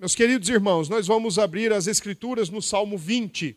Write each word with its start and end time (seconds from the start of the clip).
Meus 0.00 0.14
queridos 0.14 0.48
irmãos, 0.48 0.88
nós 0.88 1.06
vamos 1.06 1.38
abrir 1.38 1.74
as 1.74 1.86
Escrituras 1.86 2.48
no 2.48 2.62
Salmo 2.62 2.96
20. 2.96 3.54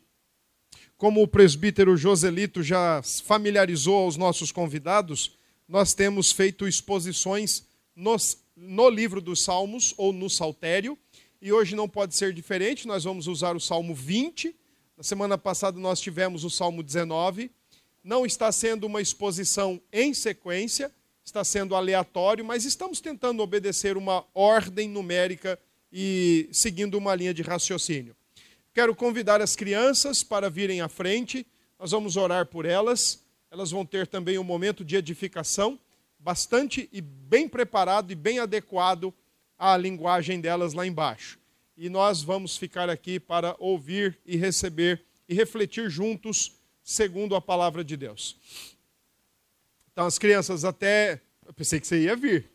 Como 0.97 1.23
o 1.23 1.27
presbítero 1.27 1.95
Joselito 1.95 2.61
já 2.61 3.01
familiarizou 3.23 3.95
aos 3.95 4.17
nossos 4.17 4.51
convidados, 4.51 5.37
nós 5.69 5.93
temos 5.93 6.33
feito 6.33 6.67
exposições 6.67 7.65
nos, 7.95 8.43
no 8.57 8.89
livro 8.89 9.21
dos 9.21 9.41
Salmos 9.41 9.93
ou 9.95 10.11
no 10.11 10.29
Saltério, 10.29 10.99
e 11.41 11.53
hoje 11.53 11.77
não 11.77 11.87
pode 11.87 12.13
ser 12.13 12.33
diferente, 12.33 12.89
nós 12.89 13.05
vamos 13.05 13.27
usar 13.27 13.55
o 13.55 13.61
Salmo 13.61 13.95
20. 13.95 14.53
Na 14.97 15.03
semana 15.03 15.37
passada 15.37 15.79
nós 15.79 16.01
tivemos 16.01 16.43
o 16.43 16.49
Salmo 16.49 16.83
19. 16.83 17.51
Não 18.03 18.25
está 18.25 18.51
sendo 18.51 18.85
uma 18.85 19.01
exposição 19.01 19.79
em 19.93 20.13
sequência, 20.13 20.91
está 21.23 21.41
sendo 21.45 21.73
aleatório, 21.73 22.43
mas 22.43 22.65
estamos 22.65 22.99
tentando 22.99 23.41
obedecer 23.41 23.95
uma 23.95 24.25
ordem 24.35 24.89
numérica 24.89 25.57
e 25.93 26.49
seguindo 26.51 26.95
uma 26.95 27.13
linha 27.13 27.35
de 27.35 27.43
raciocínio. 27.43 28.15
Quero 28.73 28.95
convidar 28.95 29.39
as 29.39 29.55
crianças 29.55 30.23
para 30.23 30.49
virem 30.49 30.81
à 30.81 30.89
frente, 30.89 31.45
nós 31.77 31.91
vamos 31.91 32.17
orar 32.17 32.47
por 32.47 32.65
elas, 32.65 33.23
elas 33.51 33.69
vão 33.69 33.85
ter 33.85 34.07
também 34.07 34.39
um 34.39 34.43
momento 34.43 34.83
de 34.83 34.95
edificação, 34.95 35.79
bastante 36.17 36.89
e 36.91 36.99
bem 36.99 37.47
preparado 37.47 38.11
e 38.11 38.15
bem 38.15 38.39
adequado 38.39 39.13
à 39.59 39.77
linguagem 39.77 40.41
delas 40.41 40.73
lá 40.73 40.87
embaixo. 40.87 41.37
E 41.77 41.87
nós 41.89 42.23
vamos 42.23 42.57
ficar 42.57 42.89
aqui 42.89 43.19
para 43.19 43.55
ouvir 43.59 44.17
e 44.25 44.35
receber 44.35 45.03
e 45.29 45.35
refletir 45.35 45.89
juntos 45.89 46.53
segundo 46.83 47.35
a 47.35 47.41
palavra 47.41 47.83
de 47.83 47.95
Deus. 47.95 48.37
Então, 49.91 50.07
as 50.07 50.17
crianças 50.17 50.65
até. 50.65 51.21
Eu 51.45 51.53
pensei 51.53 51.79
que 51.79 51.85
você 51.85 52.01
ia 52.01 52.15
vir. 52.15 52.49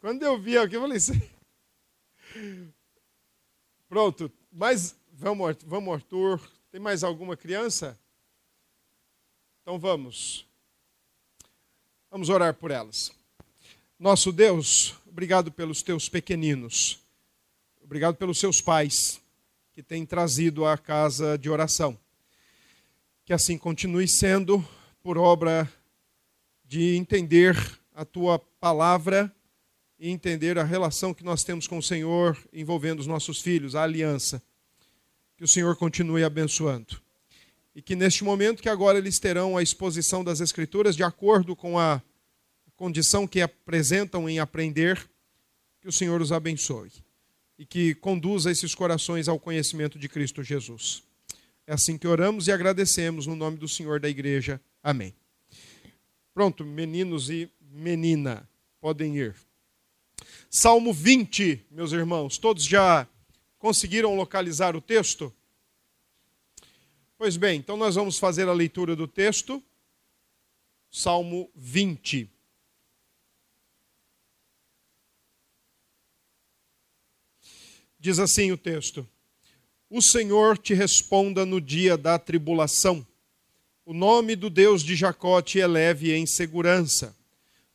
Quando 0.00 0.22
eu 0.22 0.38
vi 0.40 0.56
aqui, 0.56 0.76
eu 0.76 0.80
falei: 0.80 0.98
Pronto, 3.88 4.30
mas 4.52 4.96
vamos, 5.12 5.56
vamos, 5.66 5.94
Arthur. 5.94 6.40
Tem 6.70 6.80
mais 6.80 7.02
alguma 7.02 7.36
criança? 7.36 7.98
Então 9.62 9.78
vamos. 9.78 10.46
Vamos 12.10 12.28
orar 12.28 12.54
por 12.54 12.70
elas. 12.70 13.12
Nosso 13.98 14.32
Deus, 14.32 14.94
obrigado 15.06 15.52
pelos 15.52 15.82
teus 15.82 16.08
pequeninos. 16.08 17.00
Obrigado 17.82 18.16
pelos 18.16 18.38
seus 18.38 18.60
pais 18.60 19.20
que 19.72 19.82
têm 19.82 20.06
trazido 20.06 20.64
a 20.64 20.78
casa 20.78 21.36
de 21.36 21.50
oração. 21.50 21.98
Que 23.24 23.32
assim 23.32 23.58
continue 23.58 24.08
sendo 24.08 24.66
por 25.02 25.18
obra 25.18 25.70
de 26.64 26.96
entender 26.96 27.56
a 27.94 28.04
tua 28.04 28.38
palavra 28.38 29.34
e 30.00 30.08
entender 30.08 30.58
a 30.58 30.64
relação 30.64 31.12
que 31.12 31.22
nós 31.22 31.44
temos 31.44 31.68
com 31.68 31.76
o 31.76 31.82
Senhor 31.82 32.36
envolvendo 32.54 33.00
os 33.00 33.06
nossos 33.06 33.38
filhos, 33.42 33.74
a 33.74 33.82
aliança. 33.82 34.42
Que 35.36 35.44
o 35.44 35.48
Senhor 35.48 35.76
continue 35.76 36.24
abençoando. 36.24 36.98
E 37.74 37.82
que 37.82 37.94
neste 37.94 38.24
momento 38.24 38.62
que 38.62 38.68
agora 38.70 38.96
eles 38.96 39.18
terão 39.18 39.58
a 39.58 39.62
exposição 39.62 40.24
das 40.24 40.40
Escrituras 40.40 40.96
de 40.96 41.02
acordo 41.02 41.54
com 41.54 41.78
a 41.78 42.02
condição 42.76 43.26
que 43.26 43.42
apresentam 43.42 44.26
em 44.26 44.38
aprender, 44.38 45.06
que 45.82 45.88
o 45.88 45.92
Senhor 45.92 46.20
os 46.22 46.32
abençoe 46.32 46.90
e 47.58 47.66
que 47.66 47.94
conduza 47.94 48.50
esses 48.50 48.74
corações 48.74 49.28
ao 49.28 49.38
conhecimento 49.38 49.98
de 49.98 50.08
Cristo 50.08 50.42
Jesus. 50.42 51.02
É 51.66 51.74
assim 51.74 51.98
que 51.98 52.08
oramos 52.08 52.48
e 52.48 52.52
agradecemos 52.52 53.26
no 53.26 53.36
nome 53.36 53.58
do 53.58 53.68
Senhor 53.68 54.00
da 54.00 54.08
igreja. 54.08 54.58
Amém. 54.82 55.14
Pronto, 56.32 56.64
meninos 56.64 57.28
e 57.28 57.50
menina, 57.70 58.48
podem 58.80 59.18
ir. 59.18 59.49
Salmo 60.52 60.92
20, 60.92 61.64
meus 61.70 61.92
irmãos, 61.92 62.36
todos 62.36 62.64
já 62.64 63.06
conseguiram 63.56 64.16
localizar 64.16 64.74
o 64.74 64.80
texto? 64.80 65.32
Pois 67.16 67.36
bem, 67.36 67.60
então 67.60 67.76
nós 67.76 67.94
vamos 67.94 68.18
fazer 68.18 68.48
a 68.48 68.52
leitura 68.52 68.96
do 68.96 69.06
texto. 69.06 69.62
Salmo 70.90 71.48
20. 71.54 72.28
Diz 78.00 78.18
assim 78.18 78.50
o 78.50 78.58
texto: 78.58 79.08
O 79.88 80.02
Senhor 80.02 80.58
te 80.58 80.74
responda 80.74 81.46
no 81.46 81.60
dia 81.60 81.96
da 81.96 82.18
tribulação. 82.18 83.06
O 83.84 83.94
nome 83.94 84.34
do 84.34 84.50
Deus 84.50 84.82
de 84.82 84.96
Jacó 84.96 85.40
te 85.40 85.60
eleve 85.60 86.12
em 86.12 86.26
segurança 86.26 87.19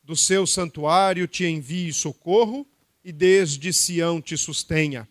do 0.06 0.16
seu 0.16 0.46
santuário 0.46 1.28
te 1.28 1.46
envie 1.46 1.92
socorro 1.92 2.66
e 3.04 3.12
desde 3.12 3.74
Sião 3.74 4.22
te 4.22 4.38
sustenha. 4.38 5.08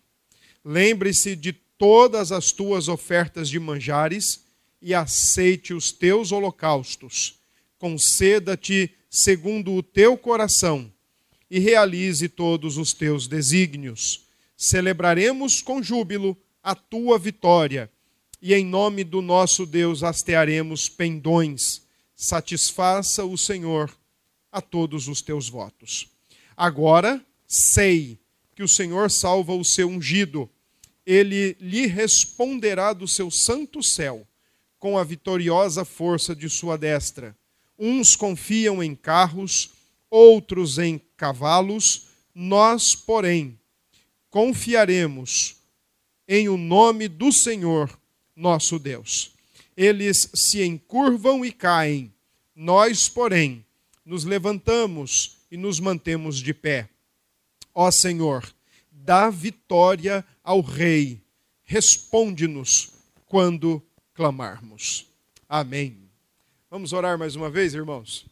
Lembre-se 0.63 1.35
de 1.35 1.51
todas 1.51 2.31
as 2.31 2.53
tuas 2.53 2.87
ofertas 2.87 3.49
de 3.49 3.59
manjares 3.59 4.45
e 4.81 4.93
aceite 4.93 5.73
os 5.73 5.91
teus 5.91 6.31
holocaustos. 6.31 7.39
Conceda-te 7.77 8.89
segundo 9.09 9.73
o 9.73 9.83
teu 9.83 10.17
coração 10.17 10.89
e 11.51 11.59
realize 11.59 12.29
todos 12.29 12.77
os 12.77 12.93
teus 12.93 13.27
desígnios. 13.27 14.25
Celebraremos 14.55 15.61
com 15.61 15.83
júbilo 15.83 16.37
a 16.63 16.73
tua 16.73 17.19
vitória 17.19 17.91
e 18.41 18.53
em 18.53 18.65
nome 18.65 19.03
do 19.03 19.21
nosso 19.21 19.65
Deus 19.65 20.03
hastearemos 20.03 20.87
pendões. 20.87 21.81
Satisfaça 22.15 23.25
o 23.25 23.37
Senhor 23.37 23.91
a 24.55 24.61
todos 24.61 25.09
os 25.09 25.21
teus 25.21 25.49
votos. 25.49 26.07
Agora 26.55 27.21
sei 27.45 28.17
que 28.55 28.63
o 28.63 28.69
Senhor 28.69 29.11
salva 29.11 29.53
o 29.53 29.65
seu 29.65 29.89
ungido, 29.89 30.49
ele 31.05 31.57
lhe 31.59 31.85
responderá 31.87 32.93
do 32.93 33.05
seu 33.05 33.29
santo 33.29 33.83
céu, 33.83 34.25
com 34.79 34.97
a 34.97 35.03
vitoriosa 35.03 35.83
força 35.83 36.33
de 36.33 36.49
sua 36.49 36.77
destra. 36.77 37.35
Uns 37.77 38.15
confiam 38.15 38.81
em 38.81 38.95
carros, 38.95 39.71
outros 40.09 40.79
em 40.79 41.01
cavalos, 41.17 42.07
nós, 42.33 42.95
porém, 42.95 43.59
confiaremos 44.29 45.57
em 46.29 46.47
o 46.47 46.55
nome 46.55 47.09
do 47.09 47.29
Senhor, 47.29 47.91
nosso 48.33 48.79
Deus. 48.79 49.33
Eles 49.75 50.29
se 50.33 50.63
encurvam 50.63 51.43
e 51.43 51.51
caem, 51.51 52.13
nós, 52.55 53.09
porém, 53.09 53.64
nos 54.05 54.23
levantamos 54.23 55.37
e 55.49 55.57
nos 55.57 55.79
mantemos 55.79 56.37
de 56.37 56.53
pé. 56.53 56.87
Ó 57.73 57.89
Senhor, 57.89 58.47
dá 58.91 59.29
vitória 59.29 60.23
ao 60.43 60.61
Rei, 60.61 61.21
responde-nos 61.63 62.93
quando 63.25 63.81
clamarmos. 64.13 65.07
Amém. 65.49 65.97
Vamos 66.69 66.93
orar 66.93 67.17
mais 67.17 67.35
uma 67.35 67.49
vez, 67.49 67.73
irmãos? 67.73 68.25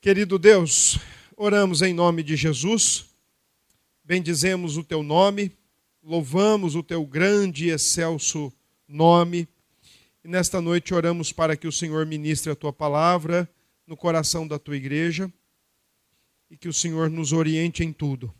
Querido 0.00 0.38
Deus, 0.38 0.98
oramos 1.36 1.82
em 1.82 1.94
nome 1.94 2.22
de 2.22 2.34
Jesus, 2.34 3.06
bendizemos 4.02 4.76
o 4.76 4.82
teu 4.82 5.02
nome, 5.02 5.52
louvamos 6.02 6.74
o 6.74 6.82
teu 6.82 7.04
grande 7.04 7.66
e 7.66 7.70
excelso 7.70 8.52
nome, 8.88 9.46
e 10.24 10.28
nesta 10.28 10.60
noite 10.60 10.92
oramos 10.92 11.32
para 11.32 11.56
que 11.56 11.68
o 11.68 11.72
Senhor 11.72 12.04
ministre 12.06 12.50
a 12.50 12.56
tua 12.56 12.72
palavra 12.72 13.48
no 13.90 13.96
coração 13.96 14.46
da 14.46 14.56
tua 14.56 14.76
igreja 14.76 15.28
e 16.48 16.56
que 16.56 16.68
o 16.68 16.72
Senhor 16.72 17.10
nos 17.10 17.32
oriente 17.32 17.82
em 17.82 17.92
tudo. 17.92 18.32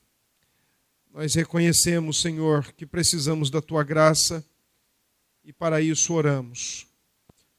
Nós 1.12 1.34
reconhecemos, 1.34 2.20
Senhor, 2.20 2.72
que 2.74 2.86
precisamos 2.86 3.50
da 3.50 3.60
tua 3.60 3.82
graça 3.82 4.46
e 5.42 5.52
para 5.52 5.80
isso 5.80 6.14
oramos. 6.14 6.86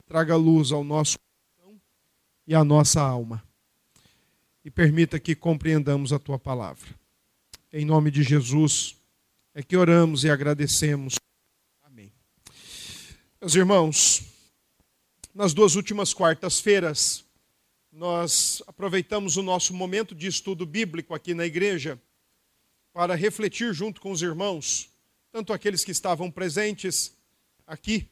Traga 0.06 0.38
luz 0.38 0.72
ao 0.72 0.86
nosso 0.86 1.18
coração 1.20 1.82
e 2.48 2.56
à 2.56 2.64
nossa 2.64 3.02
alma 3.02 3.44
e 4.64 4.72
permita 4.72 5.20
que 5.20 5.36
compreendamos 5.36 6.14
a 6.14 6.20
tua 6.20 6.40
palavra. 6.40 6.98
Em 7.74 7.84
nome 7.84 8.10
de 8.10 8.24
Jesus 8.24 8.96
é 9.54 9.62
que 9.62 9.76
oramos 9.76 10.24
e 10.24 10.30
agradecemos. 10.30 11.16
Amém. 11.84 12.10
Meus 13.42 13.54
irmãos, 13.54 14.24
nas 15.36 15.54
duas 15.54 15.76
últimas 15.76 16.14
quartas-feiras, 16.14 17.30
nós 17.92 18.64
aproveitamos 18.68 19.36
o 19.36 19.44
nosso 19.44 19.74
momento 19.74 20.16
de 20.16 20.26
estudo 20.28 20.66
bíblico 20.66 21.14
aqui 21.14 21.34
na 21.34 21.46
igreja 21.46 22.00
para 22.94 23.16
refletir 23.16 23.74
junto 23.74 24.00
com 24.00 24.12
os 24.12 24.22
irmãos, 24.22 24.90
tanto 25.32 25.52
aqueles 25.52 25.84
que 25.84 25.92
estavam 25.92 26.32
presentes 26.32 27.14
aqui, 27.68 28.08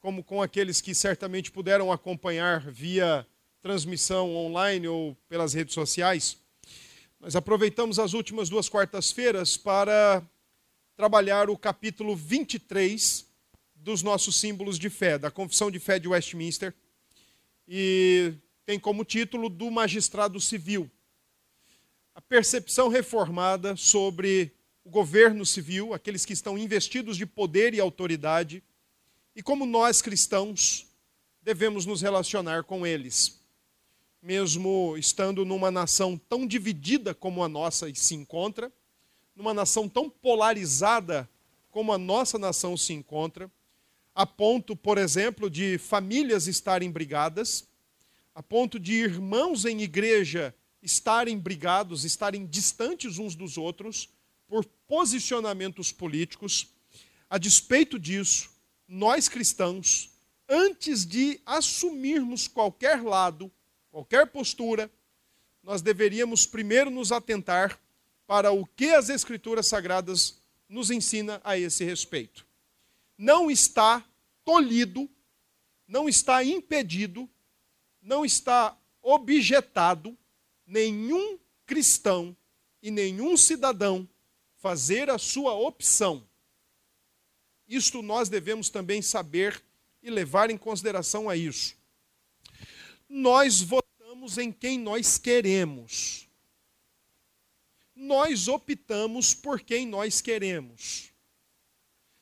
como 0.00 0.22
com 0.22 0.40
aqueles 0.40 0.80
que 0.80 0.94
certamente 0.94 1.50
puderam 1.50 1.90
acompanhar 1.90 2.70
via 2.70 3.26
transmissão 3.60 4.34
online 4.36 4.86
ou 4.86 5.16
pelas 5.28 5.52
redes 5.52 5.74
sociais. 5.74 6.38
Nós 7.18 7.34
aproveitamos 7.34 7.98
as 7.98 8.12
últimas 8.12 8.48
duas 8.48 8.68
quartas-feiras 8.68 9.56
para 9.56 10.22
trabalhar 10.96 11.50
o 11.50 11.58
capítulo 11.58 12.14
23 12.14 13.26
dos 13.74 14.02
nossos 14.02 14.38
símbolos 14.38 14.78
de 14.78 14.88
fé, 14.88 15.18
da 15.18 15.30
Confissão 15.30 15.70
de 15.70 15.80
Fé 15.80 15.98
de 15.98 16.06
Westminster. 16.06 16.72
E 17.66 18.34
tem 18.66 18.80
como 18.80 19.04
título 19.04 19.48
do 19.48 19.70
magistrado 19.70 20.40
civil. 20.40 20.90
A 22.12 22.20
percepção 22.20 22.88
reformada 22.88 23.76
sobre 23.76 24.52
o 24.84 24.90
governo 24.90 25.46
civil, 25.46 25.94
aqueles 25.94 26.24
que 26.24 26.32
estão 26.32 26.58
investidos 26.58 27.16
de 27.16 27.24
poder 27.24 27.72
e 27.74 27.80
autoridade, 27.80 28.62
e 29.36 29.42
como 29.42 29.64
nós 29.64 30.02
cristãos 30.02 30.86
devemos 31.40 31.86
nos 31.86 32.02
relacionar 32.02 32.64
com 32.64 32.84
eles. 32.84 33.40
Mesmo 34.20 34.96
estando 34.98 35.44
numa 35.44 35.70
nação 35.70 36.18
tão 36.18 36.44
dividida 36.44 37.14
como 37.14 37.44
a 37.44 37.48
nossa 37.48 37.92
se 37.94 38.16
encontra, 38.16 38.72
numa 39.36 39.54
nação 39.54 39.88
tão 39.88 40.10
polarizada 40.10 41.28
como 41.70 41.92
a 41.92 41.98
nossa 41.98 42.36
nação 42.36 42.76
se 42.76 42.92
encontra, 42.92 43.48
a 44.12 44.26
ponto, 44.26 44.74
por 44.74 44.98
exemplo, 44.98 45.48
de 45.48 45.78
famílias 45.78 46.48
estarem 46.48 46.90
brigadas, 46.90 47.68
a 48.36 48.42
ponto 48.42 48.78
de 48.78 48.92
irmãos 48.92 49.64
em 49.64 49.80
igreja 49.80 50.54
estarem 50.82 51.38
brigados, 51.38 52.04
estarem 52.04 52.44
distantes 52.44 53.16
uns 53.16 53.34
dos 53.34 53.56
outros 53.56 54.10
por 54.46 54.62
posicionamentos 54.86 55.90
políticos. 55.90 56.68
A 57.30 57.38
despeito 57.38 57.98
disso, 57.98 58.50
nós 58.86 59.26
cristãos, 59.26 60.10
antes 60.46 61.06
de 61.06 61.40
assumirmos 61.46 62.46
qualquer 62.46 63.02
lado, 63.02 63.50
qualquer 63.90 64.26
postura, 64.26 64.92
nós 65.62 65.80
deveríamos 65.80 66.44
primeiro 66.44 66.90
nos 66.90 67.12
atentar 67.12 67.80
para 68.26 68.52
o 68.52 68.66
que 68.66 68.90
as 68.90 69.08
escrituras 69.08 69.66
sagradas 69.66 70.42
nos 70.68 70.90
ensina 70.90 71.40
a 71.42 71.56
esse 71.56 71.84
respeito. 71.84 72.46
Não 73.16 73.50
está 73.50 74.04
tolhido, 74.44 75.08
não 75.88 76.06
está 76.06 76.44
impedido, 76.44 77.26
não 78.06 78.24
está 78.24 78.78
objetado 79.02 80.16
nenhum 80.64 81.38
cristão 81.66 82.36
e 82.80 82.88
nenhum 82.88 83.36
cidadão 83.36 84.08
fazer 84.58 85.10
a 85.10 85.18
sua 85.18 85.54
opção. 85.54 86.26
Isto 87.66 88.02
nós 88.02 88.28
devemos 88.28 88.70
também 88.70 89.02
saber 89.02 89.60
e 90.00 90.08
levar 90.08 90.50
em 90.50 90.56
consideração 90.56 91.28
a 91.28 91.36
isso. 91.36 91.76
Nós 93.08 93.60
votamos 93.60 94.38
em 94.38 94.52
quem 94.52 94.78
nós 94.78 95.18
queremos. 95.18 96.28
Nós 97.92 98.46
optamos 98.46 99.34
por 99.34 99.60
quem 99.60 99.84
nós 99.84 100.20
queremos. 100.20 101.12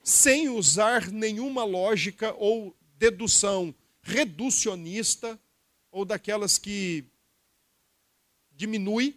Sem 0.03 0.49
usar 0.49 1.11
nenhuma 1.11 1.63
lógica 1.65 2.35
ou 2.39 2.75
dedução 2.97 3.75
reducionista 4.03 5.39
ou 5.94 6.05
daquelas 6.05 6.58
que 6.58 7.05
diminui, 8.50 9.17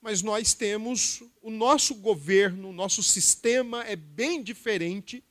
mas 0.00 0.22
nós 0.22 0.54
temos 0.54 1.22
o 1.42 1.50
nosso 1.50 1.94
governo, 1.96 2.70
o 2.70 2.72
nosso 2.72 3.02
sistema 3.02 3.84
é 3.84 3.94
bem 3.94 4.42
diferente 4.42 5.22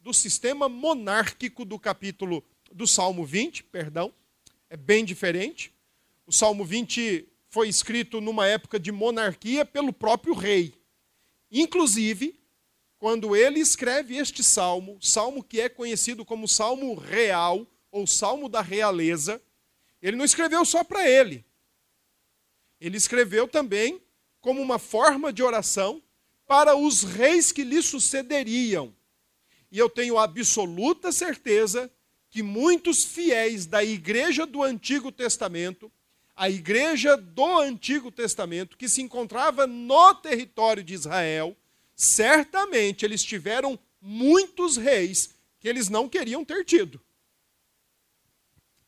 do 0.00 0.14
sistema 0.14 0.70
monárquico 0.70 1.66
do 1.66 1.78
capítulo 1.78 2.42
do 2.72 2.86
Salmo 2.86 3.26
20, 3.26 3.64
perdão, 3.64 4.10
é 4.70 4.76
bem 4.76 5.04
diferente. 5.04 5.70
O 6.26 6.32
Salmo 6.32 6.64
20 6.64 7.28
foi 7.50 7.68
escrito 7.68 8.22
numa 8.22 8.46
época 8.46 8.80
de 8.80 8.90
monarquia 8.90 9.66
pelo 9.66 9.92
próprio 9.92 10.32
rei. 10.32 10.72
Inclusive, 11.52 12.40
quando 12.98 13.36
ele 13.36 13.60
escreve 13.60 14.16
este 14.16 14.42
salmo, 14.42 14.96
salmo 15.02 15.44
que 15.44 15.60
é 15.60 15.68
conhecido 15.68 16.24
como 16.24 16.48
Salmo 16.48 16.94
Real 16.94 17.66
ou 17.92 18.06
Salmo 18.06 18.48
da 18.48 18.62
Realeza, 18.62 19.42
ele 20.00 20.16
não 20.16 20.24
escreveu 20.24 20.64
só 20.64 20.82
para 20.82 21.08
ele. 21.08 21.44
Ele 22.80 22.96
escreveu 22.96 23.46
também 23.46 24.00
como 24.40 24.60
uma 24.60 24.78
forma 24.78 25.32
de 25.32 25.42
oração 25.42 26.02
para 26.46 26.74
os 26.74 27.02
reis 27.02 27.52
que 27.52 27.62
lhe 27.62 27.82
sucederiam. 27.82 28.94
E 29.70 29.78
eu 29.78 29.88
tenho 29.88 30.18
absoluta 30.18 31.12
certeza 31.12 31.90
que 32.30 32.42
muitos 32.42 33.04
fiéis 33.04 33.66
da 33.66 33.84
igreja 33.84 34.46
do 34.46 34.62
Antigo 34.62 35.12
Testamento, 35.12 35.92
a 36.34 36.48
igreja 36.48 37.16
do 37.16 37.58
Antigo 37.58 38.10
Testamento, 38.10 38.76
que 38.76 38.88
se 38.88 39.02
encontrava 39.02 39.66
no 39.66 40.14
território 40.14 40.82
de 40.82 40.94
Israel, 40.94 41.56
certamente 41.94 43.04
eles 43.04 43.22
tiveram 43.22 43.78
muitos 44.00 44.76
reis 44.76 45.34
que 45.58 45.68
eles 45.68 45.88
não 45.88 46.08
queriam 46.08 46.44
ter 46.44 46.64
tido. 46.64 47.00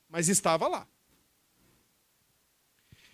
Mas 0.08 0.29
estava 0.29 0.67
lá. 0.67 0.88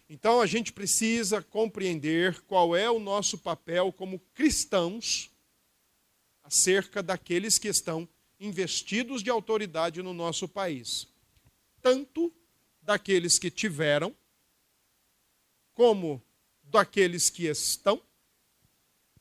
Então 0.08 0.40
a 0.40 0.46
gente 0.46 0.72
precisa 0.72 1.42
compreender 1.42 2.40
qual 2.42 2.74
é 2.74 2.90
o 2.90 2.98
nosso 2.98 3.36
papel 3.36 3.92
como 3.92 4.18
cristãos 4.32 5.30
acerca 6.42 7.02
daqueles 7.02 7.58
que 7.58 7.68
estão 7.68 8.08
investidos 8.40 9.22
de 9.22 9.28
autoridade 9.28 10.02
no 10.02 10.14
nosso 10.14 10.48
país. 10.48 11.06
Tanto 11.82 12.32
daqueles 12.80 13.38
que 13.38 13.50
tiveram, 13.50 14.16
como 15.74 16.22
daqueles 16.62 17.28
que 17.28 17.46
estão, 17.46 18.02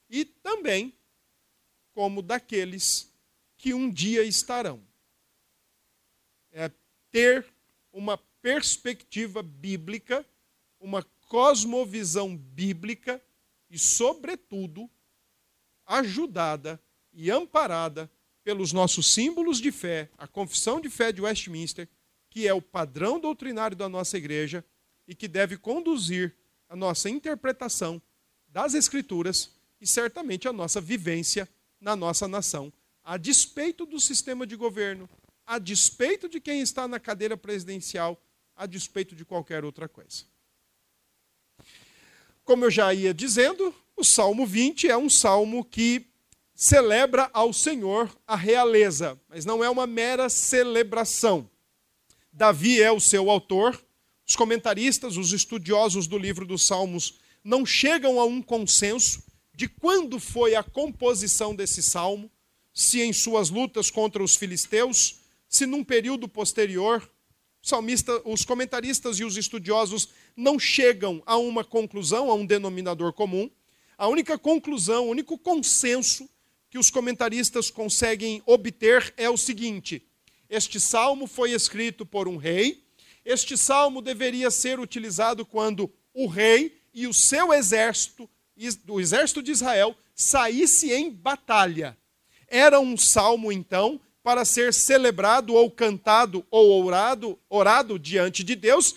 e 0.09 0.23
também 0.23 0.93
como 1.93 2.21
daqueles 2.21 3.11
que 3.57 3.73
um 3.73 3.91
dia 3.91 4.23
estarão. 4.23 4.81
É 6.51 6.71
ter 7.11 7.45
uma 7.91 8.17
perspectiva 8.41 9.43
bíblica 9.43 10.25
uma 10.79 11.03
cosmovisão 11.27 12.35
bíblica 12.35 13.21
e, 13.69 13.77
sobretudo, 13.77 14.89
ajudada 15.85 16.81
e 17.13 17.31
amparada 17.31 18.09
pelos 18.43 18.71
nossos 18.71 19.13
símbolos 19.13 19.59
de 19.59 19.71
fé, 19.71 20.09
a 20.17 20.27
confissão 20.27 20.79
de 20.79 20.89
fé 20.89 21.11
de 21.11 21.21
Westminster, 21.21 21.89
que 22.29 22.47
é 22.47 22.53
o 22.53 22.61
padrão 22.61 23.19
doutrinário 23.19 23.75
da 23.75 23.89
nossa 23.89 24.17
igreja 24.17 24.63
e 25.07 25.15
que 25.15 25.27
deve 25.27 25.57
conduzir 25.57 26.35
a 26.69 26.75
nossa 26.75 27.09
interpretação 27.09 28.01
das 28.47 28.73
Escrituras 28.73 29.51
e 29.79 29.87
certamente 29.87 30.47
a 30.47 30.53
nossa 30.53 30.81
vivência 30.81 31.47
na 31.79 31.95
nossa 31.95 32.27
nação, 32.27 32.71
a 33.03 33.17
despeito 33.17 33.85
do 33.85 33.99
sistema 33.99 34.45
de 34.45 34.55
governo, 34.55 35.09
a 35.45 35.59
despeito 35.59 36.27
de 36.27 36.41
quem 36.41 36.61
está 36.61 36.87
na 36.87 36.99
cadeira 36.99 37.37
presidencial, 37.37 38.21
a 38.55 38.65
despeito 38.65 39.15
de 39.15 39.23
qualquer 39.23 39.63
outra 39.63 39.87
coisa. 39.87 40.25
Como 42.47 42.63
eu 42.63 42.71
já 42.71 42.93
ia 42.93 43.13
dizendo, 43.13 43.75
o 43.97 44.05
Salmo 44.05 44.45
20 44.45 44.87
é 44.87 44.95
um 44.95 45.09
salmo 45.09 45.65
que 45.65 46.05
celebra 46.55 47.29
ao 47.33 47.51
Senhor 47.51 48.09
a 48.25 48.37
realeza, 48.37 49.19
mas 49.27 49.43
não 49.43 49.61
é 49.61 49.69
uma 49.69 49.85
mera 49.85 50.29
celebração. 50.29 51.49
Davi 52.31 52.81
é 52.81 52.89
o 52.89 53.01
seu 53.01 53.29
autor, 53.29 53.77
os 54.25 54.33
comentaristas, 54.37 55.17
os 55.17 55.33
estudiosos 55.33 56.07
do 56.07 56.17
livro 56.17 56.45
dos 56.45 56.65
Salmos 56.65 57.15
não 57.43 57.65
chegam 57.65 58.17
a 58.17 58.23
um 58.23 58.41
consenso 58.41 59.21
de 59.53 59.67
quando 59.67 60.17
foi 60.17 60.55
a 60.55 60.63
composição 60.63 61.53
desse 61.53 61.83
salmo, 61.83 62.31
se 62.73 63.01
em 63.01 63.11
suas 63.11 63.49
lutas 63.49 63.91
contra 63.91 64.23
os 64.23 64.37
filisteus, 64.37 65.19
se 65.49 65.65
num 65.65 65.83
período 65.83 66.29
posterior, 66.29 67.11
salmista, 67.67 68.21
os 68.25 68.45
comentaristas 68.45 69.19
e 69.19 69.23
os 69.23 69.37
estudiosos 69.37 70.09
não 70.35 70.57
chegam 70.57 71.21
a 71.25 71.37
uma 71.37 71.63
conclusão, 71.63 72.29
a 72.29 72.33
um 72.33 72.45
denominador 72.45 73.13
comum. 73.13 73.49
A 73.97 74.07
única 74.07 74.37
conclusão, 74.37 75.07
o 75.07 75.11
único 75.11 75.37
consenso 75.37 76.29
que 76.69 76.77
os 76.77 76.89
comentaristas 76.89 77.69
conseguem 77.69 78.41
obter 78.45 79.13
é 79.17 79.29
o 79.29 79.37
seguinte: 79.37 80.05
este 80.49 80.79
salmo 80.79 81.27
foi 81.27 81.51
escrito 81.51 82.05
por 82.05 82.27
um 82.27 82.37
rei. 82.37 82.83
Este 83.25 83.57
salmo 83.57 84.01
deveria 84.01 84.49
ser 84.49 84.79
utilizado 84.79 85.45
quando 85.45 85.91
o 86.13 86.27
rei 86.27 86.81
e 86.93 87.05
o 87.07 87.13
seu 87.13 87.53
exército, 87.53 88.29
o 88.87 88.99
exército 88.99 89.43
de 89.43 89.51
Israel, 89.51 89.95
saísse 90.15 90.93
em 90.93 91.11
batalha. 91.11 91.97
Era 92.47 92.79
um 92.79 92.95
salmo, 92.95 93.51
então, 93.51 93.99
para 94.27 94.43
ser 94.43 94.73
celebrado 94.73 95.53
ou 95.53 95.71
cantado 95.71 96.45
ou 96.51 96.83
orado, 96.83 97.39
orado 97.49 97.97
diante 97.97 98.43
de 98.43 98.57
Deus 98.57 98.95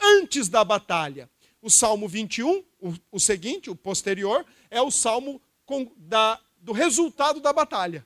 antes 0.00 0.48
da 0.48 0.64
batalha. 0.64 1.28
O 1.60 1.68
Salmo 1.68 2.08
21, 2.08 2.64
o, 2.80 2.94
o 3.10 3.20
seguinte, 3.20 3.68
o 3.68 3.76
posterior, 3.76 4.46
é 4.70 4.80
o 4.80 4.90
salmo 4.90 5.42
com, 5.66 5.92
da, 5.94 6.40
do 6.56 6.72
resultado 6.72 7.38
da 7.38 7.52
batalha. 7.52 8.02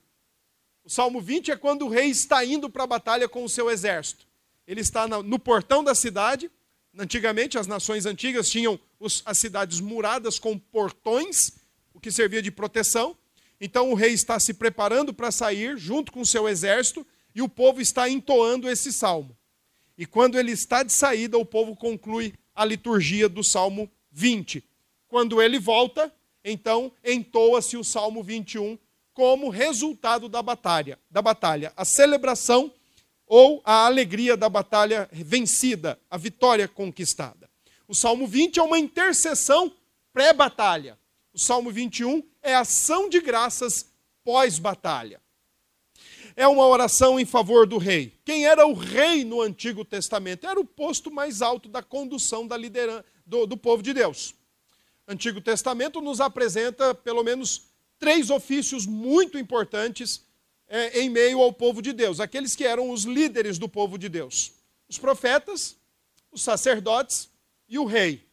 O 0.83 0.91
Salmo 0.91 1.21
20 1.21 1.53
é 1.53 1.57
quando 1.57 1.83
o 1.83 1.89
rei 1.89 2.07
está 2.07 2.45
indo 2.45 2.69
para 2.69 2.83
a 2.83 2.89
batalha 2.89 3.29
com 3.29 3.45
o 3.45 3.49
seu 3.49 3.71
exército. 3.71 4.27
Ele 4.67 4.81
está 4.81 5.07
no 5.07 5.39
portão 5.39 5.85
da 5.85 5.95
cidade. 5.95 6.51
Antigamente, 6.99 7.57
as 7.57 7.69
nações 7.69 8.07
antigas 8.07 8.51
tinham 8.51 8.77
os, 8.99 9.23
as 9.25 9.39
cidades 9.39 9.79
muradas 9.79 10.41
com 10.41 10.59
portões, 10.59 11.53
o 11.95 12.01
que 12.01 12.11
servia 12.11 12.43
de 12.43 12.51
proteção. 12.51 13.17
Então 13.61 13.91
o 13.91 13.95
rei 13.95 14.13
está 14.13 14.39
se 14.39 14.55
preparando 14.55 15.13
para 15.15 15.31
sair 15.31 15.77
junto 15.79 16.13
com 16.13 16.25
seu 16.25 16.49
exército 16.49 17.07
e 17.35 17.43
o 17.43 17.49
povo 17.49 17.81
está 17.81 18.09
entoando 18.09 18.69
esse 18.69 18.93
salmo. 18.93 19.37
E 19.97 20.05
quando 20.05 20.39
ele 20.39 20.53
está 20.53 20.83
de 20.83 20.93
saída, 20.93 21.39
o 21.39 21.45
povo 21.45 21.75
conclui 21.75 22.35
a 22.55 22.65
liturgia 22.65 23.29
do 23.29 23.43
Salmo 23.43 23.91
20. 24.13 24.63
Quando 25.09 25.41
ele 25.41 25.59
volta, 25.59 26.13
então 26.45 26.93
entoa-se 27.05 27.77
o 27.77 27.85
Salmo 27.85 28.23
21 28.23 28.79
como 29.15 29.49
resultado 29.49 30.29
da 30.29 30.43
batalha, 30.43 30.99
da 31.11 31.23
batalha, 31.23 31.73
a 31.77 31.85
celebração 31.85 32.71
ou 33.27 33.63
a 33.65 33.87
alegria 33.87 34.37
da 34.37 34.49
batalha 34.49 35.09
vencida, 35.11 35.99
a 36.11 36.17
vitória 36.17 36.69
conquistada. 36.69 37.49
O 37.89 37.95
Salmo 37.95 38.27
20 38.27 38.59
é 38.59 38.63
uma 38.63 38.79
intercessão 38.79 39.73
pré-batalha. 40.13 40.99
O 41.37 41.39
Salmo 41.39 41.71
21 41.71 42.23
é 42.41 42.55
ação 42.55 43.11
de 43.11 43.21
graças 43.21 43.93
pós-batalha. 44.25 45.21
É 46.35 46.49
uma 46.49 46.67
oração 46.67 47.21
em 47.21 47.27
favor 47.27 47.67
do 47.67 47.77
rei. 47.77 48.19
Quem 48.25 48.47
era 48.47 48.67
o 48.67 48.73
rei 48.73 49.23
no 49.23 49.43
Antigo 49.43 49.85
Testamento? 49.85 50.47
Era 50.47 50.59
o 50.59 50.65
posto 50.65 51.11
mais 51.11 51.43
alto 51.43 51.69
da 51.69 51.83
condução 51.83 52.47
da 52.47 52.57
liderança 52.57 53.05
do, 53.27 53.47
do 53.47 53.55
povo 53.55 53.83
de 53.83 53.93
Deus. 53.93 54.35
Antigo 55.07 55.39
Testamento 55.43 56.01
nos 56.01 56.23
apresenta 56.23 56.95
pelo 56.95 57.23
menos 57.23 57.67
três 57.99 58.31
ofícios 58.31 58.87
muito 58.87 59.37
importantes 59.37 60.25
é, 60.67 61.01
em 61.01 61.11
meio 61.11 61.43
ao 61.43 61.53
povo 61.53 61.83
de 61.83 61.93
Deus, 61.93 62.19
aqueles 62.19 62.57
que 62.57 62.65
eram 62.65 62.89
os 62.89 63.05
líderes 63.05 63.59
do 63.59 63.69
povo 63.69 63.99
de 63.99 64.09
Deus: 64.09 64.55
os 64.89 64.99
profetas, 64.99 65.77
os 66.33 66.41
sacerdotes 66.41 67.29
e 67.69 67.79
o 67.79 67.85
rei. 67.85 68.27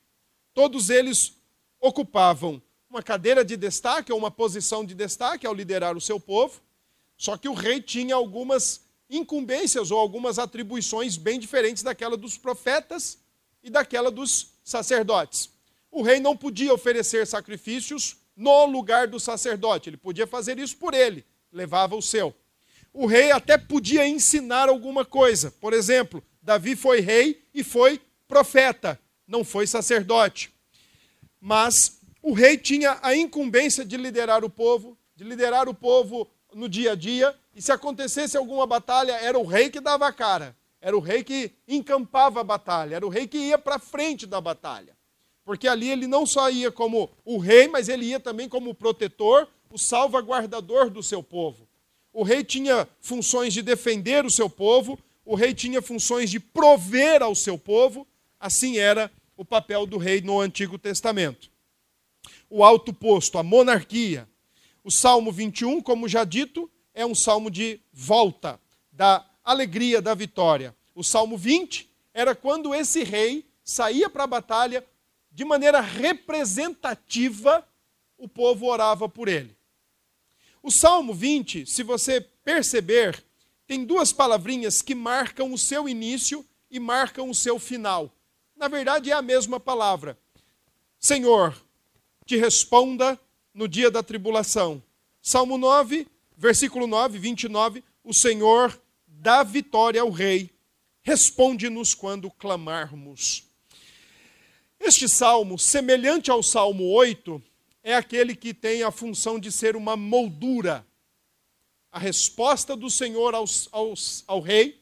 Todos 0.53 0.89
eles 0.89 1.33
ocupavam 1.81 2.61
uma 2.93 3.01
cadeira 3.01 3.43
de 3.43 3.57
destaque 3.57 4.11
ou 4.11 4.19
uma 4.19 4.29
posição 4.29 4.85
de 4.85 4.93
destaque 4.93 5.47
ao 5.47 5.53
liderar 5.53 5.97
o 5.97 6.01
seu 6.01 6.19
povo, 6.19 6.61
só 7.17 7.35
que 7.35 7.49
o 7.49 7.53
rei 7.53 7.81
tinha 7.81 8.13
algumas 8.13 8.81
incumbências 9.09 9.89
ou 9.89 9.99
algumas 9.99 10.37
atribuições 10.37 11.17
bem 11.17 11.39
diferentes 11.39 11.81
daquela 11.81 12.15
dos 12.15 12.37
profetas 12.37 13.17
e 13.63 13.69
daquela 13.71 14.11
dos 14.11 14.51
sacerdotes. 14.63 15.49
O 15.89 16.03
rei 16.03 16.19
não 16.19 16.37
podia 16.37 16.71
oferecer 16.71 17.25
sacrifícios 17.25 18.17
no 18.35 18.65
lugar 18.67 19.07
do 19.07 19.19
sacerdote, 19.19 19.89
ele 19.89 19.97
podia 19.97 20.27
fazer 20.27 20.59
isso 20.59 20.77
por 20.77 20.93
ele, 20.93 21.25
levava 21.51 21.95
o 21.95 22.01
seu. 22.01 22.33
O 22.93 23.07
rei 23.07 23.31
até 23.31 23.57
podia 23.57 24.07
ensinar 24.07 24.69
alguma 24.69 25.03
coisa. 25.03 25.49
Por 25.49 25.73
exemplo, 25.73 26.23
Davi 26.43 26.75
foi 26.75 26.99
rei 26.99 27.43
e 27.55 27.63
foi 27.63 27.99
profeta, 28.27 28.99
não 29.27 29.43
foi 29.43 29.65
sacerdote. 29.65 30.53
Mas 31.41 32.02
o 32.23 32.31
rei 32.31 32.57
tinha 32.57 32.97
a 33.01 33.13
incumbência 33.13 33.83
de 33.83 33.97
liderar 33.97 34.45
o 34.45 34.49
povo, 34.49 34.97
de 35.13 35.25
liderar 35.25 35.67
o 35.67 35.73
povo 35.73 36.25
no 36.53 36.69
dia 36.69 36.93
a 36.93 36.95
dia, 36.95 37.35
e 37.53 37.61
se 37.61 37.69
acontecesse 37.69 38.37
alguma 38.37 38.65
batalha, 38.65 39.11
era 39.11 39.37
o 39.37 39.45
rei 39.45 39.69
que 39.69 39.81
dava 39.81 40.07
a 40.07 40.13
cara, 40.13 40.55
era 40.79 40.95
o 40.95 41.01
rei 41.01 41.21
que 41.21 41.51
encampava 41.67 42.39
a 42.39 42.43
batalha, 42.43 42.95
era 42.95 43.05
o 43.05 43.09
rei 43.09 43.27
que 43.27 43.37
ia 43.37 43.57
para 43.57 43.77
frente 43.77 44.25
da 44.25 44.39
batalha. 44.39 44.95
Porque 45.43 45.67
ali 45.67 45.89
ele 45.89 46.07
não 46.07 46.25
só 46.25 46.49
ia 46.49 46.71
como 46.71 47.11
o 47.25 47.37
rei, 47.37 47.67
mas 47.67 47.89
ele 47.89 48.05
ia 48.05 48.19
também 48.21 48.47
como 48.47 48.73
protetor, 48.73 49.45
o 49.69 49.77
salvaguardador 49.77 50.89
do 50.89 51.03
seu 51.03 51.21
povo. 51.21 51.67
O 52.13 52.23
rei 52.23 52.43
tinha 52.43 52.87
funções 53.01 53.53
de 53.53 53.61
defender 53.61 54.25
o 54.25 54.31
seu 54.31 54.49
povo, 54.49 54.97
o 55.25 55.35
rei 55.35 55.53
tinha 55.53 55.81
funções 55.81 56.29
de 56.29 56.39
prover 56.39 57.21
ao 57.21 57.35
seu 57.35 57.57
povo, 57.57 58.07
assim 58.39 58.77
era 58.77 59.11
o 59.35 59.43
papel 59.43 59.85
do 59.85 59.97
rei 59.97 60.21
no 60.21 60.39
Antigo 60.39 60.77
Testamento. 60.77 61.52
O 62.55 62.63
alto 62.63 62.93
posto, 62.93 63.39
a 63.39 63.41
monarquia. 63.43 64.29
O 64.83 64.91
Salmo 64.91 65.31
21, 65.31 65.81
como 65.81 66.07
já 66.07 66.23
dito, 66.23 66.69
é 66.93 67.03
um 67.03 67.15
salmo 67.15 67.49
de 67.49 67.79
volta, 67.91 68.59
da 68.91 69.27
alegria 69.43 69.99
da 69.99 70.13
vitória. 70.13 70.75
O 70.93 71.03
Salmo 71.03 71.35
20 71.35 71.89
era 72.13 72.35
quando 72.35 72.75
esse 72.75 73.03
rei 73.03 73.43
saía 73.63 74.07
para 74.07 74.25
a 74.25 74.27
batalha 74.27 74.85
de 75.31 75.43
maneira 75.43 75.81
representativa, 75.81 77.67
o 78.19 78.27
povo 78.27 78.67
orava 78.67 79.09
por 79.09 79.27
ele. 79.27 79.57
O 80.61 80.69
Salmo 80.69 81.11
20, 81.11 81.65
se 81.65 81.81
você 81.81 82.21
perceber, 82.21 83.25
tem 83.65 83.83
duas 83.83 84.13
palavrinhas 84.13 84.79
que 84.79 84.93
marcam 84.93 85.51
o 85.51 85.57
seu 85.57 85.89
início 85.89 86.45
e 86.69 86.79
marcam 86.79 87.31
o 87.31 87.33
seu 87.33 87.57
final. 87.57 88.13
Na 88.55 88.67
verdade, 88.67 89.09
é 89.09 89.13
a 89.15 89.23
mesma 89.23 89.59
palavra. 89.59 90.19
Senhor, 90.99 91.59
te 92.25 92.37
responda 92.37 93.19
no 93.53 93.67
dia 93.67 93.91
da 93.91 94.01
tribulação. 94.01 94.81
Salmo 95.21 95.57
9, 95.57 96.07
versículo 96.37 96.87
9, 96.87 97.17
29. 97.17 97.83
O 98.03 98.13
Senhor 98.13 98.79
dá 99.07 99.43
vitória 99.43 100.01
ao 100.01 100.09
rei. 100.09 100.49
Responde-nos 101.01 101.93
quando 101.93 102.31
clamarmos. 102.31 103.43
Este 104.79 105.07
salmo, 105.07 105.57
semelhante 105.57 106.29
ao 106.29 106.43
Salmo 106.43 106.89
8, 106.91 107.41
é 107.83 107.95
aquele 107.95 108.35
que 108.35 108.53
tem 108.53 108.83
a 108.83 108.91
função 108.91 109.39
de 109.39 109.51
ser 109.51 109.75
uma 109.75 109.95
moldura. 109.95 110.85
A 111.91 111.99
resposta 111.99 112.75
do 112.75 112.89
Senhor 112.89 113.35
aos, 113.35 113.69
aos, 113.71 114.23
ao 114.27 114.39
rei, 114.39 114.81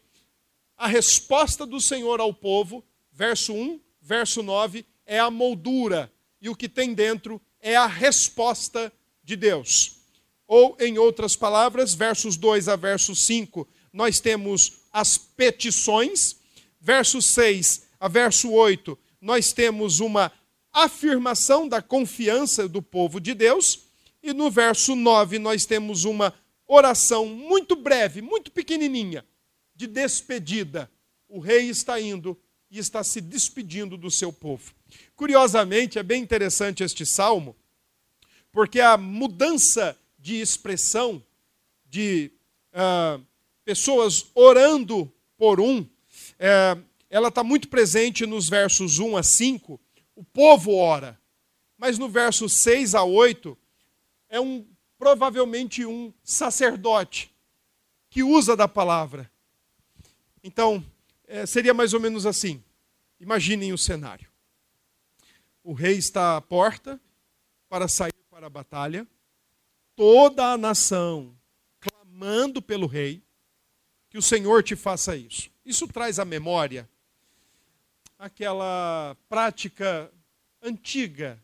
a 0.78 0.88
resposta 0.88 1.66
do 1.66 1.80
Senhor 1.80 2.20
ao 2.20 2.34
povo, 2.34 2.84
verso 3.12 3.54
1, 3.54 3.80
verso 4.02 4.42
9, 4.42 4.86
é 5.06 5.20
a 5.20 5.30
moldura. 5.30 6.12
E 6.42 6.50
o 6.50 6.56
que 6.56 6.68
tem 6.68 6.94
dentro 6.94 7.42
é 7.62 7.76
a 7.76 7.86
resposta 7.86 8.92
de 9.24 9.36
Deus. 9.36 9.98
Ou, 10.48 10.76
em 10.80 10.98
outras 10.98 11.36
palavras, 11.36 11.94
versos 11.94 12.36
2 12.36 12.68
a 12.68 12.76
verso 12.76 13.16
5, 13.16 13.68
nós 13.94 14.20
temos 14.20 14.82
as 14.92 15.18
petições. 15.18 16.36
Verso 16.80 17.22
6 17.22 17.84
a 18.00 18.08
verso 18.08 18.52
8, 18.52 18.98
nós 19.22 19.54
temos 19.54 20.00
uma 20.00 20.32
afirmação 20.74 21.68
da 21.68 21.80
confiança 21.80 22.68
do 22.68 22.82
povo 22.82 23.22
de 23.22 23.36
Deus. 23.36 23.84
E 24.24 24.34
no 24.34 24.50
verso 24.50 24.96
9 24.96 25.38
nós 25.38 25.66
temos 25.68 26.04
uma 26.04 26.34
oração 26.68 27.28
muito 27.28 27.76
breve, 27.76 28.22
muito 28.22 28.52
pequenininha, 28.52 29.24
de 29.76 29.86
despedida. 29.86 30.90
O 31.30 31.40
rei 31.40 31.70
está 31.70 32.02
indo 32.02 32.36
e 32.72 32.80
está 32.80 33.04
se 33.04 33.20
despedindo 33.20 33.98
do 33.98 34.10
seu 34.10 34.32
povo. 34.32 34.74
Curiosamente, 35.16 36.00
é 36.00 36.04
bem 36.04 36.24
interessante 36.24 36.84
este 36.84 37.06
salmo, 37.06 37.56
porque 38.52 38.80
a 38.80 38.98
mudança 38.98 39.98
de 40.18 40.40
expressão 40.40 41.22
de 41.86 42.32
uh, 42.74 43.22
pessoas 43.66 44.28
orando 44.34 45.12
por 45.38 45.60
um, 45.60 45.82
uh, 45.82 46.84
ela 47.10 47.28
está 47.28 47.44
muito 47.44 47.68
presente 47.68 48.26
nos 48.26 48.48
versos 48.48 49.00
1 49.00 49.18
a 49.18 49.24
5, 49.24 49.80
o 50.16 50.24
povo 50.24 50.74
ora. 50.76 51.20
Mas 51.78 51.98
no 51.98 52.08
verso 52.08 52.48
6 52.48 52.96
a 52.96 53.04
8, 53.04 53.58
é 54.30 54.40
um 54.40 54.66
provavelmente 54.98 55.84
um 55.84 56.14
sacerdote 56.24 57.32
que 58.10 58.22
usa 58.22 58.56
da 58.56 58.68
palavra. 58.68 59.30
Então, 60.44 60.86
é, 61.32 61.46
seria 61.46 61.74
mais 61.74 61.94
ou 61.94 62.00
menos 62.00 62.26
assim. 62.26 62.62
Imaginem 63.18 63.72
o 63.72 63.78
cenário. 63.78 64.30
O 65.64 65.72
rei 65.72 65.96
está 65.96 66.36
à 66.36 66.42
porta 66.42 67.00
para 67.70 67.88
sair 67.88 68.14
para 68.30 68.48
a 68.48 68.50
batalha, 68.50 69.08
toda 69.96 70.52
a 70.52 70.58
nação 70.58 71.34
clamando 71.80 72.62
pelo 72.62 72.86
rei, 72.86 73.24
que 74.10 74.18
o 74.18 74.22
Senhor 74.22 74.62
te 74.62 74.76
faça 74.76 75.16
isso. 75.16 75.50
Isso 75.66 75.88
traz 75.88 76.20
à 76.20 76.26
memória 76.26 76.90
aquela 78.20 79.16
prática 79.30 80.12
antiga, 80.62 81.42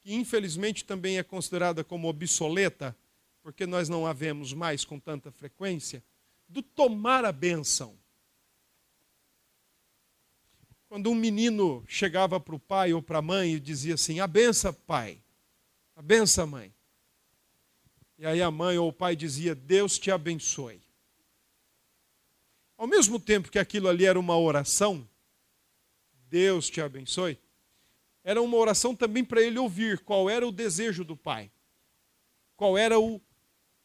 que 0.00 0.14
infelizmente 0.14 0.84
também 0.84 1.18
é 1.18 1.24
considerada 1.24 1.82
como 1.82 2.08
obsoleta, 2.08 2.96
porque 3.42 3.66
nós 3.66 3.88
não 3.88 4.06
a 4.06 4.12
vemos 4.12 4.52
mais 4.52 4.84
com 4.84 5.00
tanta 5.00 5.32
frequência, 5.32 6.04
do 6.48 6.62
tomar 6.62 7.24
a 7.24 7.32
bênção. 7.32 7.98
Quando 10.88 11.10
um 11.10 11.14
menino 11.14 11.84
chegava 11.88 12.38
para 12.38 12.54
o 12.54 12.60
pai 12.60 12.92
ou 12.92 13.02
para 13.02 13.18
a 13.18 13.22
mãe 13.22 13.54
e 13.54 13.60
dizia 13.60 13.94
assim: 13.94 14.20
A 14.20 14.26
benção, 14.26 14.72
pai, 14.72 15.20
a 15.96 16.02
benção, 16.02 16.46
mãe. 16.46 16.72
E 18.18 18.24
aí 18.24 18.40
a 18.40 18.50
mãe 18.50 18.78
ou 18.78 18.88
o 18.88 18.92
pai 18.92 19.16
dizia: 19.16 19.54
Deus 19.54 19.98
te 19.98 20.10
abençoe. 20.10 20.80
Ao 22.78 22.86
mesmo 22.86 23.18
tempo 23.18 23.50
que 23.50 23.58
aquilo 23.58 23.88
ali 23.88 24.04
era 24.04 24.18
uma 24.18 24.38
oração, 24.38 25.08
Deus 26.28 26.68
te 26.68 26.80
abençoe, 26.80 27.38
era 28.22 28.40
uma 28.40 28.56
oração 28.56 28.94
também 28.94 29.24
para 29.24 29.40
ele 29.40 29.58
ouvir 29.58 30.00
qual 30.00 30.28
era 30.28 30.46
o 30.46 30.52
desejo 30.52 31.04
do 31.04 31.16
pai, 31.16 31.50
qual 32.56 32.76
era 32.76 32.98
o, 32.98 33.20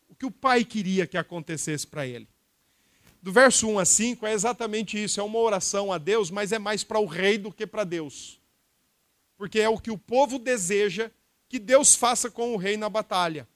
o 0.09 0.15
que 0.15 0.25
o 0.25 0.31
pai 0.31 0.65
queria 0.65 1.07
que 1.07 1.17
acontecesse 1.17 1.87
para 1.87 2.05
ele. 2.05 2.27
Do 3.21 3.31
verso 3.31 3.67
1 3.67 3.79
a 3.79 3.85
5 3.85 4.25
é 4.25 4.33
exatamente 4.33 5.01
isso, 5.01 5.19
é 5.19 5.23
uma 5.23 5.37
oração 5.37 5.91
a 5.91 5.97
Deus, 5.97 6.31
mas 6.31 6.51
é 6.51 6.57
mais 6.57 6.83
para 6.83 6.99
o 6.99 7.05
rei 7.05 7.37
do 7.37 7.51
que 7.51 7.67
para 7.67 7.83
Deus. 7.83 8.41
Porque 9.37 9.59
é 9.59 9.69
o 9.69 9.77
que 9.77 9.91
o 9.91 9.97
povo 9.97 10.39
deseja 10.39 11.11
que 11.47 11.59
Deus 11.59 11.95
faça 11.95 12.31
com 12.31 12.53
o 12.53 12.57
rei 12.57 12.77
na 12.77 12.89
batalha. 12.89 13.47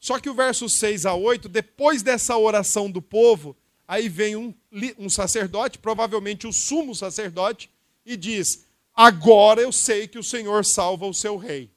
Só 0.00 0.18
que 0.18 0.28
o 0.28 0.34
verso 0.34 0.68
6 0.68 1.06
a 1.06 1.14
8, 1.14 1.48
depois 1.48 2.02
dessa 2.02 2.36
oração 2.36 2.90
do 2.90 3.00
povo, 3.00 3.56
aí 3.86 4.08
vem 4.08 4.34
um, 4.34 4.54
um 4.98 5.08
sacerdote, 5.08 5.78
provavelmente 5.78 6.46
o 6.46 6.52
sumo 6.52 6.94
sacerdote, 6.94 7.70
e 8.04 8.16
diz: 8.16 8.66
Agora 8.94 9.60
eu 9.60 9.70
sei 9.70 10.08
que 10.08 10.18
o 10.18 10.24
Senhor 10.24 10.64
salva 10.64 11.06
o 11.06 11.14
seu 11.14 11.36
rei. 11.36 11.70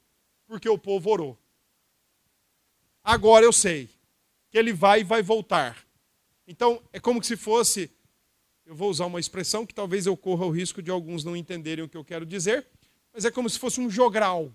porque 0.48 0.68
o 0.68 0.78
povo 0.78 1.12
orou. 1.12 1.38
Agora 3.04 3.46
eu 3.46 3.54
sei 3.54 3.90
que 4.50 4.58
ele 4.58 4.74
vai 4.74 5.02
e 5.02 5.04
vai 5.04 5.22
voltar. 5.22 5.89
Então, 6.52 6.82
é 6.92 7.00
como 7.00 7.24
se 7.24 7.38
fosse, 7.38 7.92
eu 8.66 8.74
vou 8.74 8.90
usar 8.90 9.06
uma 9.06 9.20
expressão 9.20 9.68
que 9.68 9.74
talvez 9.74 10.08
eu 10.08 10.18
corra 10.18 10.48
o 10.48 10.50
risco 10.50 10.82
de 10.82 10.90
alguns 10.90 11.24
não 11.24 11.36
entenderem 11.36 11.86
o 11.86 11.88
que 11.88 11.96
eu 11.96 12.04
quero 12.04 12.26
dizer, 12.26 12.66
mas 13.14 13.24
é 13.24 13.30
como 13.30 13.48
se 13.48 13.60
fosse 13.60 13.80
um 13.80 13.88
jogral. 13.88 14.52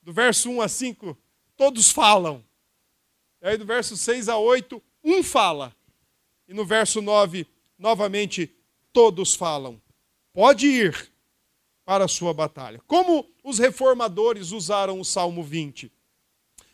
Do 0.00 0.10
verso 0.10 0.48
1 0.50 0.62
a 0.62 0.68
5, 0.68 1.18
todos 1.54 1.90
falam. 1.90 2.42
E 3.42 3.48
aí 3.48 3.58
do 3.58 3.66
verso 3.66 3.98
6 3.98 4.30
a 4.30 4.38
8, 4.38 4.82
um 5.04 5.22
fala. 5.22 5.76
E 6.48 6.54
no 6.54 6.64
verso 6.64 7.02
9, 7.02 7.46
novamente, 7.78 8.50
todos 8.94 9.34
falam. 9.34 9.78
Pode 10.32 10.66
ir 10.66 11.12
para 11.84 12.06
a 12.06 12.08
sua 12.08 12.32
batalha. 12.32 12.80
Como 12.86 13.30
os 13.44 13.58
reformadores 13.58 14.52
usaram 14.52 14.98
o 14.98 15.04
Salmo 15.04 15.42
20? 15.42 15.92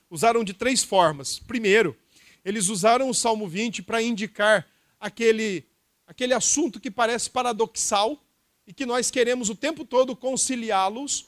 Usaram 0.09 0.45
de 0.45 0.55
três 0.55 0.85
formas. 0.85 1.41
Primeiro, 1.41 1.99
eles 2.45 2.69
usaram 2.69 3.09
o 3.09 3.15
Salmo 3.15 3.49
20 3.49 3.83
para 3.83 4.03
indicar 4.03 4.67
aquele, 5.01 5.67
aquele 6.07 6.35
assunto 6.35 6.79
que 6.79 6.91
parece 6.91 7.31
paradoxal 7.31 8.23
e 8.67 8.73
que 8.73 8.85
nós 8.87 9.11
queremos 9.11 9.49
o 9.49 9.55
tempo 9.55 9.85
todo 9.85 10.15
conciliá-los, 10.15 11.27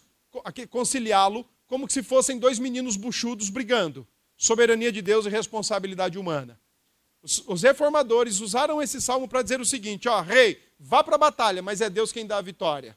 conciliá-lo 0.70 1.48
como 1.66 1.90
se 1.90 2.02
fossem 2.02 2.38
dois 2.38 2.58
meninos 2.58 2.96
buchudos 2.96 3.50
brigando. 3.50 4.06
Soberania 4.36 4.92
de 4.92 5.00
Deus 5.00 5.24
e 5.24 5.30
responsabilidade 5.30 6.18
humana. 6.18 6.60
Os, 7.22 7.42
os 7.46 7.62
reformadores 7.62 8.40
usaram 8.40 8.82
esse 8.82 9.00
salmo 9.00 9.26
para 9.26 9.42
dizer 9.42 9.60
o 9.60 9.64
seguinte: 9.64 10.08
ó, 10.08 10.20
rei, 10.20 10.62
vá 10.78 11.02
para 11.02 11.14
a 11.14 11.18
batalha, 11.18 11.62
mas 11.62 11.80
é 11.80 11.88
Deus 11.88 12.12
quem 12.12 12.26
dá 12.26 12.36
a 12.36 12.42
vitória. 12.42 12.96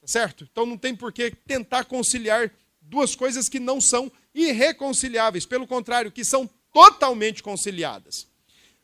Tá 0.00 0.06
certo? 0.06 0.48
Então 0.50 0.64
não 0.64 0.78
tem 0.78 0.96
por 0.96 1.12
que 1.12 1.30
tentar 1.30 1.84
conciliar 1.84 2.50
duas 2.80 3.14
coisas 3.14 3.48
que 3.48 3.60
não 3.60 3.80
são 3.80 4.10
irreconciliáveis, 4.34 5.44
pelo 5.44 5.66
contrário, 5.66 6.10
que 6.10 6.24
são 6.24 6.48
totalmente 6.78 7.42
conciliadas. 7.42 8.28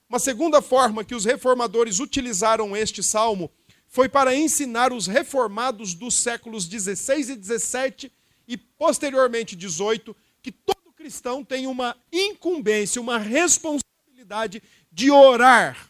Uma 0.08 0.18
segunda 0.18 0.60
forma 0.60 1.04
que 1.04 1.14
os 1.14 1.24
reformadores 1.24 2.00
utilizaram 2.00 2.76
este 2.76 3.04
salmo 3.04 3.48
foi 3.86 4.08
para 4.08 4.34
ensinar 4.34 4.92
os 4.92 5.06
reformados 5.06 5.94
dos 5.94 6.16
séculos 6.16 6.66
16 6.66 7.30
e 7.30 7.36
17 7.36 8.12
e 8.48 8.56
posteriormente 8.56 9.54
18 9.54 10.14
que 10.42 10.50
todo 10.50 10.92
cristão 10.96 11.44
tem 11.44 11.68
uma 11.68 11.96
incumbência, 12.12 13.00
uma 13.00 13.16
responsabilidade 13.16 14.60
de 14.90 15.12
orar, 15.12 15.88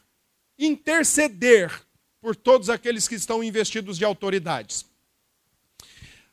interceder 0.59 1.73
por 2.21 2.37
todos 2.37 2.69
aqueles 2.69 3.09
que 3.09 3.15
estão 3.15 3.43
investidos 3.43 3.97
de 3.97 4.05
autoridades. 4.05 4.85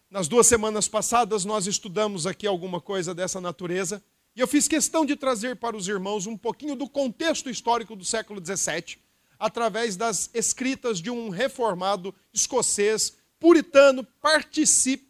Nas 0.09 0.27
duas 0.27 0.47
semanas 0.47 0.89
passadas 0.89 1.45
nós 1.45 1.65
estudamos 1.65 2.27
aqui 2.27 2.45
alguma 2.45 2.81
coisa 2.81 3.15
dessa 3.15 3.39
natureza 3.39 4.03
e 4.35 4.39
eu 4.39 4.47
fiz 4.47 4.67
questão 4.67 5.05
de 5.05 5.15
trazer 5.15 5.57
para 5.57 5.75
os 5.75 5.87
irmãos 5.87 6.25
um 6.25 6.37
pouquinho 6.37 6.75
do 6.75 6.87
contexto 6.87 7.49
histórico 7.49 7.95
do 7.95 8.05
século 8.05 8.39
17 8.39 8.99
através 9.37 9.95
das 9.95 10.29
escritas 10.33 11.01
de 11.01 11.09
um 11.09 11.29
reformado 11.29 12.13
escocês, 12.31 13.17
puritano, 13.39 14.07
partícipe, 14.21 15.09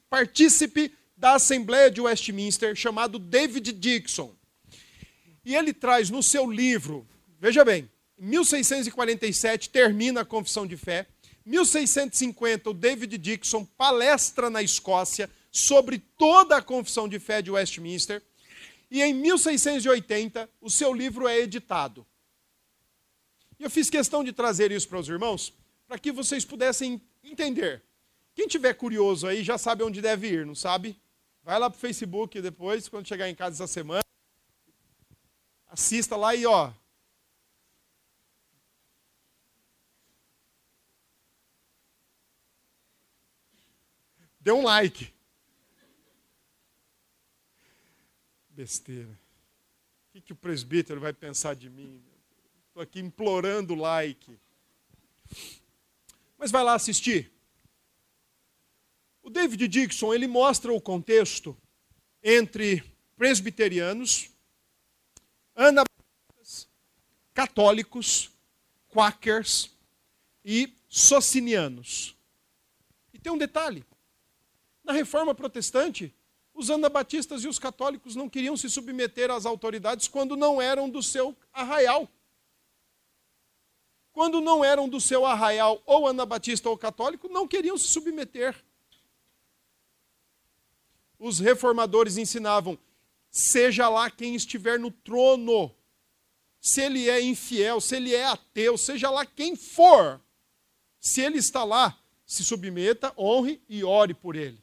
da 1.18 1.34
Assembleia 1.36 1.92
de 1.92 2.02
Westminster, 2.02 2.74
chamado 2.76 3.20
David 3.20 3.74
Dixon. 3.74 4.34
E 5.44 5.54
ele 5.54 5.74
traz 5.74 6.10
no 6.10 6.24
seu 6.24 6.50
livro, 6.50 7.06
veja 7.40 7.64
bem, 7.66 7.90
em 8.18 8.26
1647 8.26 9.70
termina 9.70 10.22
a 10.22 10.26
Confissão 10.26 10.66
de 10.66 10.78
Fé, 10.78 11.08
1650 11.46 12.70
o 12.70 12.74
David 12.74 13.18
Dixon 13.18 13.66
palestra 13.66 14.50
na 14.50 14.64
Escócia 14.64 15.30
sobre 15.52 16.00
toda 16.18 16.58
a 16.58 16.62
Confissão 16.62 17.08
de 17.08 17.20
Fé 17.20 17.42
de 17.42 17.52
Westminster, 17.52 18.22
e 18.92 19.02
em 19.02 19.14
1680 19.14 20.50
o 20.60 20.70
seu 20.70 20.94
livro 20.94 21.26
é 21.26 21.40
editado. 21.40 22.06
E 23.58 23.64
eu 23.64 23.70
fiz 23.70 23.90
questão 23.90 24.22
de 24.22 24.34
trazer 24.34 24.70
isso 24.70 24.90
para 24.90 25.00
os 25.00 25.08
irmãos, 25.08 25.54
para 25.88 25.98
que 25.98 26.12
vocês 26.12 26.44
pudessem 26.44 27.02
entender. 27.24 27.82
Quem 28.36 28.48
tiver 28.48 28.74
curioso 28.74 29.28
aí 29.28 29.44
já 29.44 29.58
sabe 29.58 29.84
onde 29.84 30.02
deve 30.02 30.28
ir, 30.28 30.46
não 30.46 30.56
sabe? 30.56 31.00
Vai 31.42 31.58
lá 31.58 31.70
para 31.70 31.78
o 31.78 31.80
Facebook 31.80 32.42
depois, 32.42 32.90
quando 32.90 33.08
chegar 33.08 33.30
em 33.30 33.36
casa 33.36 33.64
essa 33.64 33.74
semana. 33.74 34.04
Assista 35.68 36.18
lá 36.18 36.36
e 36.36 36.46
ó. 36.46 36.74
Dê 44.42 44.52
um 44.52 44.64
like. 44.64 45.14
Besteira. 48.54 49.10
O 49.10 50.14
que, 50.14 50.22
que 50.22 50.34
o 50.34 50.36
presbítero 50.36 51.00
vai 51.00 51.14
pensar 51.14 51.56
de 51.56 51.70
mim? 51.70 52.04
Estou 52.68 52.84
aqui 52.84 53.00
implorando 53.00 53.76
like. 53.76 54.38
Mas 56.38 56.52
vai 56.52 56.64
lá 56.64 56.74
assistir. 56.74 57.32
O 59.24 59.30
David 59.30 59.68
Dixon, 59.68 60.14
ele 60.14 60.28
mostra 60.28 60.74
o 60.74 60.82
contexto 60.82 61.58
entre 62.24 62.84
presbiterianos, 63.16 64.30
anabatistas, 65.56 66.68
católicos, 67.34 68.32
quakers 68.90 69.74
e 70.44 70.74
socinianos. 70.90 72.16
E 73.14 73.20
tem 73.20 73.32
um 73.32 73.38
detalhe. 73.38 73.86
Na 74.84 74.92
reforma 74.92 75.34
protestante, 75.34 76.14
os 76.54 76.70
anabatistas 76.70 77.44
e 77.44 77.48
os 77.48 77.58
católicos 77.58 78.16
não 78.16 78.30
queriam 78.30 78.58
se 78.58 78.70
submeter 78.70 79.32
às 79.32 79.46
autoridades 79.46 80.08
quando 80.08 80.36
não 80.36 80.62
eram 80.62 80.90
do 80.90 81.02
seu 81.02 81.36
arraial 81.54 82.10
quando 84.12 84.42
não 84.42 84.64
eram 84.64 84.90
do 84.90 85.00
seu 85.00 85.26
arraial, 85.26 85.82
ou 85.86 86.08
anabatista 86.08 86.70
ou 86.70 86.78
católico, 86.78 87.30
não 87.30 87.48
queriam 87.48 87.78
se 87.78 87.88
submeter. 87.88 88.56
Os 91.18 91.40
reformadores 91.40 92.18
ensinavam: 92.18 92.78
seja 93.30 93.88
lá 93.88 94.10
quem 94.10 94.36
estiver 94.36 94.80
no 94.80 94.92
trono, 94.92 95.74
se 96.60 96.82
ele 96.82 97.10
é 97.10 97.22
infiel, 97.22 97.80
se 97.80 97.96
ele 97.96 98.14
é 98.14 98.26
ateu, 98.26 98.78
seja 98.78 99.10
lá 99.10 99.26
quem 99.26 99.56
for, 99.56 100.20
se 101.00 101.22
ele 101.22 101.38
está 101.38 101.64
lá, 101.64 101.98
se 102.26 102.44
submeta, 102.44 103.14
honre 103.18 103.62
e 103.70 103.84
ore 103.84 104.14
por 104.14 104.36
ele. 104.36 104.61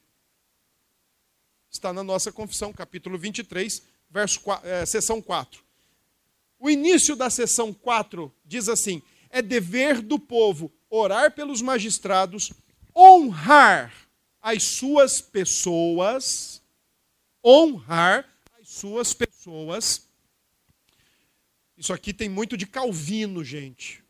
Está 1.71 1.93
na 1.93 2.03
nossa 2.03 2.33
confissão, 2.33 2.73
capítulo 2.73 3.19
23, 3.19 3.83
verso 4.11 4.41
4, 4.41 4.69
é, 4.69 4.87
sessão 4.87 5.21
4. 5.21 5.63
O 6.59 6.69
início 6.69 7.15
da 7.15 7.31
sessão 7.31 7.73
4 7.73 8.33
diz 8.45 8.69
assim: 8.69 9.03
é 9.31 9.41
dever 9.41 10.01
do 10.01 10.19
povo 10.19 10.73
orar 10.91 11.33
pelos 11.33 11.61
magistrados, 11.61 12.53
honrar 12.97 13.93
as 14.41 14.63
suas 14.63 15.21
pessoas, 15.21 16.63
honrar 17.45 18.29
as 18.61 18.69
suas 18.69 19.13
pessoas. 19.13 20.09
Isso 21.77 21.93
aqui 21.93 22.13
tem 22.13 22.29
muito 22.29 22.57
de 22.57 22.67
Calvino, 22.67 23.45
gente. 23.45 24.03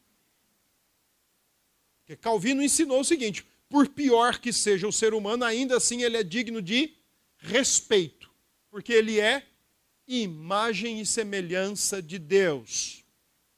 Porque 2.00 2.16
Calvino 2.16 2.62
ensinou 2.62 3.00
o 3.00 3.04
seguinte: 3.04 3.44
por 3.68 3.88
pior 3.88 4.38
que 4.38 4.52
seja 4.52 4.88
o 4.88 4.92
ser 4.92 5.12
humano, 5.12 5.44
ainda 5.44 5.76
assim 5.76 6.02
ele 6.02 6.16
é 6.16 6.22
digno 6.22 6.62
de 6.62 6.97
respeito, 7.38 8.30
porque 8.70 8.92
ele 8.92 9.18
é 9.18 9.46
imagem 10.06 11.00
e 11.00 11.06
semelhança 11.06 12.02
de 12.02 12.18
Deus 12.18 13.04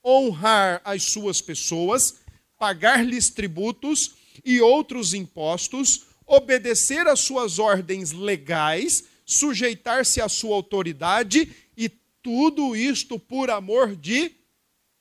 honrar 0.04 0.80
as 0.84 1.04
suas 1.04 1.40
pessoas, 1.40 2.20
pagar-lhes 2.58 3.30
tributos 3.30 4.14
e 4.44 4.60
outros 4.60 5.14
impostos, 5.14 6.06
obedecer 6.26 7.06
às 7.06 7.20
suas 7.20 7.58
ordens 7.58 8.12
legais, 8.12 9.04
sujeitar-se 9.24 10.20
à 10.20 10.28
sua 10.28 10.56
autoridade 10.56 11.54
e 11.76 11.88
tudo 12.22 12.74
isto 12.74 13.18
por 13.18 13.50
amor 13.50 13.94
de 13.94 14.32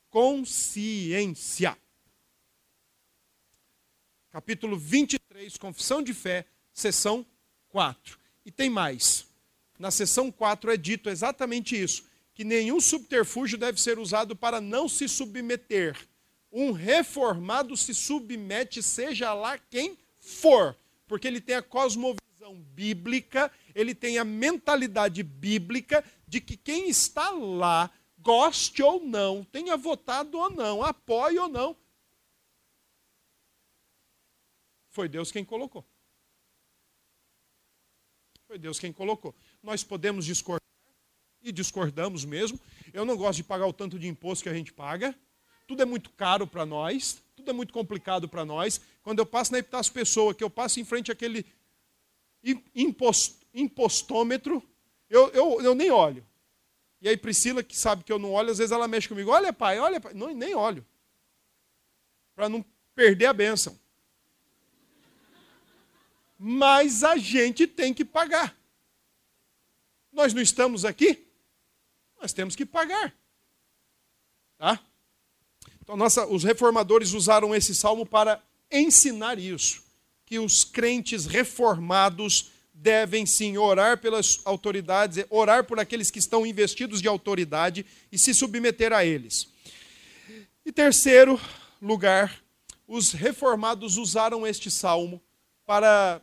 consciência. 0.10 1.78
Capítulo 4.32 4.78
23, 4.78 5.58
Confissão 5.58 6.04
de 6.04 6.13
Fé, 6.13 6.46
sessão 6.72 7.26
4. 7.70 8.18
E 8.49 8.51
tem 8.51 8.67
mais. 8.67 9.27
Na 9.77 9.91
sessão 9.91 10.31
4 10.31 10.71
é 10.71 10.75
dito 10.75 11.07
exatamente 11.07 11.79
isso 11.79 12.03
que 12.33 12.43
nenhum 12.43 12.81
subterfúgio 12.81 13.59
deve 13.59 13.79
ser 13.79 13.99
usado 13.99 14.35
para 14.35 14.59
não 14.59 14.89
se 14.89 15.07
submeter. 15.07 15.95
Um 16.51 16.71
reformado 16.71 17.77
se 17.77 17.93
submete, 17.93 18.81
seja 18.81 19.35
lá 19.35 19.59
quem 19.59 19.95
for, 20.19 20.75
porque 21.07 21.27
ele 21.27 21.39
tem 21.39 21.57
a 21.57 21.62
cosmovisão 21.62 22.59
bíblica, 22.73 23.51
ele 23.75 23.93
tem 23.93 24.17
a 24.17 24.25
mentalidade 24.25 25.21
bíblica 25.21 26.03
de 26.27 26.41
que 26.41 26.57
quem 26.57 26.89
está 26.89 27.29
lá, 27.29 27.91
goste 28.17 28.81
ou 28.81 28.99
não, 28.99 29.43
tenha 29.43 29.77
votado 29.77 30.39
ou 30.39 30.49
não, 30.49 30.81
apoie 30.81 31.38
ou 31.38 31.47
não, 31.47 31.77
foi 34.89 35.07
Deus 35.07 35.31
quem 35.31 35.45
colocou. 35.45 35.85
Foi 38.49 38.57
Deus 38.57 38.79
quem 38.79 38.91
colocou. 38.91 39.35
Nós 39.62 39.83
podemos 39.83 40.25
discordar, 40.25 40.67
e 41.39 41.51
discordamos 41.51 42.25
mesmo. 42.25 42.59
Eu 42.91 43.05
não 43.05 43.15
gosto 43.15 43.38
de 43.38 43.43
pagar 43.43 43.67
o 43.67 43.71
tanto 43.71 43.99
de 43.99 44.07
imposto 44.07 44.41
que 44.41 44.49
a 44.49 44.53
gente 44.55 44.73
paga. 44.73 45.15
Tudo 45.67 45.83
é 45.83 45.85
muito 45.85 46.09
caro 46.09 46.47
para 46.47 46.65
nós, 46.65 47.21
tudo 47.35 47.47
é 47.51 47.53
muito 47.53 47.71
complicado 47.71 48.27
para 48.27 48.43
nós. 48.43 48.81
Quando 49.03 49.19
eu 49.19 49.25
passo 49.27 49.51
na 49.51 49.59
Epitácio 49.59 49.93
Pessoa, 49.93 50.33
que 50.33 50.43
eu 50.43 50.49
passo 50.49 50.79
em 50.79 50.83
frente 50.83 51.12
àquele 51.12 51.45
impost, 52.73 53.38
impostômetro, 53.53 54.67
eu, 55.07 55.29
eu, 55.29 55.62
eu 55.62 55.75
nem 55.75 55.91
olho. 55.91 56.25
E 56.99 57.07
aí 57.07 57.15
Priscila, 57.15 57.62
que 57.62 57.77
sabe 57.77 58.03
que 58.03 58.12
eu 58.12 58.17
não 58.17 58.31
olho, 58.31 58.49
às 58.49 58.57
vezes 58.57 58.71
ela 58.71 58.88
mexe 58.88 59.07
comigo. 59.07 59.29
Olha, 59.29 59.53
pai, 59.53 59.77
olha, 59.77 60.01
pai. 60.01 60.15
Não, 60.15 60.33
nem 60.33 60.55
olho. 60.55 60.83
Para 62.33 62.49
não 62.49 62.65
perder 62.95 63.27
a 63.27 63.33
bênção. 63.33 63.79
Mas 66.39 67.04
a 67.04 67.17
gente 67.17 67.67
tem 67.67 67.93
que 67.93 68.06
pagar. 68.06 68.56
Nós 70.10 70.34
não 70.34 70.41
estamos 70.41 70.86
aqui? 70.86 71.28
Nós 72.21 72.32
temos 72.32 72.56
que 72.56 72.65
pagar. 72.65 73.13
Tá? 74.58 74.80
Então, 75.82 75.97
nossa, 75.97 76.25
os 76.25 76.43
reformadores 76.45 77.12
usaram 77.12 77.54
esse 77.54 77.75
salmo 77.75 78.06
para 78.06 78.41
ensinar 78.71 79.38
isso, 79.38 79.84
que 80.25 80.39
os 80.39 80.63
crentes 80.63 81.25
reformados 81.25 82.52
devem 82.73 83.25
sim 83.25 83.58
orar 83.58 83.97
pelas 83.97 84.39
autoridades, 84.45 85.25
orar 85.30 85.65
por 85.65 85.80
aqueles 85.80 86.10
que 86.10 86.19
estão 86.19 86.45
investidos 86.45 87.02
de 87.02 87.08
autoridade 87.08 87.86
e 88.12 88.17
se 88.17 88.34
submeter 88.34 88.93
a 88.93 89.04
eles. 89.04 89.49
E 90.65 90.71
terceiro 90.71 91.39
lugar, 91.82 92.41
os 92.88 93.12
reformados 93.12 93.97
usaram 93.97 94.45
este 94.45 94.71
salmo 94.71 95.21
para 95.65 96.21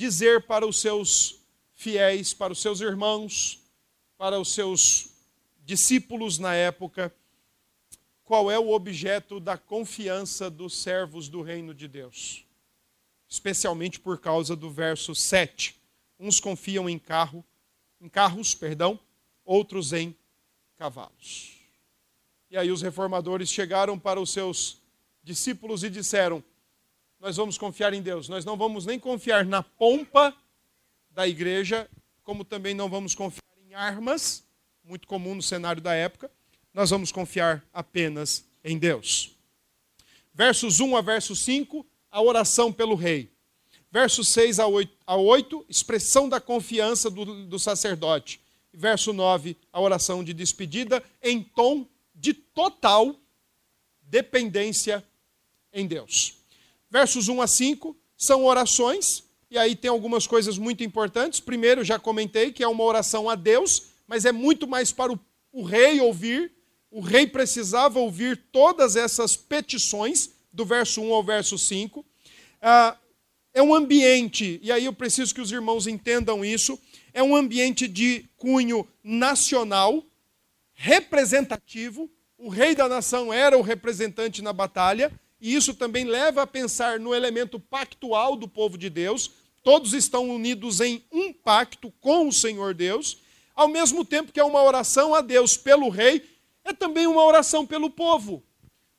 dizer 0.00 0.46
para 0.46 0.66
os 0.66 0.80
seus 0.80 1.40
fiéis, 1.74 2.32
para 2.32 2.52
os 2.52 2.60
seus 2.60 2.80
irmãos, 2.80 3.60
para 4.16 4.40
os 4.40 4.54
seus 4.54 5.10
discípulos 5.64 6.38
na 6.38 6.54
época, 6.54 7.14
qual 8.24 8.50
é 8.50 8.58
o 8.58 8.70
objeto 8.70 9.38
da 9.38 9.58
confiança 9.58 10.50
dos 10.50 10.82
servos 10.82 11.28
do 11.28 11.42
reino 11.42 11.74
de 11.74 11.86
Deus 11.86 12.44
especialmente 13.30 14.00
por 14.00 14.18
causa 14.18 14.56
do 14.56 14.68
verso 14.68 15.14
7. 15.14 15.80
Uns 16.18 16.40
confiam 16.40 16.90
em 16.90 16.98
carro, 16.98 17.44
em 18.00 18.08
carros, 18.08 18.56
perdão, 18.56 18.98
outros 19.44 19.92
em 19.92 20.14
cavalos. 20.76 21.56
E 22.50 22.56
aí 22.58 22.72
os 22.72 22.82
reformadores 22.82 23.48
chegaram 23.48 23.96
para 23.96 24.20
os 24.20 24.30
seus 24.30 24.82
discípulos 25.22 25.84
e 25.84 25.88
disseram: 25.88 26.42
Nós 27.20 27.36
vamos 27.36 27.58
confiar 27.58 27.92
em 27.92 28.00
Deus, 28.00 28.30
nós 28.30 28.46
não 28.46 28.56
vamos 28.56 28.86
nem 28.86 28.98
confiar 28.98 29.44
na 29.44 29.62
pompa 29.62 30.34
da 31.10 31.28
igreja, 31.28 31.86
como 32.22 32.46
também 32.46 32.72
não 32.72 32.88
vamos 32.88 33.14
confiar 33.14 33.44
em 33.62 33.74
armas, 33.74 34.42
muito 34.82 35.06
comum 35.06 35.34
no 35.34 35.42
cenário 35.42 35.82
da 35.82 35.92
época, 35.92 36.30
nós 36.72 36.88
vamos 36.88 37.12
confiar 37.12 37.62
apenas 37.74 38.46
em 38.64 38.78
Deus. 38.78 39.36
Versos 40.32 40.80
1 40.80 40.96
a 40.96 41.02
verso 41.02 41.36
5 41.36 41.86
a 42.10 42.22
oração 42.22 42.72
pelo 42.72 42.94
rei. 42.94 43.30
Verso 43.90 44.24
6 44.24 44.58
a 44.58 44.66
8, 44.66 44.96
a 45.06 45.16
8 45.16 45.66
expressão 45.68 46.26
da 46.26 46.40
confiança 46.40 47.10
do, 47.10 47.44
do 47.44 47.58
sacerdote. 47.58 48.40
Verso 48.72 49.12
9, 49.12 49.58
a 49.70 49.80
oração 49.80 50.24
de 50.24 50.32
despedida 50.32 51.04
em 51.22 51.42
tom 51.42 51.86
de 52.14 52.32
total 52.32 53.14
dependência 54.00 55.04
em 55.70 55.86
Deus. 55.86 56.39
Versos 56.90 57.28
1 57.28 57.40
a 57.40 57.46
5 57.46 57.96
são 58.16 58.44
orações, 58.44 59.24
e 59.50 59.56
aí 59.56 59.76
tem 59.76 59.90
algumas 59.90 60.26
coisas 60.26 60.58
muito 60.58 60.82
importantes. 60.82 61.40
Primeiro, 61.40 61.84
já 61.84 61.98
comentei 61.98 62.52
que 62.52 62.62
é 62.62 62.68
uma 62.68 62.84
oração 62.84 63.30
a 63.30 63.34
Deus, 63.34 63.84
mas 64.06 64.24
é 64.24 64.32
muito 64.32 64.66
mais 64.66 64.92
para 64.92 65.12
o, 65.12 65.20
o 65.52 65.62
rei 65.62 66.00
ouvir. 66.00 66.52
O 66.90 67.00
rei 67.00 67.26
precisava 67.26 67.98
ouvir 67.98 68.36
todas 68.50 68.96
essas 68.96 69.36
petições 69.36 70.30
do 70.52 70.64
verso 70.64 71.00
1 71.00 71.14
ao 71.14 71.22
verso 71.22 71.56
5. 71.56 72.04
Ah, 72.60 72.96
é 73.54 73.62
um 73.62 73.74
ambiente, 73.74 74.60
e 74.62 74.70
aí 74.70 74.84
eu 74.84 74.92
preciso 74.92 75.34
que 75.34 75.40
os 75.40 75.50
irmãos 75.50 75.86
entendam 75.86 76.44
isso, 76.44 76.78
é 77.12 77.22
um 77.22 77.34
ambiente 77.34 77.88
de 77.88 78.24
cunho 78.36 78.86
nacional, 79.02 80.04
representativo. 80.72 82.08
O 82.38 82.48
rei 82.48 82.74
da 82.74 82.88
nação 82.88 83.32
era 83.32 83.58
o 83.58 83.62
representante 83.62 84.40
na 84.40 84.52
batalha, 84.52 85.12
e 85.40 85.54
isso 85.54 85.74
também 85.74 86.04
leva 86.04 86.42
a 86.42 86.46
pensar 86.46 87.00
no 87.00 87.14
elemento 87.14 87.58
pactual 87.58 88.36
do 88.36 88.46
povo 88.46 88.76
de 88.76 88.90
Deus. 88.90 89.30
Todos 89.62 89.94
estão 89.94 90.28
unidos 90.28 90.80
em 90.80 91.02
um 91.10 91.32
pacto 91.32 91.92
com 92.00 92.28
o 92.28 92.32
Senhor 92.32 92.74
Deus, 92.74 93.18
ao 93.54 93.68
mesmo 93.68 94.04
tempo 94.04 94.32
que 94.32 94.40
é 94.40 94.44
uma 94.44 94.62
oração 94.62 95.14
a 95.14 95.20
Deus 95.20 95.56
pelo 95.56 95.88
rei, 95.88 96.28
é 96.64 96.72
também 96.72 97.06
uma 97.06 97.24
oração 97.24 97.66
pelo 97.66 97.90
povo. 97.90 98.42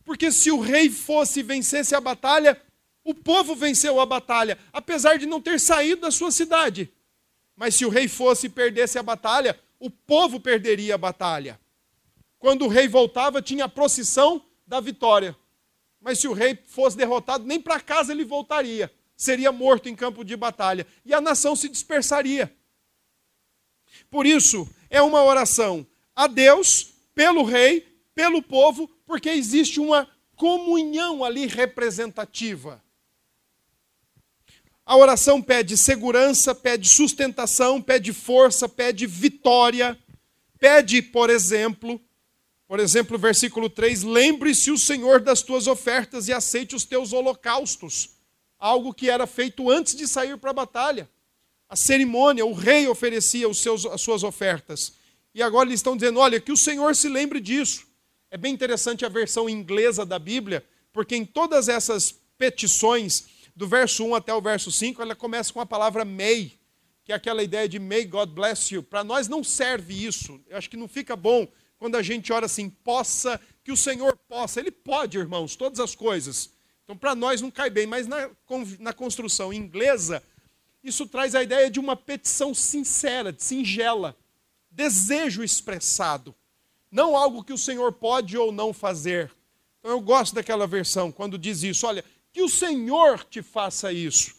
Porque 0.03 0.31
se 0.31 0.51
o 0.51 0.59
rei 0.59 0.89
fosse 0.89 1.39
e 1.39 1.43
vencesse 1.43 1.95
a 1.95 2.01
batalha, 2.01 2.61
o 3.03 3.13
povo 3.13 3.55
venceu 3.55 3.99
a 3.99 4.05
batalha, 4.05 4.57
apesar 4.71 5.17
de 5.17 5.25
não 5.25 5.41
ter 5.41 5.59
saído 5.59 6.01
da 6.01 6.11
sua 6.11 6.31
cidade. 6.31 6.91
Mas 7.55 7.75
se 7.75 7.85
o 7.85 7.89
rei 7.89 8.07
fosse 8.07 8.47
e 8.47 8.49
perdesse 8.49 8.97
a 8.99 9.03
batalha, 9.03 9.59
o 9.79 9.89
povo 9.89 10.39
perderia 10.39 10.95
a 10.95 10.97
batalha. 10.97 11.59
Quando 12.37 12.65
o 12.65 12.67
rei 12.67 12.87
voltava, 12.87 13.41
tinha 13.41 13.65
a 13.65 13.69
procissão 13.69 14.43
da 14.65 14.79
vitória. 14.79 15.35
Mas 16.01 16.19
se 16.19 16.27
o 16.27 16.33
rei 16.33 16.57
fosse 16.65 16.97
derrotado, 16.97 17.45
nem 17.45 17.61
para 17.61 17.79
casa 17.79 18.11
ele 18.11 18.25
voltaria. 18.25 18.91
Seria 19.15 19.51
morto 19.51 19.87
em 19.87 19.95
campo 19.95 20.25
de 20.25 20.35
batalha. 20.35 20.85
E 21.05 21.13
a 21.13 21.21
nação 21.21 21.55
se 21.55 21.69
dispersaria. 21.69 22.51
Por 24.09 24.25
isso, 24.25 24.67
é 24.89 25.01
uma 25.01 25.23
oração 25.23 25.85
a 26.15 26.25
Deus, 26.27 26.93
pelo 27.13 27.43
rei, 27.43 27.87
pelo 28.15 28.41
povo, 28.41 28.89
porque 29.05 29.29
existe 29.29 29.79
uma 29.79 30.09
comunhão 30.35 31.23
ali 31.23 31.45
representativa. 31.45 32.83
A 34.83 34.97
oração 34.97 35.41
pede 35.41 35.77
segurança, 35.77 36.55
pede 36.55 36.89
sustentação, 36.89 37.81
pede 37.81 38.11
força, 38.11 38.67
pede 38.67 39.05
vitória. 39.05 39.97
Pede, 40.59 41.01
por 41.01 41.29
exemplo, 41.29 42.01
por 42.71 42.79
exemplo, 42.79 43.17
versículo 43.17 43.69
3: 43.69 44.01
Lembre-se 44.03 44.71
o 44.71 44.77
Senhor 44.77 45.19
das 45.19 45.41
tuas 45.41 45.67
ofertas 45.67 46.29
e 46.29 46.33
aceite 46.33 46.73
os 46.73 46.85
teus 46.85 47.11
holocaustos. 47.11 48.11
Algo 48.57 48.93
que 48.93 49.09
era 49.09 49.27
feito 49.27 49.69
antes 49.69 49.93
de 49.93 50.07
sair 50.07 50.37
para 50.37 50.51
a 50.51 50.53
batalha. 50.53 51.09
A 51.67 51.75
cerimônia, 51.75 52.45
o 52.45 52.53
rei 52.53 52.87
oferecia 52.87 53.49
os 53.49 53.59
seus, 53.59 53.85
as 53.85 53.99
suas 53.99 54.23
ofertas. 54.23 54.93
E 55.35 55.43
agora 55.43 55.67
eles 55.67 55.81
estão 55.81 55.97
dizendo: 55.97 56.19
olha, 56.19 56.39
que 56.39 56.49
o 56.49 56.55
Senhor 56.55 56.95
se 56.95 57.09
lembre 57.09 57.41
disso. 57.41 57.85
É 58.29 58.37
bem 58.37 58.53
interessante 58.53 59.05
a 59.05 59.09
versão 59.09 59.49
inglesa 59.49 60.05
da 60.05 60.17
Bíblia, 60.17 60.65
porque 60.93 61.13
em 61.13 61.25
todas 61.25 61.67
essas 61.67 62.15
petições, 62.37 63.25
do 63.53 63.67
verso 63.67 64.05
1 64.05 64.15
até 64.15 64.33
o 64.33 64.39
verso 64.39 64.71
5, 64.71 65.01
ela 65.01 65.13
começa 65.13 65.51
com 65.51 65.59
a 65.59 65.65
palavra 65.65 66.05
may, 66.05 66.53
que 67.03 67.11
é 67.11 67.15
aquela 67.15 67.43
ideia 67.43 67.67
de 67.67 67.79
may 67.79 68.05
God 68.05 68.29
bless 68.29 68.73
you. 68.73 68.81
Para 68.81 69.03
nós 69.03 69.27
não 69.27 69.43
serve 69.43 70.05
isso. 70.05 70.39
Eu 70.47 70.57
acho 70.57 70.69
que 70.69 70.77
não 70.77 70.87
fica 70.87 71.17
bom 71.17 71.45
quando 71.81 71.95
a 71.95 72.01
gente 72.01 72.31
ora 72.31 72.45
assim, 72.45 72.69
possa, 72.69 73.41
que 73.63 73.71
o 73.71 73.77
Senhor 73.77 74.15
possa. 74.15 74.59
Ele 74.59 74.69
pode, 74.71 75.17
irmãos, 75.17 75.55
todas 75.55 75.79
as 75.79 75.95
coisas. 75.95 76.51
Então, 76.83 76.95
para 76.95 77.15
nós 77.15 77.41
não 77.41 77.49
cai 77.49 77.69
bem, 77.69 77.87
mas 77.87 78.05
na, 78.07 78.29
na 78.79 78.93
construção 78.93 79.51
inglesa, 79.51 80.21
isso 80.83 81.07
traz 81.07 81.33
a 81.33 81.41
ideia 81.41 81.71
de 81.71 81.79
uma 81.79 81.95
petição 81.95 82.53
sincera, 82.53 83.35
singela, 83.35 84.15
desejo 84.69 85.43
expressado 85.43 86.35
não 86.91 87.15
algo 87.15 87.43
que 87.43 87.53
o 87.53 87.57
Senhor 87.57 87.93
pode 87.93 88.37
ou 88.37 88.51
não 88.51 88.73
fazer. 88.73 89.31
Então 89.79 89.91
eu 89.91 90.01
gosto 90.01 90.35
daquela 90.35 90.67
versão 90.67 91.11
quando 91.11 91.37
diz 91.37 91.63
isso, 91.63 91.87
olha, 91.87 92.03
que 92.33 92.41
o 92.41 92.49
Senhor 92.49 93.23
te 93.23 93.41
faça 93.41 93.93
isso. 93.93 94.35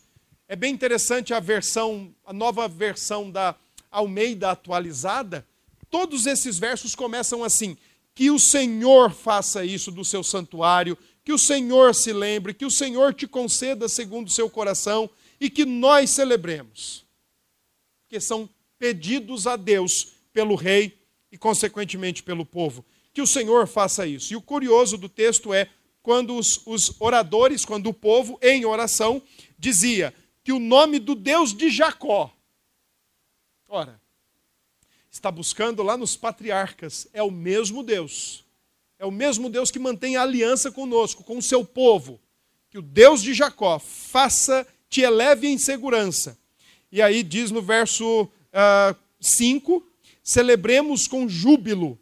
É 0.47 0.55
bem 0.55 0.73
interessante 0.73 1.33
a 1.33 1.41
versão, 1.41 2.15
a 2.25 2.33
nova 2.33 2.69
versão 2.69 3.31
da 3.31 3.55
Almeida 3.91 4.51
atualizada. 4.51 5.47
Todos 5.93 6.25
esses 6.25 6.59
versos 6.59 6.95
começam 6.95 7.45
assim: 7.45 7.77
que 8.15 8.31
o 8.31 8.39
Senhor 8.39 9.13
faça 9.13 9.63
isso 9.63 9.93
do 9.93 10.03
seu 10.03 10.25
santuário, 10.25 10.97
que 11.23 11.35
o 11.35 11.39
Senhor 11.39 11.95
se 11.95 12.15
lembre, 12.15 12.55
que 12.55 12.65
o 12.65 12.71
Senhor 12.71 13.13
te 13.13 13.27
conceda 13.29 13.87
segundo 13.91 14.29
o 14.29 14.31
seu 14.31 14.49
coração 14.49 15.11
e 15.39 15.51
que 15.51 15.67
nós 15.67 16.09
celebremos. 16.09 17.05
Porque 18.03 18.19
são 18.19 18.49
pedidos 18.79 19.47
a 19.47 19.55
Deus 19.55 20.15
pelo 20.33 20.55
rei 20.55 20.99
e, 21.31 21.37
consequentemente, 21.37 22.23
pelo 22.23 22.47
povo. 22.47 22.83
Que 23.13 23.21
o 23.21 23.27
Senhor 23.27 23.69
faça 23.69 24.07
isso. 24.07 24.33
E 24.33 24.37
o 24.37 24.41
curioso 24.41 24.97
do 24.97 25.11
texto 25.11 25.53
é 25.53 25.69
quando 26.03 26.39
os, 26.39 26.67
os 26.67 26.99
oradores, 27.03 27.67
quando 27.67 27.89
o 27.89 27.95
povo, 27.95 28.39
em 28.41 28.65
oração, 28.65 29.23
dizia 29.59 30.15
que 30.43 30.53
o 30.53 30.59
nome 30.59 30.99
do 30.99 31.15
Deus 31.15 31.53
de 31.53 31.69
Jacó, 31.69 32.35
ora, 33.69 34.02
está 35.13 35.31
buscando 35.31 35.83
lá 35.83 35.97
nos 35.97 36.17
patriarcas, 36.17 37.07
é 37.13 37.23
o 37.23 37.31
mesmo 37.31 37.83
Deus. 37.83 38.45
É 38.99 39.05
o 39.05 39.11
mesmo 39.11 39.51
Deus 39.51 39.71
que 39.71 39.79
mantém 39.79 40.17
a 40.17 40.23
aliança 40.23 40.73
conosco, 40.73 41.23
com 41.23 41.37
o 41.37 41.43
seu 41.43 41.65
povo. 41.65 42.19
Que 42.71 42.79
o 42.79 42.83
Deus 42.83 43.23
de 43.23 43.35
Jacó 43.35 43.79
faça, 43.79 44.67
te 44.89 45.03
eleve 45.03 45.47
em 45.47 45.59
segurança 45.59 46.39
E 46.91 47.03
aí 47.03 47.23
diz 47.23 47.51
no 47.51 47.61
verso 47.61 48.29
5: 49.21 49.77
uh, 49.77 49.85
celebremos 50.23 51.07
com 51.07 51.29
júbilo 51.29 51.99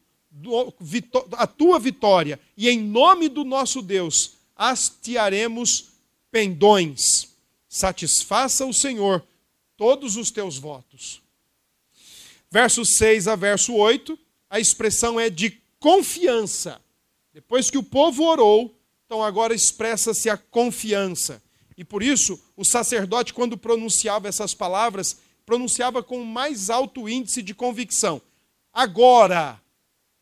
a 1.37 1.47
tua 1.47 1.79
vitória, 1.79 2.39
e 2.57 2.69
em 2.69 2.79
nome 2.79 3.29
do 3.29 3.45
nosso 3.45 3.83
Deus 3.83 4.37
hastearemos 4.57 5.91
pendões. 6.31 7.35
Satisfaça 7.69 8.65
o 8.65 8.73
Senhor 8.73 9.25
todos 9.77 10.17
os 10.17 10.31
teus 10.31 10.57
votos. 10.57 11.21
Verso 12.51 12.85
6 12.85 13.29
a 13.29 13.37
verso 13.37 13.75
8, 13.75 14.19
a 14.49 14.59
expressão 14.59 15.21
é 15.21 15.31
de 15.31 15.61
confiança. 15.79 16.81
Depois 17.33 17.71
que 17.71 17.79
o 17.79 17.83
povo 17.83 18.25
orou, 18.25 18.77
então 19.07 19.23
agora 19.23 19.55
expressa-se 19.55 20.29
a 20.29 20.37
confiança. 20.37 21.41
E 21.77 21.85
por 21.85 22.03
isso, 22.03 22.43
o 22.57 22.65
sacerdote, 22.65 23.33
quando 23.33 23.57
pronunciava 23.57 24.29
essas 24.29 24.53
palavras, 24.53 25.19
pronunciava 25.47 26.03
com 26.03 26.21
o 26.21 26.27
mais 26.27 26.69
alto 26.69 27.09
índice 27.09 27.41
de 27.41 27.55
convicção. 27.55 28.21
Agora 28.73 29.61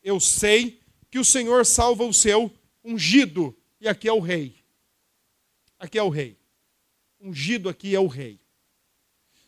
eu 0.03 0.19
sei 0.19 0.79
que 1.09 1.17
o 1.17 1.25
Senhor 1.25 1.65
salva 1.65 2.05
o 2.05 2.13
seu 2.13 2.51
ungido, 2.83 3.55
e 3.81 3.87
aqui 3.87 4.07
é 4.07 4.13
o 4.13 4.19
rei. 4.19 4.55
Aqui 5.79 5.97
é 5.97 6.03
o 6.03 6.09
rei. 6.09 6.37
Ungido 7.19 7.67
aqui 7.67 7.95
é 7.95 7.99
o 7.99 8.07
rei. 8.07 8.39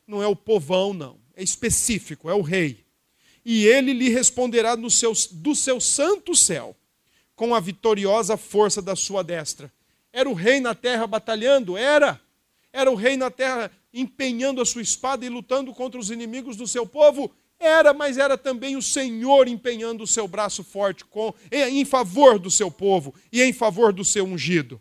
Não 0.07 0.21
é 0.21 0.27
o 0.27 0.35
povão, 0.35 0.93
não. 0.93 1.20
É 1.41 1.43
específico, 1.43 2.29
é 2.29 2.35
o 2.35 2.41
rei. 2.41 2.85
E 3.43 3.65
ele 3.65 3.93
lhe 3.93 4.09
responderá 4.09 4.77
no 4.77 4.91
seu, 4.91 5.11
do 5.31 5.55
seu 5.55 5.81
santo 5.81 6.35
céu, 6.35 6.75
com 7.35 7.55
a 7.55 7.59
vitoriosa 7.59 8.37
força 8.37 8.79
da 8.79 8.95
sua 8.95 9.23
destra. 9.23 9.73
Era 10.13 10.29
o 10.29 10.35
rei 10.35 10.59
na 10.59 10.75
terra 10.75 11.07
batalhando? 11.07 11.75
Era. 11.75 12.21
Era 12.71 12.91
o 12.91 12.95
rei 12.95 13.17
na 13.17 13.31
terra 13.31 13.71
empenhando 13.91 14.61
a 14.61 14.65
sua 14.65 14.83
espada 14.83 15.25
e 15.25 15.29
lutando 15.29 15.73
contra 15.73 15.99
os 15.99 16.11
inimigos 16.11 16.55
do 16.55 16.67
seu 16.67 16.85
povo? 16.85 17.31
Era, 17.59 17.91
mas 17.91 18.19
era 18.19 18.37
também 18.37 18.75
o 18.75 18.81
Senhor 18.81 19.47
empenhando 19.47 20.03
o 20.03 20.07
seu 20.07 20.27
braço 20.27 20.63
forte 20.63 21.03
com, 21.05 21.33
em 21.51 21.83
favor 21.83 22.37
do 22.37 22.51
seu 22.51 22.69
povo 22.69 23.15
e 23.31 23.41
em 23.41 23.51
favor 23.51 23.91
do 23.91 24.05
seu 24.05 24.25
ungido. 24.25 24.79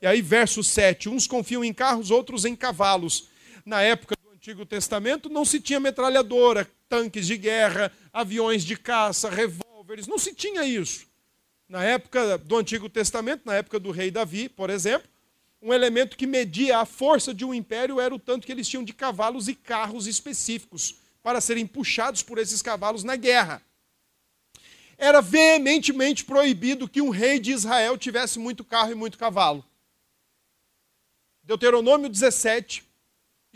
E 0.00 0.06
aí, 0.06 0.22
verso 0.22 0.62
7: 0.62 1.08
uns 1.08 1.26
confiam 1.26 1.64
em 1.64 1.74
carros, 1.74 2.12
outros 2.12 2.44
em 2.44 2.54
cavalos. 2.54 3.28
Na 3.64 3.82
época 3.82 4.15
Antigo 4.46 4.64
Testamento 4.64 5.28
não 5.28 5.44
se 5.44 5.60
tinha 5.60 5.80
metralhadora, 5.80 6.70
tanques 6.88 7.26
de 7.26 7.36
guerra, 7.36 7.90
aviões 8.12 8.62
de 8.62 8.76
caça, 8.76 9.28
revólveres, 9.28 10.06
não 10.06 10.20
se 10.20 10.32
tinha 10.32 10.64
isso. 10.64 11.04
Na 11.68 11.82
época 11.82 12.38
do 12.38 12.56
Antigo 12.56 12.88
Testamento, 12.88 13.42
na 13.44 13.54
época 13.56 13.80
do 13.80 13.90
rei 13.90 14.08
Davi, 14.08 14.48
por 14.48 14.70
exemplo, 14.70 15.08
um 15.60 15.74
elemento 15.74 16.16
que 16.16 16.28
media 16.28 16.78
a 16.78 16.86
força 16.86 17.34
de 17.34 17.44
um 17.44 17.52
império 17.52 17.98
era 17.98 18.14
o 18.14 18.20
tanto 18.20 18.46
que 18.46 18.52
eles 18.52 18.68
tinham 18.68 18.84
de 18.84 18.92
cavalos 18.92 19.48
e 19.48 19.54
carros 19.56 20.06
específicos 20.06 20.94
para 21.24 21.40
serem 21.40 21.66
puxados 21.66 22.22
por 22.22 22.38
esses 22.38 22.62
cavalos 22.62 23.02
na 23.02 23.16
guerra. 23.16 23.60
Era 24.96 25.20
veementemente 25.20 26.24
proibido 26.24 26.88
que 26.88 27.02
um 27.02 27.10
rei 27.10 27.40
de 27.40 27.50
Israel 27.50 27.98
tivesse 27.98 28.38
muito 28.38 28.64
carro 28.64 28.92
e 28.92 28.94
muito 28.94 29.18
cavalo. 29.18 29.64
Deuteronômio 31.42 32.08
17 32.08 32.86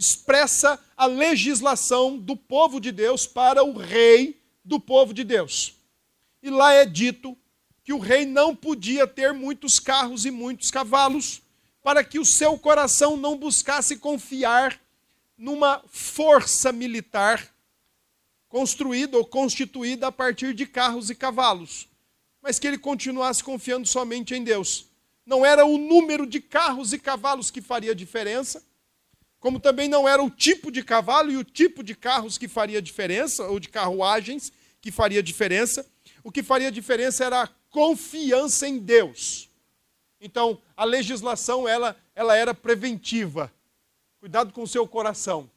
expressa 0.01 0.81
a 0.97 1.05
legislação 1.05 2.17
do 2.17 2.35
povo 2.35 2.81
de 2.81 2.91
Deus 2.91 3.27
para 3.27 3.63
o 3.63 3.77
rei 3.77 4.41
do 4.65 4.81
povo 4.81 5.13
de 5.13 5.23
Deus. 5.23 5.75
E 6.43 6.49
lá 6.49 6.73
é 6.73 6.87
dito 6.87 7.37
que 7.85 7.93
o 7.93 7.99
rei 7.99 8.25
não 8.25 8.57
podia 8.57 9.07
ter 9.07 9.35
muitos 9.35 9.79
carros 9.79 10.25
e 10.25 10.31
muitos 10.31 10.71
cavalos, 10.71 11.43
para 11.83 12.03
que 12.03 12.19
o 12.19 12.25
seu 12.25 12.59
coração 12.59 13.15
não 13.15 13.37
buscasse 13.37 13.99
confiar 13.99 14.81
numa 15.37 15.83
força 15.89 16.73
militar 16.73 17.55
construída 18.49 19.19
ou 19.19 19.25
constituída 19.25 20.07
a 20.07 20.13
partir 20.13 20.55
de 20.55 20.67
carros 20.67 21.11
e 21.11 21.15
cavalos, 21.15 21.89
mas 22.43 22.59
que 22.59 22.67
ele 22.67 22.79
continuasse 22.79 23.45
confiando 23.45 23.87
somente 23.87 24.35
em 24.35 24.43
Deus. 24.43 24.87
Não 25.27 25.45
era 25.45 25.67
o 25.67 25.77
número 25.77 26.27
de 26.27 26.41
carros 26.41 26.93
e 26.93 26.99
cavalos 26.99 27.51
que 27.51 27.61
faria 27.61 27.95
diferença, 27.95 28.63
como 29.40 29.59
também 29.59 29.88
não 29.88 30.07
era 30.07 30.22
o 30.22 30.31
tipo 30.31 30.70
de 30.70 30.85
cavalo 30.85 31.33
e 31.33 31.37
o 31.38 31.42
tipo 31.42 31.83
de 31.83 31.94
carros 31.94 32.37
que 32.37 32.46
faria 32.46 32.81
diferença, 32.81 33.48
ou 33.48 33.59
de 33.59 33.70
carruagens 33.70 34.53
que 34.83 34.92
faria 34.92 35.22
diferença. 35.22 35.87
O 36.22 36.31
que 36.31 36.42
faria 36.42 36.70
diferença 36.70 37.24
era 37.24 37.42
a 37.42 37.48
confiança 37.70 38.68
em 38.68 38.79
Deus. 38.79 39.48
Então, 40.20 40.61
a 40.76 40.85
legislação 40.85 41.66
ela, 41.66 41.96
ela 42.14 42.37
era 42.37 42.53
preventiva. 42.53 43.50
Cuidado 44.18 44.53
com 44.53 44.62
o 44.62 44.68
seu 44.68 44.87
coração. 44.87 45.50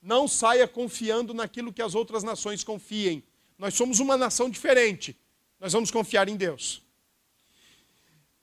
Não 0.00 0.28
saia 0.28 0.68
confiando 0.68 1.34
naquilo 1.34 1.72
que 1.72 1.82
as 1.82 1.96
outras 1.96 2.22
nações 2.22 2.62
confiem. 2.62 3.24
Nós 3.58 3.74
somos 3.74 3.98
uma 3.98 4.16
nação 4.16 4.48
diferente. 4.48 5.16
Nós 5.58 5.72
vamos 5.72 5.90
confiar 5.90 6.28
em 6.28 6.36
Deus. 6.36 6.80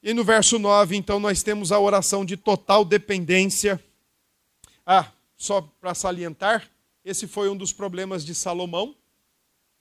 E 0.03 0.13
no 0.13 0.23
verso 0.25 0.59
9, 0.59 0.97
então, 0.97 1.17
nós 1.17 1.43
temos 1.43 1.71
a 1.71 1.79
oração 1.79 2.25
de 2.25 2.35
total 2.35 2.83
dependência 2.83 3.81
ah, 4.91 5.11
só 5.37 5.61
para 5.61 5.93
salientar, 5.93 6.67
esse 7.05 7.27
foi 7.27 7.47
um 7.47 7.55
dos 7.55 7.71
problemas 7.71 8.25
de 8.25 8.33
Salomão, 8.33 8.95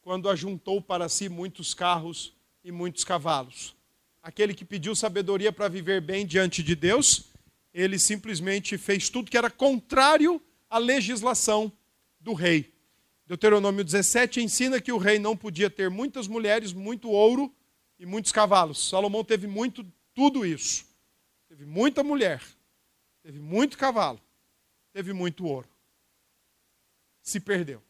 quando 0.03 0.29
ajuntou 0.29 0.83
para 0.83 1.09
si 1.09 1.31
muitos 1.31 1.73
carros 1.73 2.37
e 2.63 2.71
muitos 2.71 3.05
cavalos. 3.05 3.75
Aquele 4.23 4.53
que 4.53 4.67
pediu 4.67 4.95
sabedoria 4.95 5.51
para 5.51 5.67
viver 5.67 6.03
bem 6.03 6.27
diante 6.27 6.63
de 6.63 6.77
Deus, 6.77 7.25
ele 7.73 7.99
simplesmente 7.99 8.77
fez 8.77 9.09
tudo 9.09 9.31
que 9.31 9.39
era 9.39 9.49
contrário 9.49 10.43
à 10.69 10.77
legislação 10.77 11.73
do 12.21 12.35
rei. 12.35 12.71
Deuteronômio 13.27 13.83
17 13.83 14.43
ensina 14.43 14.79
que 14.79 14.93
o 14.93 14.99
rei 14.99 15.19
não 15.19 15.35
podia 15.35 15.71
ter 15.71 15.89
muitas 15.89 16.29
mulheres, 16.29 16.75
muito 16.75 17.09
ouro 17.09 17.51
e 17.99 18.05
muitos 18.05 18.31
cavalos. 18.31 18.91
Salomão 18.91 19.25
teve 19.25 19.47
muito 19.47 19.87
tudo 20.15 20.45
isso. 20.45 20.85
Teve 21.49 21.65
muita 21.65 22.05
mulher, 22.05 22.43
teve 23.23 23.41
muito 23.41 23.79
cavalo, 23.79 24.21
teve 24.99 25.13
muito 25.13 25.47
ouro. 25.47 25.69
Se 27.23 27.39
perdeu. 27.39 27.81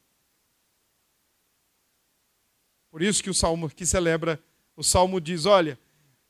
Por 2.90 3.00
isso 3.00 3.22
que 3.22 3.30
o 3.30 3.34
salmo 3.34 3.70
que 3.70 3.86
celebra, 3.86 4.38
o 4.76 4.84
salmo 4.84 5.18
diz: 5.18 5.46
Olha, 5.46 5.78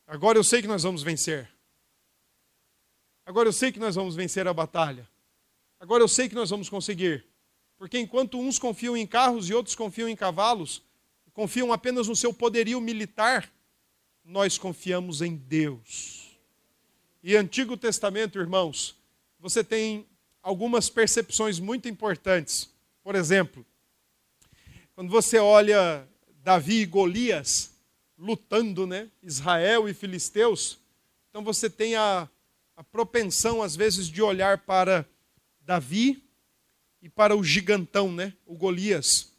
agora 0.07 0.39
eu 0.39 0.45
sei 0.45 0.63
que 0.63 0.69
nós 0.69 0.85
vamos 0.85 1.03
vencer. 1.03 1.51
Agora 3.27 3.49
eu 3.49 3.53
sei 3.53 3.73
que 3.73 3.81
nós 3.81 3.97
vamos 3.97 4.15
vencer 4.15 4.47
a 4.47 4.55
batalha. 4.55 5.09
Agora 5.81 6.05
eu 6.05 6.07
sei 6.07 6.29
que 6.29 6.37
nós 6.37 6.49
vamos 6.49 6.69
conseguir. 6.69 7.27
Porque 7.77 7.99
enquanto 7.99 8.39
uns 8.39 8.57
confiam 8.57 8.97
em 8.97 9.07
carros 9.07 9.51
e 9.51 9.55
outros 9.55 9.75
confiam 9.75 10.09
em 10.09 10.15
cavalos, 10.15 10.81
confiam 11.33 11.73
apenas 11.73 12.07
no 12.07 12.15
seu 12.15 12.33
poderio 12.33 12.81
militar, 12.81 13.53
nós 14.25 14.57
confiamos 14.57 15.23
em 15.23 15.35
Deus. 15.35 16.39
E 17.21 17.35
Antigo 17.35 17.77
Testamento, 17.77 18.39
irmãos, 18.39 18.97
você 19.41 19.65
tem 19.65 20.07
algumas 20.49 20.89
percepções 20.89 21.61
muito 21.61 21.91
importantes. 21.91 22.71
Por 23.05 23.15
exemplo, 23.15 23.67
quando 24.95 25.11
você 25.11 25.37
olha 25.39 26.09
Davi 26.43 26.81
e 26.81 26.87
Golias 26.87 27.71
lutando, 28.17 28.87
né? 28.87 29.11
Israel 29.23 29.87
e 29.91 29.93
filisteus, 29.93 30.79
então 31.29 31.45
você 31.45 31.69
tem 31.69 31.97
a, 31.97 32.27
a 32.75 32.83
propensão, 32.83 33.63
às 33.63 33.77
vezes, 33.77 34.09
de 34.09 34.23
olhar 34.23 34.57
para 34.57 35.05
Davi 35.61 36.25
e 37.03 37.11
para 37.11 37.37
o 37.37 37.45
gigantão, 37.45 38.11
né? 38.11 38.33
O 38.47 38.57
Golias. 38.57 39.31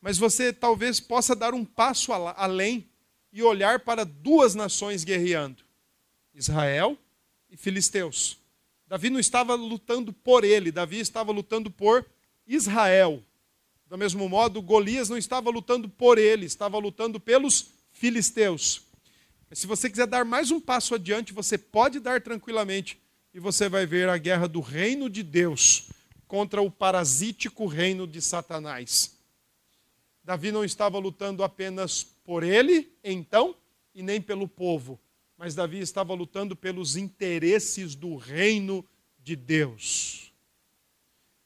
Mas 0.00 0.18
você 0.18 0.52
talvez 0.52 1.00
possa 1.00 1.34
dar 1.34 1.52
um 1.52 1.64
passo 1.64 2.12
além 2.12 2.88
e 3.32 3.42
olhar 3.42 3.80
para 3.80 4.04
duas 4.04 4.54
nações 4.54 5.02
guerreando: 5.02 5.64
Israel 6.32 6.96
e 7.50 7.56
filisteus. 7.56 8.38
Davi 8.88 9.10
não 9.10 9.20
estava 9.20 9.54
lutando 9.54 10.14
por 10.14 10.44
ele, 10.44 10.72
Davi 10.72 10.98
estava 10.98 11.30
lutando 11.30 11.70
por 11.70 12.06
Israel. 12.46 13.22
Do 13.86 13.98
mesmo 13.98 14.26
modo, 14.28 14.62
Golias 14.62 15.10
não 15.10 15.18
estava 15.18 15.50
lutando 15.50 15.90
por 15.90 16.16
ele, 16.16 16.46
estava 16.46 16.78
lutando 16.78 17.20
pelos 17.20 17.70
filisteus. 17.92 18.82
Mas 19.50 19.58
se 19.58 19.66
você 19.66 19.90
quiser 19.90 20.06
dar 20.06 20.24
mais 20.24 20.50
um 20.50 20.58
passo 20.58 20.94
adiante, 20.94 21.34
você 21.34 21.58
pode 21.58 22.00
dar 22.00 22.22
tranquilamente 22.22 22.98
e 23.34 23.38
você 23.38 23.68
vai 23.68 23.84
ver 23.84 24.08
a 24.08 24.16
guerra 24.16 24.48
do 24.48 24.60
reino 24.60 25.10
de 25.10 25.22
Deus 25.22 25.90
contra 26.26 26.62
o 26.62 26.70
parasítico 26.70 27.66
reino 27.66 28.06
de 28.06 28.22
Satanás. 28.22 29.18
Davi 30.24 30.50
não 30.50 30.64
estava 30.64 30.98
lutando 30.98 31.44
apenas 31.44 32.04
por 32.24 32.42
ele, 32.42 32.90
então, 33.04 33.54
e 33.94 34.02
nem 34.02 34.20
pelo 34.20 34.48
povo 34.48 34.98
mas 35.38 35.54
Davi 35.54 35.78
estava 35.78 36.12
lutando 36.12 36.56
pelos 36.56 36.96
interesses 36.96 37.94
do 37.94 38.16
reino 38.16 38.84
de 39.22 39.36
Deus. 39.36 40.32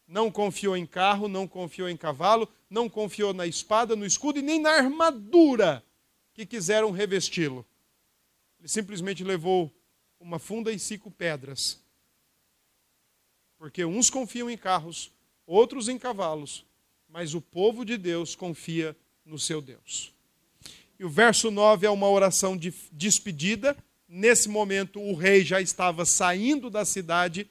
Não 0.08 0.30
confiou 0.30 0.74
em 0.74 0.86
carro, 0.86 1.28
não 1.28 1.46
confiou 1.46 1.90
em 1.90 1.96
cavalo, 1.96 2.48
não 2.70 2.88
confiou 2.88 3.34
na 3.34 3.46
espada, 3.46 3.94
no 3.94 4.06
escudo 4.06 4.38
e 4.38 4.42
nem 4.42 4.58
na 4.58 4.70
armadura 4.70 5.84
que 6.32 6.46
quiseram 6.46 6.90
revesti-lo. 6.90 7.66
Ele 8.58 8.68
simplesmente 8.68 9.22
levou 9.22 9.70
uma 10.18 10.38
funda 10.38 10.72
e 10.72 10.78
cinco 10.78 11.10
pedras. 11.10 11.78
Porque 13.58 13.84
uns 13.84 14.08
confiam 14.08 14.48
em 14.48 14.56
carros, 14.56 15.12
outros 15.46 15.88
em 15.88 15.98
cavalos, 15.98 16.64
mas 17.08 17.34
o 17.34 17.42
povo 17.42 17.84
de 17.84 17.98
Deus 17.98 18.34
confia 18.34 18.96
no 19.24 19.38
seu 19.38 19.60
Deus. 19.60 20.14
E 21.02 21.04
o 21.04 21.10
verso 21.10 21.50
9 21.50 21.84
é 21.84 21.90
uma 21.90 22.08
oração 22.08 22.56
de 22.56 22.72
despedida. 22.92 23.76
Nesse 24.08 24.48
momento, 24.48 25.00
o 25.00 25.16
rei 25.16 25.44
já 25.44 25.60
estava 25.60 26.04
saindo 26.04 26.70
da 26.70 26.84
cidade. 26.84 27.50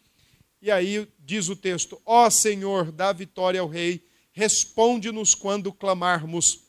E 0.61 0.71
aí 0.71 1.05
diz 1.19 1.49
o 1.49 1.55
texto: 1.57 2.01
Ó 2.05 2.29
Senhor, 2.29 2.93
dá 2.93 3.11
vitória 3.11 3.59
ao 3.59 3.67
rei, 3.67 4.05
responde-nos 4.31 5.35
quando 5.35 5.73
clamarmos. 5.73 6.63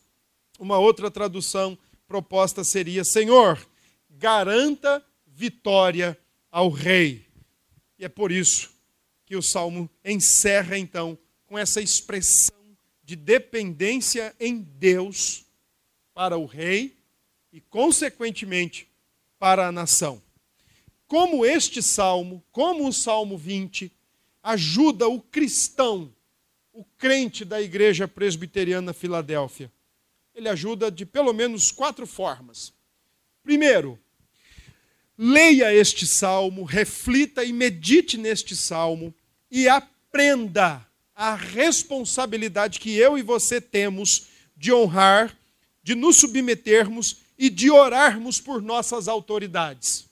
Uma 0.59 0.77
outra 0.77 1.09
tradução 1.09 1.79
proposta 2.09 2.65
seria: 2.65 3.05
Senhor, 3.05 3.65
garanta 4.11 5.01
vitória 5.25 6.19
ao 6.51 6.69
rei. 6.69 7.25
E 7.97 8.05
é 8.05 8.09
por 8.09 8.33
isso 8.33 8.75
que 9.25 9.37
o 9.37 9.43
salmo 9.43 9.89
encerra 10.05 10.77
então 10.77 11.17
com 11.47 11.57
essa 11.57 11.81
expressão 11.81 12.77
de 13.05 13.15
dependência 13.15 14.35
em 14.41 14.59
Deus 14.59 15.42
para 16.23 16.39
o 16.39 16.47
rei 16.47 16.97
e, 17.53 17.61
consequentemente, 17.61 18.87
para 19.41 19.67
a 19.67 19.73
nação. 19.73 20.23
Como 21.09 21.45
este 21.45 21.83
salmo, 21.83 22.45
como 22.53 22.87
o 22.87 22.93
Salmo 22.93 23.37
20, 23.37 23.91
ajuda 24.41 25.09
o 25.09 25.21
cristão, 25.21 26.15
o 26.73 26.85
crente 26.97 27.45
da 27.45 27.61
igreja 27.61 28.07
presbiteriana 28.07 28.93
Filadélfia? 28.93 29.69
Ele 30.33 30.49
ajuda 30.49 30.93
de 30.93 31.05
pelo 31.05 31.33
menos 31.33 31.73
quatro 31.73 32.07
formas. 32.07 32.73
Primeiro, 33.43 33.99
leia 35.19 35.75
este 35.75 36.07
salmo, 36.07 36.63
reflita 36.63 37.43
e 37.43 37.53
medite 37.53 38.17
neste 38.17 38.55
salmo 38.55 39.13
e 39.51 39.69
aprenda 39.69 40.87
a 41.17 41.35
responsabilidade 41.35 42.79
que 42.79 42.97
eu 42.97 43.19
e 43.19 43.23
você 43.23 43.61
temos 43.61 44.29
de 44.57 44.73
honrar, 44.73 45.37
de 45.83 45.95
nos 45.95 46.17
submetermos 46.17 47.19
e 47.39 47.51
de 47.51 47.71
orarmos 47.71 48.41
por 48.41 48.63
nossas 48.63 49.09
autoridades. 49.09 50.07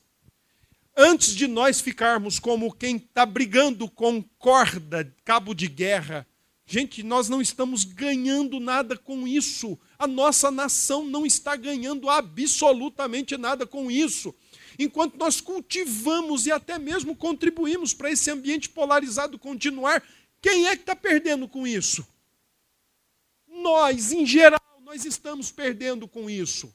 Antes 0.97 1.35
de 1.35 1.47
nós 1.47 1.81
ficarmos 1.81 2.39
como 2.39 2.73
quem 2.73 2.97
está 2.97 3.25
brigando 3.25 3.89
com 3.89 4.23
corda, 4.39 5.15
cabo 5.25 5.55
de 5.55 5.69
guerra, 5.69 6.27
gente, 6.67 7.03
nós 7.03 7.29
não 7.29 7.41
estamos 7.41 7.85
ganhando 7.85 8.59
nada 8.59 8.97
com 8.97 9.27
isso. 9.27 9.79
A 9.99 10.07
nossa 10.07 10.51
nação 10.51 11.05
não 11.05 11.25
está 11.25 11.57
ganhando 11.57 12.11
absolutamente 12.11 13.37
nada 13.37 13.67
com 13.67 13.91
isso 13.91 14.35
enquanto 14.83 15.17
nós 15.19 15.41
cultivamos 15.41 16.47
e 16.47 16.53
até 16.53 16.79
mesmo 16.79 17.15
contribuímos 17.15 17.93
para 17.93 18.11
esse 18.11 18.31
ambiente 18.31 18.69
polarizado 18.69 19.39
continuar, 19.39 20.03
quem 20.41 20.67
é 20.67 20.75
que 20.75 20.83
está 20.83 20.97
perdendo 20.97 21.47
com 21.47 21.67
isso? 21.67 22.07
Nós, 23.47 24.11
em 24.11 24.25
geral, 24.25 24.61
nós 24.91 25.05
estamos 25.05 25.53
perdendo 25.53 26.09
com 26.09 26.29
isso. 26.29 26.75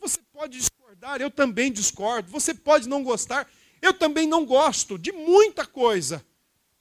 Você 0.00 0.18
pode 0.32 0.56
discordar, 0.56 1.20
eu 1.20 1.30
também 1.30 1.70
discordo. 1.70 2.30
Você 2.30 2.54
pode 2.54 2.88
não 2.88 3.04
gostar, 3.04 3.46
eu 3.82 3.92
também 3.92 4.26
não 4.26 4.46
gosto 4.46 4.98
de 4.98 5.12
muita 5.12 5.66
coisa. 5.66 6.24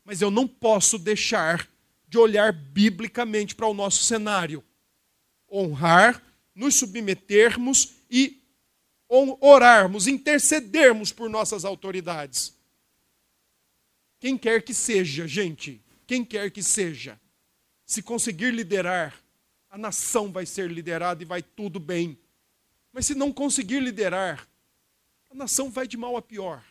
Mas 0.05 0.21
eu 0.21 0.31
não 0.31 0.47
posso 0.47 0.97
deixar 0.97 1.69
de 2.07 2.17
olhar 2.17 2.53
biblicamente 2.53 3.53
para 3.53 3.67
o 3.67 3.73
nosso 3.73 4.03
cenário. 4.03 4.63
Honrar, 5.51 6.23
nos 6.55 6.75
submetermos 6.75 7.95
e 8.09 8.41
orarmos, 9.09 10.07
intercedermos 10.07 11.11
por 11.11 11.29
nossas 11.29 11.65
autoridades. 11.65 12.57
Quem 14.17 14.37
quer 14.37 14.63
que 14.63 14.73
seja, 14.73 15.27
gente, 15.27 15.83
quem 16.07 16.23
quer 16.23 16.49
que 16.51 16.63
seja, 16.63 17.19
se 17.85 18.01
conseguir 18.01 18.51
liderar, 18.51 19.22
a 19.73 19.77
nação 19.77 20.31
vai 20.31 20.45
ser 20.45 20.69
liderada 20.69 21.21
e 21.21 21.25
vai 21.25 21.41
tudo 21.41 21.79
bem. 21.79 22.17
Mas 22.93 23.07
se 23.07 23.15
não 23.15 23.33
conseguir 23.33 23.79
liderar, 23.79 24.47
a 25.31 25.35
nação 25.35 25.69
vai 25.69 25.87
de 25.87 25.97
mal 25.97 26.15
a 26.15 26.21
pior. 26.21 26.63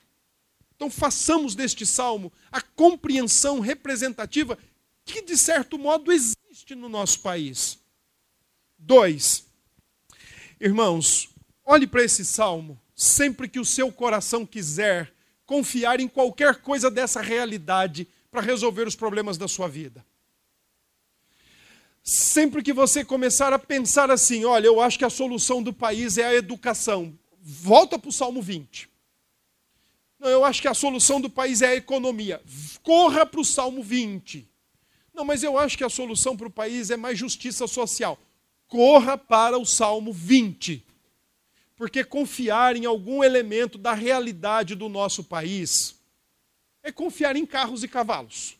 Então 0.76 0.88
façamos 0.88 1.54
deste 1.54 1.84
salmo 1.84 2.32
a 2.50 2.60
compreensão 2.60 3.58
representativa 3.58 4.56
que, 5.04 5.20
de 5.20 5.36
certo 5.36 5.76
modo, 5.76 6.12
existe 6.12 6.76
no 6.76 6.88
nosso 6.88 7.20
país. 7.20 7.78
Dois, 8.78 9.46
irmãos, 10.60 11.32
Olhe 11.64 11.86
para 11.86 12.02
esse 12.02 12.24
salmo, 12.24 12.80
sempre 12.94 13.48
que 13.48 13.60
o 13.60 13.64
seu 13.64 13.92
coração 13.92 14.44
quiser 14.44 15.12
confiar 15.46 16.00
em 16.00 16.08
qualquer 16.08 16.56
coisa 16.56 16.90
dessa 16.90 17.20
realidade 17.20 18.08
para 18.30 18.40
resolver 18.40 18.86
os 18.86 18.96
problemas 18.96 19.38
da 19.38 19.46
sua 19.46 19.68
vida. 19.68 20.04
Sempre 22.02 22.62
que 22.62 22.72
você 22.72 23.04
começar 23.04 23.52
a 23.52 23.58
pensar 23.58 24.10
assim, 24.10 24.44
olha, 24.44 24.66
eu 24.66 24.80
acho 24.80 24.98
que 24.98 25.04
a 25.04 25.10
solução 25.10 25.62
do 25.62 25.72
país 25.72 26.18
é 26.18 26.24
a 26.24 26.34
educação, 26.34 27.16
volta 27.40 27.98
para 27.98 28.08
o 28.08 28.12
Salmo 28.12 28.42
20. 28.42 28.88
Não, 30.18 30.28
eu 30.28 30.44
acho 30.44 30.60
que 30.60 30.68
a 30.68 30.74
solução 30.74 31.20
do 31.20 31.30
país 31.30 31.62
é 31.62 31.68
a 31.68 31.76
economia, 31.76 32.42
corra 32.82 33.24
para 33.24 33.40
o 33.40 33.44
Salmo 33.44 33.82
20. 33.82 34.48
Não, 35.14 35.24
mas 35.24 35.42
eu 35.42 35.58
acho 35.58 35.76
que 35.76 35.84
a 35.84 35.88
solução 35.88 36.36
para 36.36 36.46
o 36.46 36.50
país 36.50 36.90
é 36.90 36.96
mais 36.96 37.18
justiça 37.18 37.66
social, 37.66 38.18
corra 38.66 39.16
para 39.16 39.58
o 39.58 39.64
Salmo 39.64 40.12
20 40.12 40.84
porque 41.82 42.04
confiar 42.04 42.76
em 42.76 42.84
algum 42.84 43.24
elemento 43.24 43.76
da 43.76 43.92
realidade 43.92 44.76
do 44.76 44.88
nosso 44.88 45.24
país 45.24 46.00
é 46.80 46.92
confiar 46.92 47.34
em 47.34 47.44
carros 47.44 47.82
e 47.82 47.88
cavalos. 47.88 48.56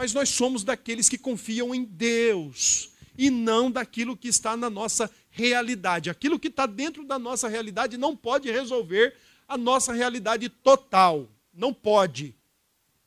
Mas 0.00 0.14
nós 0.14 0.30
somos 0.30 0.64
daqueles 0.64 1.10
que 1.10 1.18
confiam 1.18 1.74
em 1.74 1.84
Deus 1.84 2.90
e 3.18 3.28
não 3.28 3.70
daquilo 3.70 4.16
que 4.16 4.28
está 4.28 4.56
na 4.56 4.70
nossa 4.70 5.10
realidade. 5.28 6.08
Aquilo 6.08 6.38
que 6.38 6.48
está 6.48 6.64
dentro 6.64 7.04
da 7.04 7.18
nossa 7.18 7.48
realidade 7.48 7.98
não 7.98 8.16
pode 8.16 8.50
resolver 8.50 9.14
a 9.46 9.58
nossa 9.58 9.92
realidade 9.92 10.48
total. 10.48 11.28
Não 11.52 11.74
pode. 11.74 12.34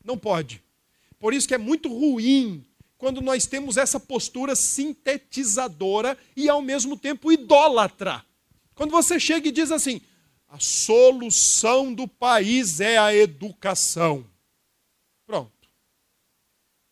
Não 0.04 0.20
pode. 0.20 0.64
Por 1.18 1.34
isso 1.34 1.48
que 1.48 1.56
é 1.56 1.58
muito 1.58 1.90
ruim 1.92 2.64
quando 2.96 3.22
nós 3.22 3.48
temos 3.48 3.76
essa 3.76 4.00
postura 4.00 4.56
sintetizadora 4.56 6.16
e 6.38 6.48
ao 6.48 6.62
mesmo 6.62 6.96
tempo 6.96 7.32
idólatra. 7.32 8.24
Quando 8.76 8.92
você 8.92 9.20
chega 9.20 9.48
e 9.48 9.52
diz 9.52 9.72
assim: 9.72 10.00
a 10.48 10.60
solução 10.60 11.92
do 11.92 12.08
país 12.08 12.80
é 12.80 13.00
a 13.00 13.16
educação. 13.16 14.24
Pronto. 15.26 15.63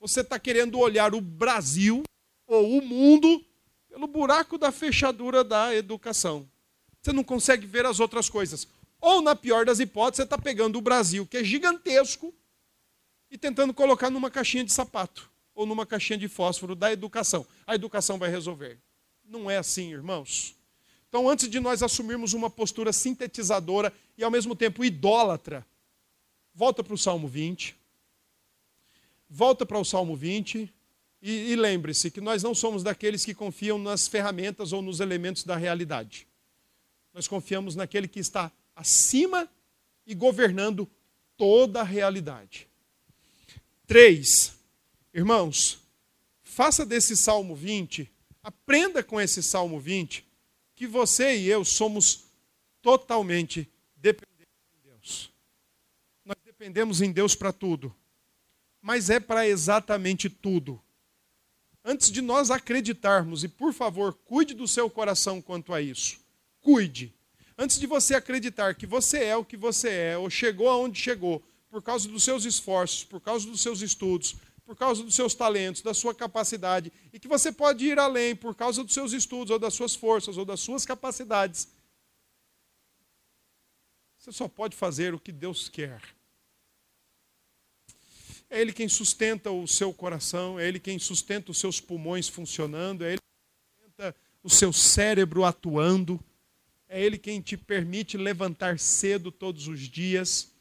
Você 0.02 0.22
está 0.22 0.40
querendo 0.40 0.80
olhar 0.80 1.14
o 1.14 1.22
Brasil 1.22 2.02
ou 2.48 2.80
o 2.80 2.82
mundo 2.82 3.46
pelo 3.88 4.08
buraco 4.08 4.58
da 4.58 4.72
fechadura 4.72 5.44
da 5.44 5.76
educação. 5.76 6.50
Você 7.00 7.14
não 7.14 7.24
consegue 7.24 7.68
ver 7.68 7.86
as 7.86 8.00
outras 8.00 8.28
coisas. 8.28 8.68
Ou, 9.00 9.22
na 9.22 9.36
pior 9.36 9.64
das 9.64 9.80
hipóteses, 9.80 10.18
você 10.18 10.24
está 10.24 10.40
pegando 10.40 10.80
o 10.80 10.82
Brasil, 10.82 11.28
que 11.28 11.38
é 11.38 11.44
gigantesco, 11.44 12.34
e 13.30 13.38
tentando 13.38 13.76
colocar 13.76 14.10
numa 14.10 14.32
caixinha 14.32 14.64
de 14.64 14.74
sapato 14.74 15.30
ou 15.54 15.68
numa 15.68 15.86
caixinha 15.86 16.18
de 16.18 16.28
fósforo 16.28 16.76
da 16.76 16.92
educação. 16.92 17.46
A 17.68 17.76
educação 17.76 18.18
vai 18.18 18.32
resolver. 18.32 18.80
Não 19.24 19.52
é 19.52 19.58
assim, 19.58 19.92
irmãos. 19.92 20.56
Então, 21.10 21.30
antes 21.30 21.48
de 21.48 21.60
nós 21.60 21.84
assumirmos 21.84 22.34
uma 22.34 22.50
postura 22.50 22.92
sintetizadora 22.92 23.94
e 24.18 24.24
ao 24.24 24.32
mesmo 24.32 24.56
tempo 24.56 24.84
idólatra, 24.84 25.64
volta 26.56 26.84
para 26.84 26.96
o 26.96 26.98
Salmo 26.98 27.28
20. 27.28 27.81
Volta 29.34 29.66
para 29.66 29.80
o 29.80 29.86
Salmo 29.86 30.14
20 30.14 30.70
e, 31.22 31.52
e 31.52 31.56
lembre-se 31.56 32.12
que 32.12 32.20
nós 32.20 32.44
não 32.44 32.54
somos 32.54 32.84
daqueles 32.84 33.24
que 33.24 33.34
confiam 33.34 33.80
nas 33.80 34.06
ferramentas 34.06 34.74
ou 34.74 34.82
nos 34.82 35.00
elementos 35.00 35.46
da 35.46 35.56
realidade. 35.56 36.28
Nós 37.14 37.30
confiamos 37.30 37.74
naquele 37.74 38.10
que 38.10 38.20
está 38.20 38.52
acima 38.76 39.50
e 40.06 40.14
governando 40.14 40.86
toda 41.38 41.80
a 41.80 41.84
realidade. 41.84 42.68
Três, 43.88 44.54
irmãos, 45.14 45.80
faça 46.44 46.86
desse 46.86 47.16
Salmo 47.16 47.56
20, 47.56 48.12
aprenda 48.44 49.02
com 49.02 49.20
esse 49.20 49.42
Salmo 49.42 49.80
20 49.80 50.26
que 50.76 50.86
você 50.86 51.38
e 51.38 51.48
eu 51.48 51.64
somos 51.64 52.26
totalmente 52.82 53.66
dependentes 53.96 54.58
em 54.76 54.90
Deus. 54.90 55.32
Nós 56.26 56.38
dependemos 56.44 57.02
em 57.02 57.14
Deus 57.14 57.34
para 57.34 57.54
tudo, 57.54 57.96
mas 58.82 59.10
é 59.10 59.20
para 59.20 59.48
exatamente 59.48 60.30
tudo. 60.30 60.82
Antes 61.84 62.12
de 62.12 62.22
nós 62.22 62.52
acreditarmos, 62.52 63.44
e 63.44 63.48
por 63.48 63.74
favor, 63.74 64.14
cuide 64.14 64.54
do 64.54 64.68
seu 64.68 64.90
coração 64.90 65.42
quanto 65.42 65.74
a 65.74 65.82
isso. 65.82 66.20
Cuide. 66.60 67.14
Antes 67.58 67.80
de 67.80 67.88
você 67.88 68.16
acreditar 68.16 68.76
que 68.76 68.86
você 68.86 69.24
é 69.24 69.36
o 69.36 69.46
que 69.46 69.58
você 69.58 69.90
é, 69.90 70.18
ou 70.18 70.30
chegou 70.30 70.70
aonde 70.70 71.00
chegou, 71.00 71.44
por 71.70 71.82
causa 71.82 72.08
dos 72.08 72.24
seus 72.24 72.46
esforços, 72.46 73.04
por 73.04 73.22
causa 73.22 73.48
dos 73.48 73.62
seus 73.62 73.82
estudos, 73.82 74.36
por 74.66 74.76
causa 74.76 75.04
dos 75.04 75.16
seus 75.16 75.34
talentos, 75.34 75.82
da 75.82 75.94
sua 75.94 76.14
capacidade, 76.14 76.92
e 77.12 77.20
que 77.20 77.28
você 77.28 77.52
pode 77.52 77.86
ir 77.86 78.00
além 78.00 78.36
por 78.36 78.56
causa 78.56 78.84
dos 78.84 78.94
seus 78.94 79.12
estudos, 79.12 79.52
ou 79.52 79.60
das 79.60 79.74
suas 79.74 79.96
forças, 79.96 80.38
ou 80.38 80.46
das 80.46 80.60
suas 80.60 80.86
capacidades. 80.86 81.68
Você 84.18 84.32
só 84.32 84.48
pode 84.48 84.76
fazer 84.76 85.14
o 85.14 85.20
que 85.20 85.32
Deus 85.32 85.68
quer. 85.68 86.02
É 88.54 88.60
Ele 88.60 88.74
quem 88.74 88.90
sustenta 88.90 89.50
o 89.50 89.66
seu 89.66 89.94
coração, 89.94 90.60
é 90.60 90.68
Ele 90.68 90.78
quem 90.78 91.00
sustenta 91.00 91.52
os 91.52 91.58
seus 91.58 91.80
pulmões 91.80 92.28
funcionando, 92.28 93.06
é 93.06 93.14
Ele 93.14 93.22
quem 93.22 93.88
sustenta 93.88 94.16
o 94.44 94.50
seu 94.50 94.74
cérebro 94.74 95.46
atuando, 95.46 96.20
é 96.90 97.02
Ele 97.02 97.18
quem 97.18 97.40
te 97.40 97.56
permite 97.56 98.18
levantar 98.18 98.78
cedo 98.78 99.32
todos 99.32 99.70
os 99.70 99.80
dias, 99.80 100.52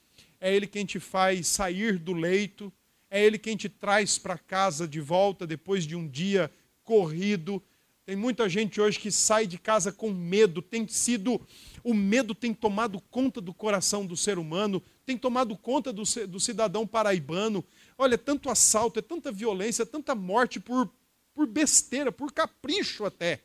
é 0.41 0.55
Ele 0.55 0.68
quem 0.68 0.86
te 0.86 1.01
faz 1.01 1.49
sair 1.49 1.99
do 1.99 2.12
leito, 2.12 2.72
é 3.11 3.20
Ele 3.24 3.36
quem 3.36 3.57
te 3.57 3.68
traz 3.68 4.16
para 4.16 4.38
casa 4.38 4.86
de 4.86 5.01
volta 5.01 5.45
depois 5.45 5.84
de 5.84 5.97
um 5.97 6.07
dia 6.07 6.49
corrido. 6.84 7.61
Tem 8.07 8.14
muita 8.16 8.49
gente 8.49 8.80
hoje 8.80 8.99
que 8.99 9.11
sai 9.11 9.47
de 9.47 9.59
casa 9.59 9.93
com 9.93 10.11
medo, 10.11 10.62
tem 10.62 10.86
sido. 10.86 11.41
O 11.82 11.95
medo 11.95 12.34
tem 12.34 12.55
tomado 12.55 13.01
conta 13.11 13.41
do 13.41 13.55
coração 13.55 14.05
do 14.07 14.16
ser 14.16 14.38
humano, 14.38 14.82
tem 15.07 15.16
tomado 15.16 15.57
conta 15.57 15.93
do, 15.93 16.03
do 16.26 16.41
cidadão 16.41 16.86
paraibano. 16.86 17.64
Olha, 18.03 18.16
tanto 18.16 18.48
assalto, 18.48 18.98
é 18.98 19.03
tanta 19.03 19.30
violência, 19.30 19.82
é 19.82 19.84
tanta 19.84 20.14
morte 20.14 20.59
por, 20.59 20.90
por 21.34 21.46
besteira, 21.46 22.11
por 22.11 22.32
capricho 22.32 23.05
até. 23.05 23.42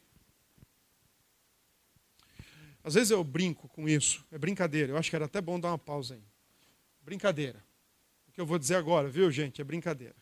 Às 2.81 2.93
vezes 2.93 3.11
eu 3.11 3.21
brinco 3.21 3.67
com 3.67 3.89
isso, 3.89 4.23
é 4.31 4.37
brincadeira. 4.37 4.93
Eu 4.93 4.97
acho 4.97 5.09
que 5.09 5.15
era 5.17 5.25
até 5.25 5.41
bom 5.41 5.59
dar 5.59 5.71
uma 5.71 5.77
pausa 5.77 6.13
aí. 6.13 6.23
Brincadeira. 7.01 7.61
O 8.29 8.31
que 8.31 8.39
eu 8.39 8.45
vou 8.45 8.57
dizer 8.57 8.75
agora, 8.75 9.09
viu, 9.09 9.29
gente? 9.29 9.59
É 9.59 9.63
brincadeira. 9.65 10.15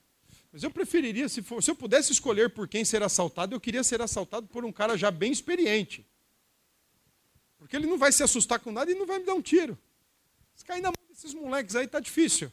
Mas 0.51 0.63
eu 0.63 0.71
preferiria, 0.71 1.29
se, 1.29 1.43
for, 1.43 1.61
se 1.61 1.69
eu 1.69 1.75
pudesse 1.75 2.11
escolher 2.11 2.49
por 2.49 2.67
quem 2.67 2.83
ser 2.83 3.03
assaltado, 3.03 3.53
eu 3.53 3.61
queria 3.61 3.83
ser 3.83 4.01
assaltado 4.01 4.47
por 4.47 4.65
um 4.65 4.71
cara 4.71 4.97
já 4.97 5.11
bem 5.11 5.31
experiente. 5.31 6.03
Porque 7.59 7.75
ele 7.75 7.85
não 7.85 7.99
vai 7.99 8.11
se 8.11 8.23
assustar 8.23 8.59
com 8.59 8.71
nada 8.71 8.91
e 8.91 8.95
não 8.95 9.05
vai 9.05 9.19
me 9.19 9.25
dar 9.25 9.35
um 9.35 9.43
tiro. 9.43 9.77
Se 10.55 10.65
cair 10.65 10.81
na 10.81 10.89
mão 10.89 11.07
desses 11.07 11.35
moleques 11.35 11.75
aí, 11.75 11.87
tá 11.87 11.99
difícil. 11.99 12.51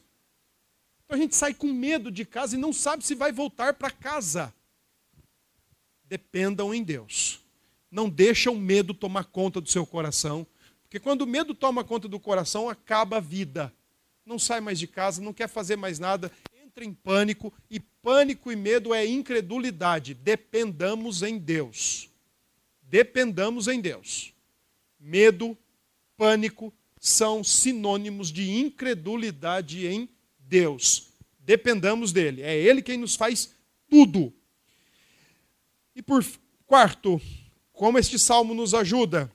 Então 1.11 1.19
a 1.19 1.23
gente 1.23 1.35
sai 1.35 1.53
com 1.53 1.67
medo 1.73 2.09
de 2.09 2.23
casa 2.23 2.55
e 2.55 2.57
não 2.57 2.71
sabe 2.71 3.05
se 3.05 3.13
vai 3.15 3.33
voltar 3.33 3.73
para 3.73 3.91
casa. 3.91 4.53
Dependam 6.05 6.73
em 6.73 6.81
Deus. 6.81 7.41
Não 7.91 8.09
deixa 8.09 8.49
o 8.49 8.55
medo 8.55 8.93
tomar 8.93 9.25
conta 9.25 9.59
do 9.59 9.69
seu 9.69 9.85
coração, 9.85 10.47
porque 10.83 11.01
quando 11.01 11.23
o 11.23 11.27
medo 11.27 11.53
toma 11.53 11.83
conta 11.83 12.07
do 12.07 12.17
coração, 12.17 12.69
acaba 12.69 13.17
a 13.17 13.19
vida. 13.19 13.73
Não 14.25 14.39
sai 14.39 14.61
mais 14.61 14.79
de 14.79 14.87
casa, 14.87 15.21
não 15.21 15.33
quer 15.33 15.49
fazer 15.49 15.75
mais 15.75 15.99
nada, 15.99 16.31
entra 16.63 16.85
em 16.85 16.93
pânico, 16.93 17.53
e 17.69 17.77
pânico 17.77 18.49
e 18.49 18.55
medo 18.55 18.93
é 18.93 19.05
incredulidade. 19.05 20.13
Dependamos 20.13 21.23
em 21.23 21.37
Deus. 21.37 22.09
Dependamos 22.83 23.67
em 23.67 23.81
Deus. 23.81 24.33
Medo, 24.97 25.57
pânico 26.15 26.73
são 26.97 27.43
sinônimos 27.43 28.31
de 28.31 28.49
incredulidade 28.49 29.85
em 29.85 30.07
Deus. 30.51 31.13
Dependamos 31.39 32.11
dele. 32.11 32.41
É 32.41 32.53
ele 32.53 32.81
quem 32.81 32.97
nos 32.97 33.15
faz 33.15 33.55
tudo. 33.89 34.33
E 35.95 36.01
por 36.01 36.25
quarto, 36.67 37.21
como 37.71 37.97
este 37.97 38.19
salmo 38.19 38.53
nos 38.53 38.73
ajuda? 38.73 39.31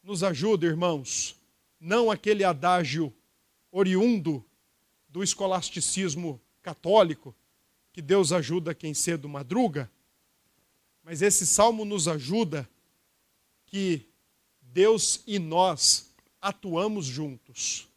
Nos 0.00 0.22
ajuda, 0.22 0.64
irmãos, 0.66 1.34
não 1.80 2.08
aquele 2.08 2.44
adágio 2.44 3.12
oriundo 3.72 4.44
do 5.08 5.24
escolasticismo 5.24 6.40
católico, 6.62 7.34
que 7.92 8.00
Deus 8.00 8.30
ajuda 8.30 8.74
quem 8.74 8.94
cedo 8.94 9.28
madruga, 9.28 9.90
mas 11.02 11.20
esse 11.20 11.44
salmo 11.44 11.84
nos 11.84 12.06
ajuda 12.06 12.68
que 13.66 14.06
Deus 14.60 15.22
e 15.26 15.38
nós 15.40 16.14
atuamos 16.40 17.06
juntos. 17.06 17.91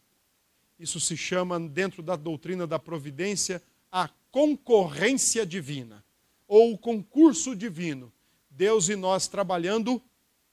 Isso 0.77 0.99
se 0.99 1.15
chama, 1.15 1.59
dentro 1.59 2.03
da 2.03 2.15
doutrina 2.15 2.67
da 2.67 2.77
providência, 2.77 3.63
a 3.91 4.09
concorrência 4.29 5.45
divina, 5.45 6.03
ou 6.47 6.73
o 6.73 6.77
concurso 6.77 7.55
divino. 7.55 8.11
Deus 8.49 8.89
e 8.89 8.95
nós 8.95 9.27
trabalhando 9.27 10.01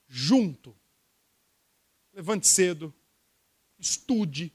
junto. 0.07 0.75
Levante 2.13 2.47
cedo, 2.47 2.93
estude, 3.79 4.51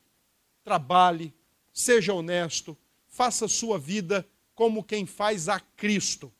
trabalhe, 0.63 1.35
seja 1.73 2.15
honesto, 2.15 2.77
faça 3.09 3.47
a 3.47 3.49
sua 3.49 3.79
vida 3.79 4.27
como 4.55 4.85
quem 4.85 5.07
faz 5.07 5.49
a 5.49 5.61
Cristo. 5.61 6.33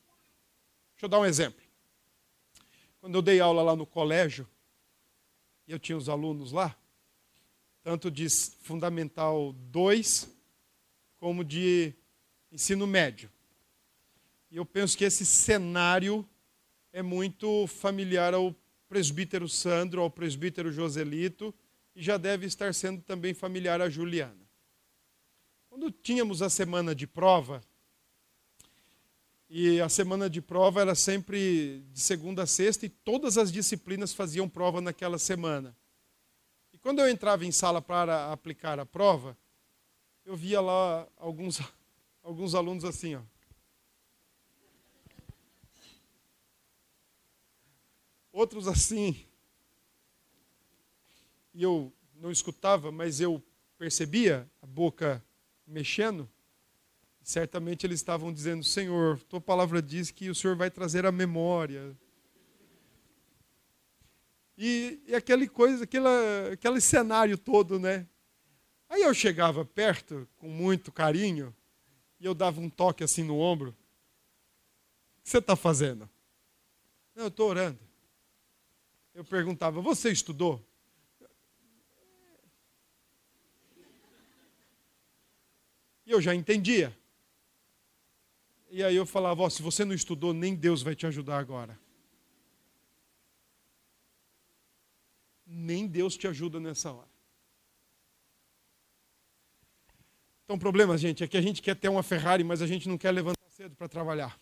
Deixa 0.93 1.07
eu 1.07 1.09
dar 1.09 1.21
um 1.21 1.27
exemplo. 1.27 1.63
Quando 3.01 3.15
eu 3.15 3.23
dei 3.23 3.41
aula 3.41 3.63
lá 3.63 3.77
no 3.77 3.87
colégio, 3.87 4.49
e 5.67 5.73
eu 5.73 5.79
tinha 5.79 5.97
os 5.97 6.09
alunos 6.09 6.51
lá, 6.51 6.77
tanto 7.89 8.11
de 8.11 8.29
Fundamental 8.29 9.55
2, 9.71 10.29
como 11.19 11.43
de 11.43 11.95
ensino 12.53 12.87
médio. 12.87 13.31
E 14.51 14.59
eu 14.59 14.67
penso 14.67 14.95
que 14.95 15.05
esse 15.05 15.25
cenário 15.25 16.29
é 16.93 17.01
muito 17.01 17.67
familiar 17.67 18.35
ao 18.35 18.55
presbítero 18.91 19.49
Sandro, 19.49 20.03
ao 20.03 20.11
presbítero 20.11 20.71
Joselito, 20.71 21.55
e 21.97 22.03
já 22.03 22.19
deve 22.19 22.45
estar 22.45 22.75
sendo 22.75 23.01
também 23.01 23.33
familiar 23.33 23.81
a 23.81 23.89
Juliana. 23.89 24.47
Quando 25.71 25.91
tínhamos 25.91 26.43
a 26.43 26.51
semana 26.51 26.95
de 26.95 27.07
prova, 27.07 27.63
e 29.49 29.81
a 29.81 29.89
semana 29.89 30.29
de 30.29 30.43
prova 30.43 30.83
era 30.83 30.95
sempre 30.95 31.83
de 31.91 32.01
segunda 32.01 32.43
a 32.43 32.47
sexta, 32.47 32.85
e 32.85 32.91
todas 32.91 33.39
as 33.39 33.51
disciplinas 33.51 34.13
faziam 34.13 34.47
prova 34.47 34.79
naquela 34.79 35.19
semana. 35.19 35.75
Quando 36.89 37.01
eu 37.01 37.09
entrava 37.11 37.45
em 37.45 37.53
sala 37.53 37.83
para 37.83 38.33
aplicar 38.33 38.81
a 38.81 38.87
prova, 38.87 39.37
eu 40.25 40.35
via 40.35 40.59
lá 40.59 41.07
alguns, 41.19 41.61
alguns 42.25 42.55
alunos 42.55 42.83
assim, 42.83 43.15
ó. 43.15 43.21
outros 48.33 48.67
assim. 48.67 49.23
E 51.53 51.63
eu 51.63 51.93
não 52.15 52.31
escutava, 52.31 52.91
mas 52.91 53.21
eu 53.21 53.45
percebia 53.77 54.51
a 54.63 54.67
boca 54.67 55.23
mexendo. 55.67 56.27
Certamente 57.21 57.85
eles 57.85 58.01
estavam 58.01 58.33
dizendo: 58.33 58.65
Senhor, 58.65 59.23
tua 59.25 59.43
palavra 59.43 59.83
diz 59.83 60.11
que 60.11 60.31
o 60.31 60.35
Senhor 60.35 60.57
vai 60.57 60.71
trazer 60.71 61.05
a 61.05 61.13
memória. 61.13 61.95
E, 64.59 65.01
e 65.07 65.15
aquele 65.15 65.49
coisa, 65.49 65.85
aquela, 65.85 66.53
aquele 66.53 66.81
cenário 66.81 67.39
todo, 67.39 67.79
né? 67.79 68.07
Aí 68.91 69.03
eu 69.03 69.15
chegava 69.15 69.65
perto, 69.65 70.29
com 70.37 70.49
muito 70.49 70.93
carinho, 70.93 71.55
e 72.21 72.27
eu 72.27 72.35
dava 72.35 72.61
um 72.61 72.69
toque 72.69 73.03
assim 73.03 73.23
no 73.23 73.39
ombro. 73.39 73.71
O 73.71 75.23
que 75.23 75.31
você 75.31 75.39
está 75.39 75.57
fazendo? 75.57 76.11
Não, 77.15 77.25
eu 77.25 77.29
estou 77.29 77.49
orando 77.49 77.89
eu 79.19 79.25
perguntava: 79.25 79.81
Você 79.81 80.13
estudou? 80.13 80.65
E 86.07 86.11
eu 86.13 86.21
já 86.21 86.35
entendia. 86.35 86.97
E 88.71 88.83
aí 88.83 88.95
eu 88.95 89.05
falava: 89.05 89.51
se 89.51 89.61
você 89.61 89.85
não 89.85 89.93
estudou, 89.93 90.33
nem 90.33 90.55
Deus 90.55 90.83
vai 90.83 90.95
te 90.95 91.05
ajudar 91.05 91.39
agora. 91.39 91.77
Nem 95.49 95.87
Deus 95.87 96.17
te 96.17 96.29
ajuda 96.29 96.61
nessa 96.61 96.93
hora. 96.93 97.09
Então 100.45 100.57
o 100.57 100.59
problema, 100.59 100.97
gente, 100.97 101.25
é 101.25 101.27
que 101.27 101.37
a 101.37 101.43
gente 101.43 101.61
quer 101.61 101.75
ter 101.75 101.89
uma 101.89 102.03
Ferrari, 102.03 102.45
mas 102.45 102.63
a 102.63 102.67
gente 102.67 102.89
não 102.89 102.97
quer 102.97 103.11
levantar 103.11 103.51
cedo 103.51 103.75
para 103.75 103.89
trabalhar. 103.89 104.39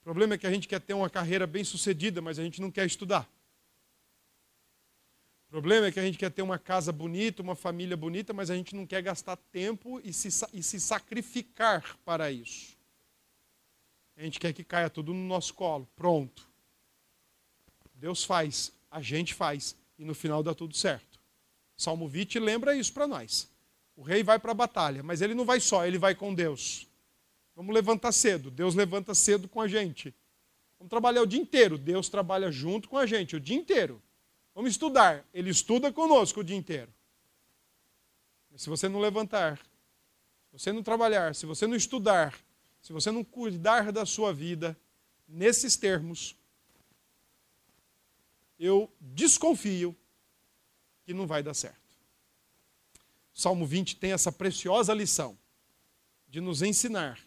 O 0.00 0.04
problema 0.04 0.34
é 0.34 0.38
que 0.38 0.46
a 0.46 0.50
gente 0.50 0.66
quer 0.66 0.80
ter 0.80 0.94
uma 0.94 1.10
carreira 1.10 1.46
bem 1.46 1.62
sucedida, 1.62 2.20
mas 2.20 2.38
a 2.38 2.42
gente 2.42 2.60
não 2.60 2.70
quer 2.70 2.86
estudar. 2.86 3.30
O 5.46 5.50
problema 5.50 5.86
é 5.86 5.92
que 5.92 6.00
a 6.00 6.02
gente 6.02 6.16
quer 6.16 6.30
ter 6.30 6.42
uma 6.42 6.58
casa 6.58 6.90
bonita, 6.90 7.42
uma 7.42 7.54
família 7.54 7.96
bonita, 7.96 8.32
mas 8.32 8.50
a 8.50 8.56
gente 8.56 8.74
não 8.74 8.86
quer 8.86 9.02
gastar 9.02 9.36
tempo 9.36 10.00
e 10.02 10.12
se, 10.12 10.28
e 10.52 10.62
se 10.62 10.80
sacrificar 10.80 11.96
para 12.04 12.32
isso. 12.32 12.76
A 14.16 14.22
gente 14.22 14.40
quer 14.40 14.52
que 14.52 14.64
caia 14.64 14.88
tudo 14.88 15.12
no 15.12 15.26
nosso 15.26 15.52
colo. 15.54 15.86
Pronto. 15.94 16.48
Deus 17.94 18.24
faz, 18.24 18.72
a 18.92 19.00
gente 19.00 19.32
faz, 19.32 19.74
e 19.98 20.04
no 20.04 20.14
final 20.14 20.42
dá 20.42 20.54
tudo 20.54 20.76
certo. 20.76 21.18
Salmo 21.76 22.06
20 22.06 22.38
lembra 22.38 22.76
isso 22.76 22.92
para 22.92 23.08
nós. 23.08 23.50
O 23.96 24.02
rei 24.02 24.22
vai 24.22 24.38
para 24.38 24.52
a 24.52 24.54
batalha, 24.54 25.02
mas 25.02 25.22
ele 25.22 25.34
não 25.34 25.44
vai 25.44 25.58
só, 25.58 25.86
ele 25.86 25.98
vai 25.98 26.14
com 26.14 26.34
Deus. 26.34 26.86
Vamos 27.56 27.74
levantar 27.74 28.12
cedo. 28.12 28.50
Deus 28.50 28.74
levanta 28.74 29.14
cedo 29.14 29.48
com 29.48 29.60
a 29.60 29.66
gente. 29.66 30.14
Vamos 30.78 30.90
trabalhar 30.90 31.22
o 31.22 31.26
dia 31.26 31.40
inteiro. 31.40 31.78
Deus 31.78 32.08
trabalha 32.08 32.52
junto 32.52 32.88
com 32.88 32.98
a 32.98 33.06
gente 33.06 33.34
o 33.34 33.40
dia 33.40 33.56
inteiro. 33.56 34.02
Vamos 34.54 34.70
estudar. 34.70 35.24
Ele 35.32 35.50
estuda 35.50 35.90
conosco 35.90 36.40
o 36.40 36.44
dia 36.44 36.56
inteiro. 36.56 36.92
Mas 38.50 38.62
se 38.62 38.68
você 38.68 38.88
não 38.88 39.00
levantar, 39.00 39.58
se 39.58 40.58
você 40.58 40.72
não 40.72 40.82
trabalhar, 40.82 41.34
se 41.34 41.46
você 41.46 41.66
não 41.66 41.74
estudar, 41.74 42.38
se 42.80 42.92
você 42.92 43.10
não 43.10 43.24
cuidar 43.24 43.90
da 43.90 44.04
sua 44.04 44.32
vida 44.32 44.76
nesses 45.26 45.76
termos, 45.76 46.36
eu 48.62 48.88
desconfio 49.00 49.96
que 51.04 51.12
não 51.12 51.26
vai 51.26 51.42
dar 51.42 51.52
certo. 51.52 51.80
O 53.34 53.40
Salmo 53.40 53.66
20 53.66 53.96
tem 53.96 54.12
essa 54.12 54.30
preciosa 54.30 54.94
lição 54.94 55.36
de 56.28 56.40
nos 56.40 56.62
ensinar 56.62 57.18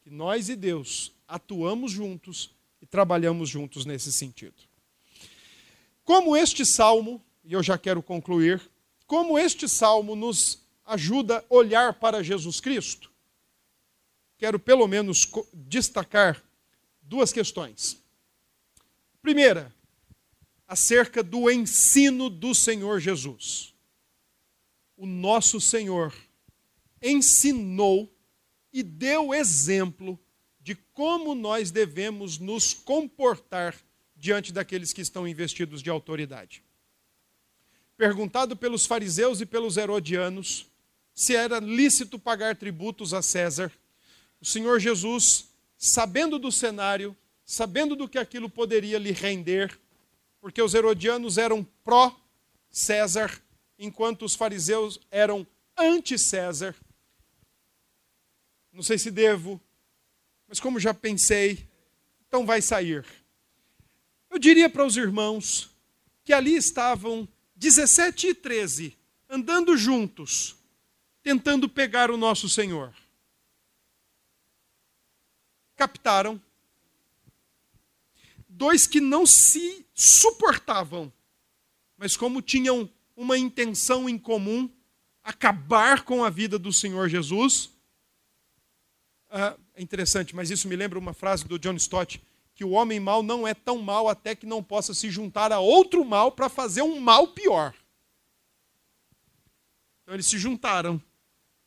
que 0.00 0.10
nós 0.10 0.48
e 0.48 0.56
Deus 0.56 1.12
atuamos 1.28 1.92
juntos 1.92 2.50
e 2.80 2.86
trabalhamos 2.86 3.48
juntos 3.48 3.86
nesse 3.86 4.12
sentido. 4.12 4.56
Como 6.02 6.36
este 6.36 6.66
salmo, 6.66 7.22
e 7.44 7.52
eu 7.52 7.62
já 7.62 7.78
quero 7.78 8.02
concluir, 8.02 8.60
como 9.06 9.38
este 9.38 9.68
salmo 9.68 10.16
nos 10.16 10.64
ajuda 10.84 11.38
a 11.38 11.54
olhar 11.54 11.94
para 11.94 12.24
Jesus 12.24 12.58
Cristo, 12.58 13.08
quero 14.36 14.58
pelo 14.58 14.88
menos 14.88 15.30
destacar 15.54 16.42
duas 17.02 17.32
questões. 17.32 18.02
Primeira, 19.22 19.72
acerca 20.66 21.22
do 21.22 21.50
ensino 21.50 22.30
do 22.30 22.54
Senhor 22.54 23.00
Jesus. 23.00 23.74
O 24.96 25.06
nosso 25.06 25.60
Senhor 25.60 26.14
ensinou 27.02 28.12
e 28.72 28.82
deu 28.82 29.34
exemplo 29.34 30.18
de 30.60 30.74
como 30.74 31.34
nós 31.34 31.70
devemos 31.70 32.38
nos 32.38 32.72
comportar 32.72 33.76
diante 34.16 34.52
daqueles 34.52 34.92
que 34.92 35.00
estão 35.00 35.26
investidos 35.26 35.82
de 35.82 35.90
autoridade. 35.90 36.62
Perguntado 37.96 38.56
pelos 38.56 38.86
fariseus 38.86 39.40
e 39.40 39.46
pelos 39.46 39.76
herodianos 39.76 40.66
se 41.14 41.34
era 41.34 41.58
lícito 41.58 42.18
pagar 42.18 42.56
tributos 42.56 43.12
a 43.12 43.20
César, 43.20 43.70
o 44.40 44.46
Senhor 44.46 44.78
Jesus, 44.80 45.48
sabendo 45.76 46.38
do 46.38 46.50
cenário, 46.50 47.16
sabendo 47.44 47.94
do 47.94 48.08
que 48.08 48.18
aquilo 48.18 48.48
poderia 48.48 48.98
lhe 48.98 49.12
render, 49.12 49.78
porque 50.42 50.60
os 50.60 50.74
herodianos 50.74 51.38
eram 51.38 51.64
pró-César, 51.82 53.42
enquanto 53.78 54.26
os 54.26 54.34
fariseus 54.34 55.00
eram 55.10 55.46
anti-César. 55.78 56.76
Não 58.70 58.82
sei 58.82 58.98
se 58.98 59.10
devo 59.10 59.58
mas 60.52 60.60
como 60.60 60.78
já 60.78 60.92
pensei, 60.92 61.66
então 62.28 62.44
vai 62.44 62.60
sair. 62.60 63.06
Eu 64.28 64.38
diria 64.38 64.68
para 64.68 64.84
os 64.84 64.98
irmãos 64.98 65.70
que 66.22 66.30
ali 66.30 66.54
estavam 66.54 67.26
17 67.56 68.26
e 68.26 68.34
13, 68.34 68.94
andando 69.30 69.74
juntos, 69.78 70.54
tentando 71.22 71.70
pegar 71.70 72.10
o 72.10 72.18
nosso 72.18 72.50
Senhor. 72.50 72.94
Captaram 75.74 76.38
dois 78.46 78.86
que 78.86 79.00
não 79.00 79.24
se 79.24 79.81
suportavam, 79.94 81.12
mas 81.96 82.16
como 82.16 82.42
tinham 82.42 82.88
uma 83.16 83.38
intenção 83.38 84.08
em 84.08 84.18
comum, 84.18 84.70
acabar 85.22 86.02
com 86.04 86.24
a 86.24 86.30
vida 86.30 86.58
do 86.58 86.72
Senhor 86.72 87.08
Jesus, 87.08 87.70
ah, 89.30 89.56
é 89.74 89.82
interessante, 89.82 90.34
mas 90.34 90.50
isso 90.50 90.68
me 90.68 90.76
lembra 90.76 90.98
uma 90.98 91.14
frase 91.14 91.46
do 91.46 91.58
John 91.58 91.74
Stott, 91.76 92.22
que 92.54 92.64
o 92.64 92.70
homem 92.70 93.00
mau 93.00 93.22
não 93.22 93.48
é 93.48 93.54
tão 93.54 93.78
mau 93.78 94.08
até 94.08 94.34
que 94.34 94.44
não 94.44 94.62
possa 94.62 94.92
se 94.92 95.10
juntar 95.10 95.52
a 95.52 95.58
outro 95.58 96.04
mal 96.04 96.32
para 96.32 96.48
fazer 96.48 96.82
um 96.82 97.00
mal 97.00 97.28
pior. 97.28 97.74
Então 100.02 100.14
eles 100.14 100.26
se 100.26 100.38
juntaram, 100.38 101.00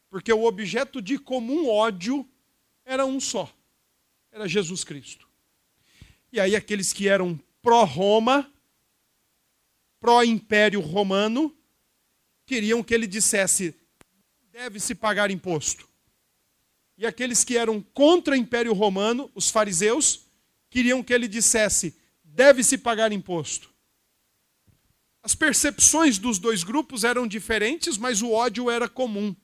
porque 0.09 0.32
o 0.32 0.43
objeto 0.43 1.01
de 1.01 1.17
comum 1.17 1.67
ódio 1.67 2.28
era 2.84 3.05
um 3.05 3.19
só, 3.19 3.51
era 4.32 4.47
Jesus 4.47 4.84
Cristo. 4.84 5.28
E 6.32 6.39
aí 6.39 6.55
aqueles 6.55 6.93
que 6.93 7.07
eram 7.07 7.39
pró-Roma, 7.66 8.53
pró-Império 9.99 10.80
Romano, 10.80 11.51
queriam 12.45 12.84
que 12.84 12.93
ele 12.93 13.07
dissesse: 13.07 13.74
deve-se 14.51 14.93
pagar 14.93 15.32
imposto. 15.32 15.89
E 16.95 17.07
aqueles 17.07 17.43
que 17.43 17.57
eram 17.57 17.82
contra 17.82 18.36
o 18.36 18.38
Império 18.38 18.72
Romano, 18.72 19.32
os 19.34 19.49
fariseus, 19.49 20.28
queriam 20.70 21.01
que 21.01 21.11
ele 21.11 21.28
dissesse: 21.28 21.97
deve-se 22.24 22.78
pagar 22.78 23.11
imposto. 23.11 23.74
As 25.24 25.34
percepções 25.34 26.20
dos 26.20 26.38
dois 26.38 26.63
grupos 26.63 27.03
eram 27.03 27.26
diferentes, 27.26 27.97
mas 27.97 28.22
o 28.22 28.32
ódio 28.32 28.70
era 28.70 28.88
comum. 28.88 29.36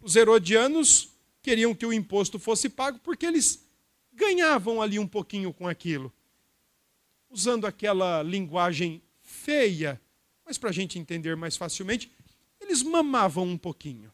Os 0.00 0.14
herodianos 0.14 1.12
queriam 1.42 1.74
que 1.74 1.84
o 1.84 1.92
imposto 1.92 2.38
fosse 2.38 2.68
pago 2.68 3.00
porque 3.00 3.26
eles 3.26 3.66
ganhavam 4.12 4.80
ali 4.80 4.96
um 5.00 5.08
pouquinho 5.08 5.52
com 5.52 5.66
aquilo. 5.66 6.12
Usando 7.30 7.66
aquela 7.66 8.22
linguagem 8.22 9.02
feia, 9.20 10.00
mas 10.44 10.56
para 10.56 10.70
a 10.70 10.72
gente 10.72 10.98
entender 10.98 11.36
mais 11.36 11.56
facilmente, 11.56 12.10
eles 12.60 12.82
mamavam 12.82 13.44
um 13.44 13.58
pouquinho. 13.58 14.12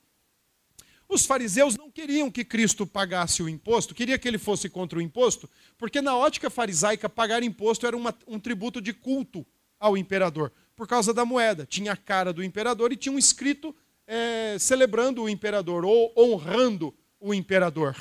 Os 1.08 1.26
fariseus 1.26 1.76
não 1.76 1.90
queriam 1.90 2.30
que 2.30 2.44
Cristo 2.44 2.86
pagasse 2.86 3.42
o 3.42 3.48
imposto, 3.48 3.94
queria 3.94 4.18
que 4.18 4.26
ele 4.26 4.38
fosse 4.38 4.68
contra 4.68 4.98
o 4.98 5.02
imposto, 5.02 5.48
porque 5.76 6.00
na 6.00 6.16
ótica 6.16 6.50
farisaica 6.50 7.08
pagar 7.08 7.42
imposto 7.42 7.86
era 7.86 7.96
uma, 7.96 8.14
um 8.26 8.40
tributo 8.40 8.80
de 8.80 8.92
culto 8.92 9.46
ao 9.78 9.96
imperador, 9.96 10.50
por 10.74 10.88
causa 10.88 11.12
da 11.12 11.24
moeda. 11.24 11.66
Tinha 11.66 11.92
a 11.92 11.96
cara 11.96 12.32
do 12.32 12.42
imperador 12.42 12.92
e 12.92 12.96
tinha 12.96 13.12
um 13.12 13.18
escrito 13.18 13.74
é, 14.06 14.56
celebrando 14.58 15.22
o 15.22 15.28
imperador 15.28 15.84
ou 15.84 16.12
honrando 16.16 16.94
o 17.20 17.34
imperador. 17.34 17.94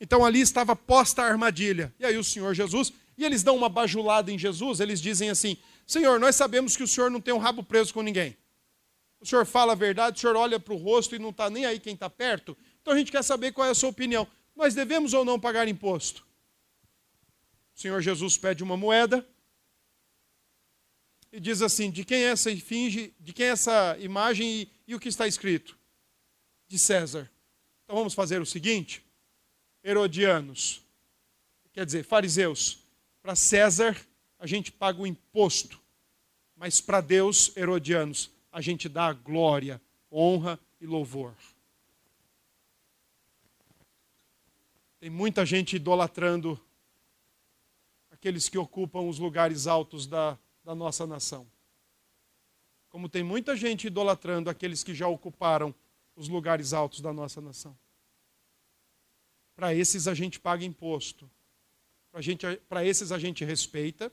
Então 0.00 0.24
ali 0.24 0.40
estava 0.40 0.74
posta 0.74 1.22
a 1.22 1.26
armadilha. 1.26 1.94
E 1.98 2.04
aí 2.04 2.16
o 2.16 2.24
Senhor 2.24 2.54
Jesus, 2.54 2.92
e 3.16 3.24
eles 3.24 3.42
dão 3.42 3.56
uma 3.56 3.68
bajulada 3.68 4.30
em 4.30 4.38
Jesus, 4.38 4.80
eles 4.80 5.00
dizem 5.00 5.30
assim: 5.30 5.56
Senhor, 5.86 6.18
nós 6.18 6.36
sabemos 6.36 6.76
que 6.76 6.82
o 6.82 6.88
Senhor 6.88 7.10
não 7.10 7.20
tem 7.20 7.32
um 7.34 7.38
rabo 7.38 7.62
preso 7.62 7.92
com 7.92 8.02
ninguém 8.02 8.36
o 9.24 9.26
senhor 9.26 9.46
fala 9.46 9.72
a 9.72 9.74
verdade, 9.74 10.18
o 10.18 10.20
senhor 10.20 10.36
olha 10.36 10.60
para 10.60 10.74
o 10.74 10.76
rosto 10.76 11.16
e 11.16 11.18
não 11.18 11.30
está 11.30 11.48
nem 11.48 11.64
aí 11.64 11.80
quem 11.80 11.94
está 11.94 12.10
perto. 12.10 12.54
Então 12.82 12.92
a 12.92 12.98
gente 12.98 13.10
quer 13.10 13.24
saber 13.24 13.52
qual 13.52 13.66
é 13.66 13.70
a 13.70 13.74
sua 13.74 13.88
opinião. 13.88 14.28
Nós 14.54 14.74
devemos 14.74 15.14
ou 15.14 15.24
não 15.24 15.40
pagar 15.40 15.66
imposto? 15.66 16.26
O 17.74 17.80
Senhor 17.80 18.02
Jesus 18.02 18.36
pede 18.36 18.62
uma 18.62 18.76
moeda 18.76 19.26
e 21.32 21.40
diz 21.40 21.62
assim: 21.62 21.90
de 21.90 22.04
quem 22.04 22.22
é 22.22 22.26
essa 22.26 22.54
finge, 22.56 23.14
de 23.18 23.32
quem 23.32 23.46
é 23.46 23.48
essa 23.48 23.96
imagem 23.98 24.46
e, 24.46 24.68
e 24.88 24.94
o 24.94 25.00
que 25.00 25.08
está 25.08 25.26
escrito? 25.26 25.74
De 26.68 26.78
César. 26.78 27.30
Então 27.84 27.96
vamos 27.96 28.12
fazer 28.12 28.42
o 28.42 28.46
seguinte: 28.46 29.02
Herodianos, 29.82 30.82
quer 31.72 31.86
dizer, 31.86 32.04
fariseus, 32.04 32.83
para 33.24 33.34
César 33.34 33.96
a 34.38 34.46
gente 34.46 34.70
paga 34.70 35.00
o 35.00 35.06
imposto, 35.06 35.80
mas 36.54 36.82
para 36.82 37.00
Deus, 37.00 37.56
Herodianos, 37.56 38.30
a 38.52 38.60
gente 38.60 38.86
dá 38.86 39.14
glória, 39.14 39.80
honra 40.12 40.60
e 40.78 40.86
louvor. 40.86 41.34
Tem 45.00 45.08
muita 45.08 45.46
gente 45.46 45.76
idolatrando 45.76 46.60
aqueles 48.10 48.46
que 48.46 48.58
ocupam 48.58 49.08
os 49.08 49.18
lugares 49.18 49.66
altos 49.66 50.06
da, 50.06 50.38
da 50.62 50.74
nossa 50.74 51.06
nação. 51.06 51.46
Como 52.90 53.08
tem 53.08 53.22
muita 53.22 53.56
gente 53.56 53.86
idolatrando 53.86 54.50
aqueles 54.50 54.84
que 54.84 54.94
já 54.94 55.08
ocuparam 55.08 55.74
os 56.14 56.28
lugares 56.28 56.74
altos 56.74 57.00
da 57.00 57.10
nossa 57.10 57.40
nação. 57.40 57.74
Para 59.56 59.74
esses 59.74 60.06
a 60.06 60.12
gente 60.12 60.38
paga 60.38 60.62
imposto. 60.62 61.30
Para 62.68 62.84
esses 62.84 63.12
a 63.12 63.18
gente 63.18 63.44
respeita. 63.44 64.12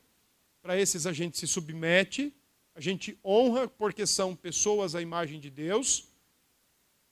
Para 0.62 0.80
esses 0.80 1.06
a 1.06 1.14
gente 1.14 1.38
se 1.38 1.48
submete 1.48 2.34
a 2.74 2.80
gente 2.80 3.18
honra 3.24 3.68
porque 3.68 4.06
são 4.08 4.36
pessoas 4.36 4.96
à 4.96 5.02
imagem 5.02 5.40
de 5.40 5.50
Deus, 5.50 6.08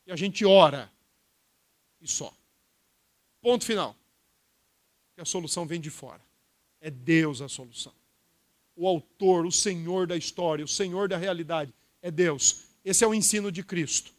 e 0.06 0.12
a 0.12 0.16
gente 0.16 0.46
ora, 0.46 0.92
e 2.00 2.08
só. 2.08 2.34
Ponto 3.42 3.66
final. 3.66 3.96
Que 5.16 5.22
a 5.22 5.26
solução 5.26 5.66
vem 5.66 5.82
de 5.82 5.90
fora. 5.90 6.22
É 6.80 6.90
Deus 6.90 7.42
a 7.42 7.50
solução. 7.50 7.94
O 8.76 8.88
autor, 8.88 9.46
o 9.46 9.52
Senhor 9.52 10.08
da 10.08 10.16
história, 10.16 10.64
o 10.64 10.68
Senhor 10.68 11.10
da 11.10 11.18
realidade 11.18 11.74
é 12.02 12.10
Deus. 12.10 12.64
Esse 12.84 13.04
é 13.04 13.08
o 13.08 13.14
ensino 13.14 13.52
de 13.52 13.62
Cristo. 13.62 14.14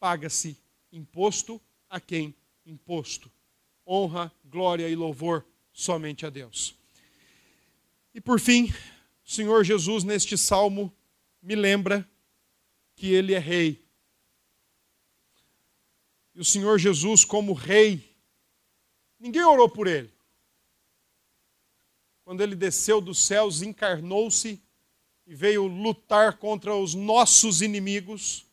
Paga-se 0.00 0.56
imposto 0.92 1.60
a 1.88 2.00
quem 2.00 2.34
imposto. 2.66 3.30
Honra, 3.88 4.30
glória 4.44 4.88
e 4.88 4.94
louvor 4.94 5.46
somente 5.72 6.26
a 6.26 6.30
Deus. 6.30 6.76
E 8.12 8.20
por 8.20 8.38
fim, 8.38 8.72
o 9.24 9.30
Senhor 9.30 9.64
Jesus, 9.64 10.04
neste 10.04 10.36
salmo, 10.36 10.92
me 11.40 11.54
lembra 11.54 12.06
que 12.94 13.12
Ele 13.12 13.32
é 13.32 13.38
Rei. 13.38 13.82
E 16.34 16.40
o 16.40 16.44
Senhor 16.44 16.78
Jesus, 16.78 17.24
como 17.24 17.52
Rei, 17.52 18.14
ninguém 19.18 19.42
orou 19.42 19.68
por 19.68 19.86
Ele. 19.86 20.12
Quando 22.24 22.42
Ele 22.42 22.54
desceu 22.54 23.00
dos 23.00 23.18
céus, 23.18 23.62
encarnou-se 23.62 24.60
e 25.26 25.34
veio 25.34 25.66
lutar 25.66 26.38
contra 26.38 26.74
os 26.74 26.94
nossos 26.94 27.62
inimigos, 27.62 28.46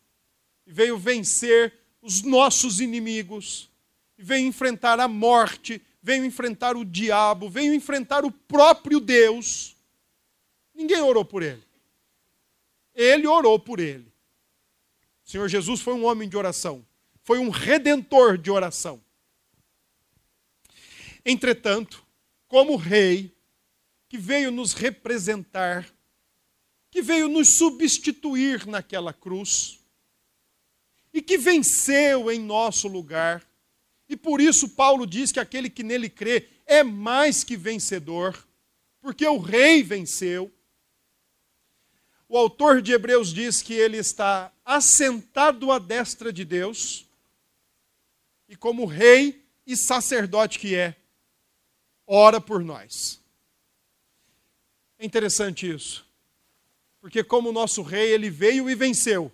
e 0.65 0.71
veio 0.71 0.97
vencer 0.97 1.73
os 2.01 2.21
nossos 2.21 2.79
inimigos, 2.79 3.69
veio 4.17 4.47
enfrentar 4.47 4.99
a 4.99 5.07
morte, 5.07 5.81
veio 6.01 6.25
enfrentar 6.25 6.75
o 6.75 6.85
diabo, 6.85 7.49
veio 7.49 7.73
enfrentar 7.73 8.25
o 8.25 8.31
próprio 8.31 8.99
Deus 8.99 9.75
Ninguém 10.75 10.99
orou 10.99 11.23
por 11.23 11.41
ele. 11.41 11.63
Ele 12.93 13.25
orou 13.25 13.57
por 13.57 13.79
ele. 13.79 14.11
O 15.25 15.29
Senhor 15.29 15.47
Jesus 15.47 15.81
foi 15.81 15.93
um 15.93 16.05
homem 16.05 16.27
de 16.27 16.37
oração, 16.37 16.85
foi 17.23 17.39
um 17.39 17.49
redentor 17.49 18.37
de 18.37 18.51
oração. 18.51 19.01
Entretanto, 21.25 22.05
como 22.47 22.75
rei, 22.75 23.33
que 24.07 24.17
veio 24.17 24.51
nos 24.51 24.73
representar, 24.73 25.89
que 26.91 27.01
veio 27.01 27.27
nos 27.27 27.57
substituir 27.57 28.67
naquela 28.67 29.11
cruz, 29.11 29.79
e 31.11 31.21
que 31.21 31.37
venceu 31.37 32.29
em 32.29 32.37
nosso 32.37 32.87
lugar, 32.87 33.43
e 34.07 34.15
por 34.15 34.39
isso 34.39 34.69
Paulo 34.69 35.05
diz 35.07 35.31
que 35.31 35.39
aquele 35.39 35.69
que 35.69 35.83
nele 35.83 36.09
crê 36.09 36.47
é 36.65 36.83
mais 36.83 37.43
que 37.43 37.57
vencedor, 37.57 38.47
porque 39.01 39.25
o 39.27 39.37
rei 39.37 39.81
venceu. 39.81 40.51
O 42.27 42.37
autor 42.37 42.81
de 42.81 42.91
Hebreus 42.91 43.33
diz 43.33 43.61
que 43.61 43.73
ele 43.73 43.97
está 43.97 44.51
assentado 44.63 45.71
à 45.71 45.79
destra 45.79 46.31
de 46.31 46.43
Deus, 46.43 47.05
e 48.47 48.55
como 48.55 48.85
rei 48.85 49.43
e 49.65 49.75
sacerdote 49.75 50.59
que 50.59 50.75
é, 50.75 50.95
ora 52.05 52.39
por 52.39 52.63
nós. 52.63 53.19
É 54.99 55.05
interessante 55.05 55.69
isso, 55.69 56.07
porque 57.01 57.23
como 57.23 57.51
nosso 57.51 57.81
rei, 57.81 58.11
ele 58.11 58.29
veio 58.29 58.69
e 58.69 58.75
venceu, 58.75 59.31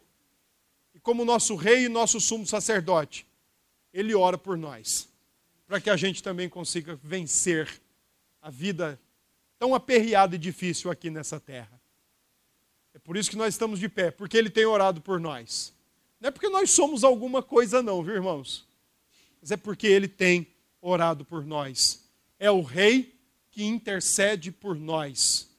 e 0.94 1.00
como 1.00 1.26
nosso 1.26 1.56
rei 1.56 1.86
e 1.86 1.90
nosso 1.90 2.20
sumo 2.20 2.46
sacerdote, 2.46 3.26
ele 3.94 4.16
ora 4.16 4.38
por 4.38 4.58
nós, 4.58 5.10
para 5.66 5.80
que 5.80 5.90
a 5.90 5.98
gente 5.98 6.22
também 6.22 6.50
consiga 6.50 6.96
vencer 6.96 7.82
a 8.42 8.50
vida 8.50 9.00
tão 9.60 9.76
aperreada 9.76 10.36
e 10.36 10.40
difícil 10.40 10.90
aqui 10.90 11.10
nessa 11.10 11.40
terra. 11.40 11.80
É 12.94 13.00
por 13.00 13.16
isso 13.16 13.30
que 13.30 13.38
nós 13.38 13.54
estamos 13.54 13.80
de 13.80 13.88
pé, 13.88 14.12
porque 14.12 14.38
Ele 14.38 14.50
tem 14.50 14.66
orado 14.66 15.02
por 15.02 15.20
nós. 15.20 15.74
Não 16.20 16.28
é 16.28 16.32
porque 16.32 16.50
nós 16.50 16.72
somos 16.72 17.04
alguma 17.04 17.42
coisa, 17.42 17.82
não, 17.82 18.04
viu, 18.04 18.16
irmãos? 18.16 18.68
Mas 19.40 19.52
é 19.52 19.58
porque 19.58 19.88
Ele 19.88 20.08
tem 20.08 20.48
orado 20.82 21.24
por 21.24 21.46
nós. 21.46 22.04
É 22.40 22.50
o 22.50 22.62
Rei 22.62 23.16
que 23.52 23.64
intercede 23.64 24.52
por 24.52 24.76
nós 24.76 25.50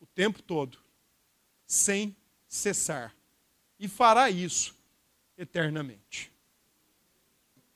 o 0.00 0.06
tempo 0.06 0.42
todo, 0.42 0.78
sem 1.66 2.14
cessar. 2.46 3.14
E 3.78 3.88
fará 3.88 4.30
isso 4.30 4.76
eternamente. 5.36 6.33